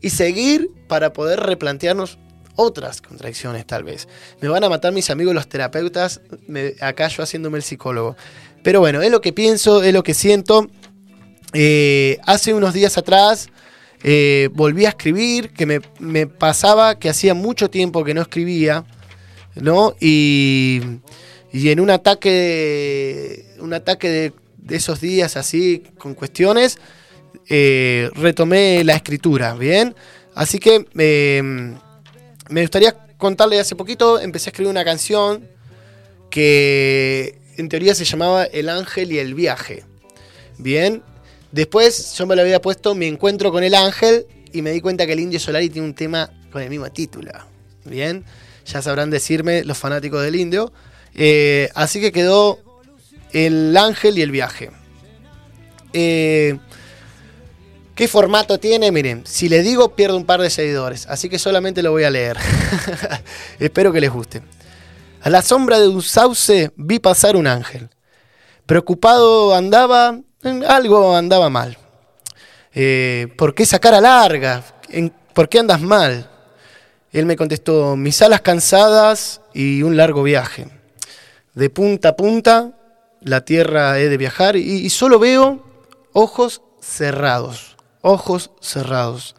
y 0.00 0.10
seguir 0.10 0.70
para 0.88 1.12
poder 1.12 1.40
replantearnos 1.40 2.18
otras 2.54 3.02
contradicciones 3.02 3.66
tal 3.66 3.84
vez. 3.84 4.08
Me 4.40 4.48
van 4.48 4.64
a 4.64 4.68
matar 4.68 4.92
mis 4.92 5.10
amigos 5.10 5.34
los 5.34 5.48
terapeutas, 5.48 6.20
me- 6.46 6.74
acá 6.80 7.08
yo 7.08 7.22
haciéndome 7.22 7.58
el 7.58 7.64
psicólogo. 7.64 8.16
Pero 8.62 8.80
bueno, 8.80 9.02
es 9.02 9.10
lo 9.10 9.20
que 9.20 9.32
pienso, 9.32 9.82
es 9.82 9.92
lo 9.92 10.02
que 10.02 10.14
siento. 10.14 10.66
Eh, 11.58 12.18
hace 12.26 12.52
unos 12.52 12.74
días 12.74 12.98
atrás 12.98 13.48
eh, 14.02 14.50
volví 14.52 14.84
a 14.84 14.90
escribir, 14.90 15.54
que 15.54 15.64
me, 15.98 16.26
pasaba 16.26 16.98
que 16.98 17.08
hacía 17.08 17.32
mucho 17.32 17.70
tiempo 17.70 18.04
que 18.04 18.12
no 18.12 18.20
escribía, 18.20 18.84
¿no? 19.54 19.96
Y, 19.98 20.82
y 21.54 21.70
en 21.70 21.80
un 21.80 21.88
ataque, 21.88 23.46
un 23.58 23.72
ataque 23.72 24.32
de, 24.58 24.76
esos 24.76 25.00
días 25.00 25.38
así, 25.38 25.82
con 25.96 26.12
cuestiones, 26.12 26.78
eh, 27.48 28.10
retomé 28.12 28.84
la 28.84 28.92
escritura, 28.92 29.54
¿bien? 29.54 29.94
Así 30.34 30.58
que 30.58 30.84
eh, 30.98 31.40
me 32.50 32.60
gustaría 32.60 32.92
contarle 33.16 33.58
hace 33.58 33.76
poquito, 33.76 34.20
empecé 34.20 34.50
a 34.50 34.52
escribir 34.52 34.72
una 34.72 34.84
canción 34.84 35.48
que 36.28 37.38
en 37.56 37.70
teoría 37.70 37.94
se 37.94 38.04
llamaba 38.04 38.44
El 38.44 38.68
ángel 38.68 39.10
y 39.10 39.20
el 39.20 39.32
viaje, 39.32 39.84
¿bien? 40.58 41.02
Después 41.52 42.14
yo 42.16 42.26
me 42.26 42.36
lo 42.36 42.42
había 42.42 42.60
puesto 42.60 42.94
Mi 42.94 43.06
encuentro 43.06 43.52
con 43.52 43.62
el 43.64 43.74
ángel 43.74 44.26
y 44.52 44.62
me 44.62 44.70
di 44.72 44.80
cuenta 44.80 45.06
que 45.06 45.12
el 45.12 45.20
Indio 45.20 45.40
Solari 45.40 45.68
tiene 45.70 45.86
un 45.86 45.94
tema 45.94 46.30
con 46.50 46.62
el 46.62 46.70
mismo 46.70 46.90
título. 46.90 47.32
Bien, 47.84 48.24
ya 48.64 48.82
sabrán 48.82 49.10
decirme 49.10 49.64
los 49.64 49.78
fanáticos 49.78 50.22
del 50.22 50.36
Indio. 50.36 50.72
Eh, 51.14 51.70
así 51.74 52.00
que 52.00 52.12
quedó 52.12 52.58
El 53.32 53.76
ángel 53.76 54.18
y 54.18 54.22
el 54.22 54.30
viaje. 54.30 54.70
Eh, 55.92 56.58
¿Qué 57.94 58.08
formato 58.08 58.58
tiene? 58.58 58.92
Miren, 58.92 59.22
si 59.26 59.48
les 59.48 59.64
digo 59.64 59.96
pierdo 59.96 60.18
un 60.18 60.26
par 60.26 60.40
de 60.42 60.50
seguidores, 60.50 61.06
así 61.06 61.30
que 61.30 61.38
solamente 61.38 61.82
lo 61.82 61.92
voy 61.92 62.04
a 62.04 62.10
leer. 62.10 62.36
Espero 63.58 63.90
que 63.92 64.02
les 64.02 64.10
guste. 64.10 64.42
A 65.22 65.30
la 65.30 65.40
sombra 65.40 65.80
de 65.80 65.88
un 65.88 66.02
sauce 66.02 66.72
vi 66.76 66.98
pasar 66.98 67.36
un 67.36 67.46
ángel. 67.46 67.88
Preocupado 68.66 69.54
andaba, 69.54 70.20
algo 70.66 71.14
andaba 71.16 71.48
mal. 71.50 71.76
Eh, 72.74 73.28
¿Por 73.36 73.54
qué 73.54 73.62
esa 73.62 73.78
cara 73.78 74.00
larga? 74.00 74.62
¿En- 74.88 75.12
¿Por 75.32 75.48
qué 75.48 75.58
andas 75.58 75.80
mal? 75.80 76.30
Él 77.12 77.26
me 77.26 77.36
contestó, 77.36 77.96
mis 77.96 78.20
alas 78.22 78.40
cansadas 78.42 79.40
y 79.54 79.82
un 79.82 79.96
largo 79.96 80.22
viaje. 80.22 80.68
De 81.54 81.70
punta 81.70 82.10
a 82.10 82.16
punta, 82.16 82.72
la 83.22 83.42
tierra 83.44 83.98
he 83.98 84.08
de 84.08 84.16
viajar 84.16 84.56
y, 84.56 84.60
y 84.60 84.90
solo 84.90 85.18
veo 85.18 85.64
ojos 86.12 86.60
cerrados, 86.80 87.76
ojos 88.02 88.50
cerrados, 88.60 89.34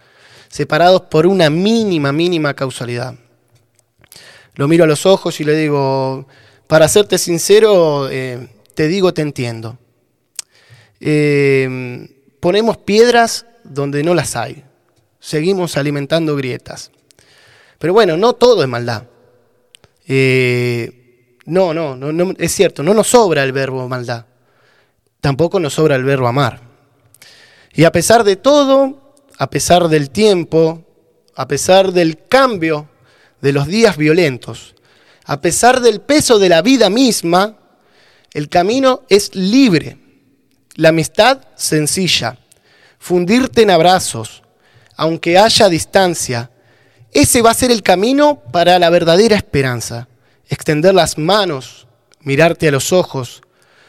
separados 0.49 1.01
por 1.01 1.27
una 1.27 1.49
mínima, 1.49 2.11
mínima 2.11 2.53
causalidad. 2.55 3.15
lo 4.55 4.67
miro 4.67 4.85
a 4.85 4.87
los 4.87 5.05
ojos 5.05 5.39
y 5.39 5.43
le 5.43 5.55
digo, 5.55 6.27
para 6.65 6.87
serte 6.87 7.19
sincero, 7.19 8.09
eh, 8.09 8.47
te 8.73 8.87
digo, 8.87 9.13
te 9.13 9.21
entiendo. 9.21 9.77
Eh, 10.99 12.23
ponemos 12.39 12.77
piedras 12.77 13.45
donde 13.63 14.03
no 14.03 14.13
las 14.13 14.35
hay. 14.35 14.63
Seguimos 15.19 15.77
alimentando 15.77 16.35
grietas. 16.35 16.91
Pero 17.79 17.93
bueno, 17.93 18.17
no 18.17 18.33
todo 18.33 18.63
es 18.63 18.69
maldad. 18.69 19.03
Eh, 20.07 21.37
no, 21.45 21.73
no, 21.73 21.95
no, 21.95 22.11
no, 22.11 22.33
es 22.37 22.51
cierto, 22.53 22.83
no 22.83 22.93
nos 22.93 23.07
sobra 23.07 23.43
el 23.43 23.51
verbo 23.51 23.87
maldad. 23.87 24.25
Tampoco 25.21 25.59
nos 25.59 25.73
sobra 25.73 25.95
el 25.95 26.03
verbo 26.03 26.27
amar. 26.27 26.61
Y 27.73 27.83
a 27.83 27.91
pesar 27.91 28.23
de 28.23 28.35
todo, 28.35 29.15
a 29.37 29.49
pesar 29.49 29.87
del 29.87 30.09
tiempo, 30.09 30.83
a 31.35 31.47
pesar 31.47 31.91
del 31.91 32.25
cambio 32.27 32.89
de 33.41 33.53
los 33.53 33.67
días 33.67 33.97
violentos, 33.97 34.75
a 35.25 35.41
pesar 35.41 35.81
del 35.81 36.01
peso 36.01 36.39
de 36.39 36.49
la 36.49 36.61
vida 36.61 36.89
misma, 36.89 37.57
el 38.33 38.49
camino 38.49 39.03
es 39.09 39.35
libre, 39.35 39.97
la 40.77 40.89
amistad 40.89 41.39
sencilla, 41.55 42.37
fundirte 42.99 43.63
en 43.63 43.71
abrazos, 43.71 44.43
aunque 44.95 45.37
haya 45.37 45.69
distancia, 45.69 46.51
ese 47.11 47.41
va 47.41 47.49
a 47.51 47.55
ser 47.55 47.71
el 47.71 47.81
camino 47.81 48.39
para 48.51 48.77
la 48.77 48.91
verdadera 48.91 49.35
esperanza. 49.35 50.07
Extender 50.49 50.93
las 50.93 51.17
manos, 51.17 51.87
mirarte 52.21 52.67
a 52.67 52.71
los 52.71 52.93
ojos, 52.93 53.41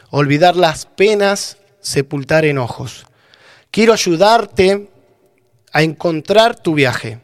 olvidar 0.09 0.55
las 0.55 0.87
penas, 0.87 1.57
sepultar 1.79 2.43
enojos. 2.43 3.05
Quiero 3.69 3.93
ayudarte 3.93 4.89
a 5.71 5.83
encontrar 5.83 6.59
tu 6.59 6.73
viaje 6.73 7.19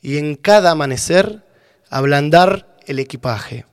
y 0.00 0.18
en 0.18 0.36
cada 0.36 0.70
amanecer 0.70 1.42
ablandar 1.90 2.76
el 2.86 3.00
equipaje. 3.00 3.66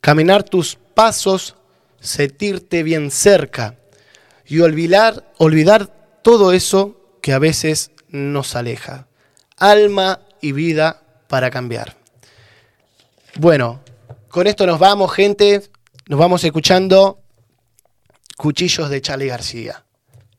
Caminar 0.00 0.44
tus 0.44 0.78
pasos, 0.94 1.56
sentirte 1.98 2.84
bien 2.84 3.10
cerca 3.10 3.76
y 4.46 4.60
olvidar, 4.60 5.32
olvidar 5.38 6.20
todo 6.22 6.52
eso 6.52 7.00
que 7.20 7.32
a 7.32 7.38
veces 7.38 7.90
nos 8.08 8.54
aleja. 8.56 9.08
Alma 9.56 10.20
y 10.40 10.52
vida 10.52 11.02
para 11.28 11.50
cambiar. 11.50 11.96
Bueno, 13.36 13.80
con 14.28 14.46
esto 14.46 14.66
nos 14.66 14.78
vamos, 14.78 15.12
gente. 15.12 15.62
Nos 16.06 16.18
vamos 16.18 16.44
escuchando 16.44 17.20
Cuchillos 18.36 18.90
de 18.90 19.00
Charlie 19.00 19.28
García. 19.28 19.84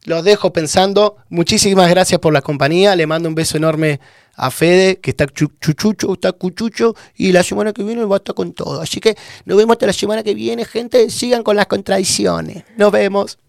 Los 0.03 0.23
dejo 0.23 0.53
pensando. 0.53 1.17
Muchísimas 1.29 1.89
gracias 1.89 2.19
por 2.19 2.31
la 2.31 2.41
compañía. 2.41 2.95
Le 2.95 3.07
mando 3.07 3.27
un 3.27 3.35
beso 3.35 3.57
enorme 3.57 3.99
a 4.35 4.51
Fede, 4.51 4.99
que 4.99 5.11
está 5.11 5.25
chuchucho, 5.25 6.13
está 6.13 6.31
cuchucho, 6.33 6.95
y 7.15 7.31
la 7.31 7.41
semana 7.41 7.73
que 7.73 7.83
viene 7.83 8.05
va 8.05 8.17
a 8.17 8.19
estar 8.19 8.35
con 8.35 8.53
todo. 8.53 8.81
Así 8.81 8.99
que 8.99 9.15
nos 9.45 9.57
vemos 9.57 9.73
hasta 9.73 9.87
la 9.87 9.93
semana 9.93 10.23
que 10.23 10.35
viene, 10.35 10.65
gente. 10.65 11.09
Sigan 11.09 11.41
con 11.41 11.55
las 11.55 11.65
contradicciones. 11.65 12.63
Nos 12.77 12.91
vemos. 12.91 13.39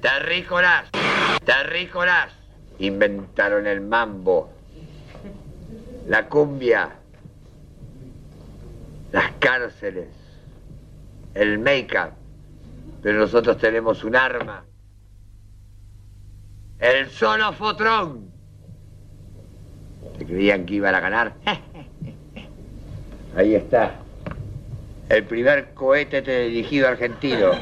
Terrícolas, 0.00 0.84
terrícolas. 1.44 2.32
Inventaron 2.78 3.66
el 3.66 3.80
mambo, 3.80 4.52
la 6.06 6.28
cumbia, 6.28 6.90
las 9.10 9.32
cárceles, 9.40 10.08
el 11.34 11.58
make-up. 11.58 12.12
Pero 13.02 13.18
nosotros 13.18 13.58
tenemos 13.58 14.04
un 14.04 14.14
arma. 14.14 14.64
El 16.78 17.10
solo 17.10 17.52
fotrón. 17.52 18.30
¿Se 20.16 20.26
creían 20.26 20.64
que 20.64 20.74
iban 20.74 20.94
a 20.94 21.00
ganar? 21.00 21.34
Ahí 23.36 23.54
está. 23.54 23.96
El 25.08 25.24
primer 25.24 25.74
cohete 25.74 26.22
dirigido 26.22 26.86
argentino. 26.86 27.52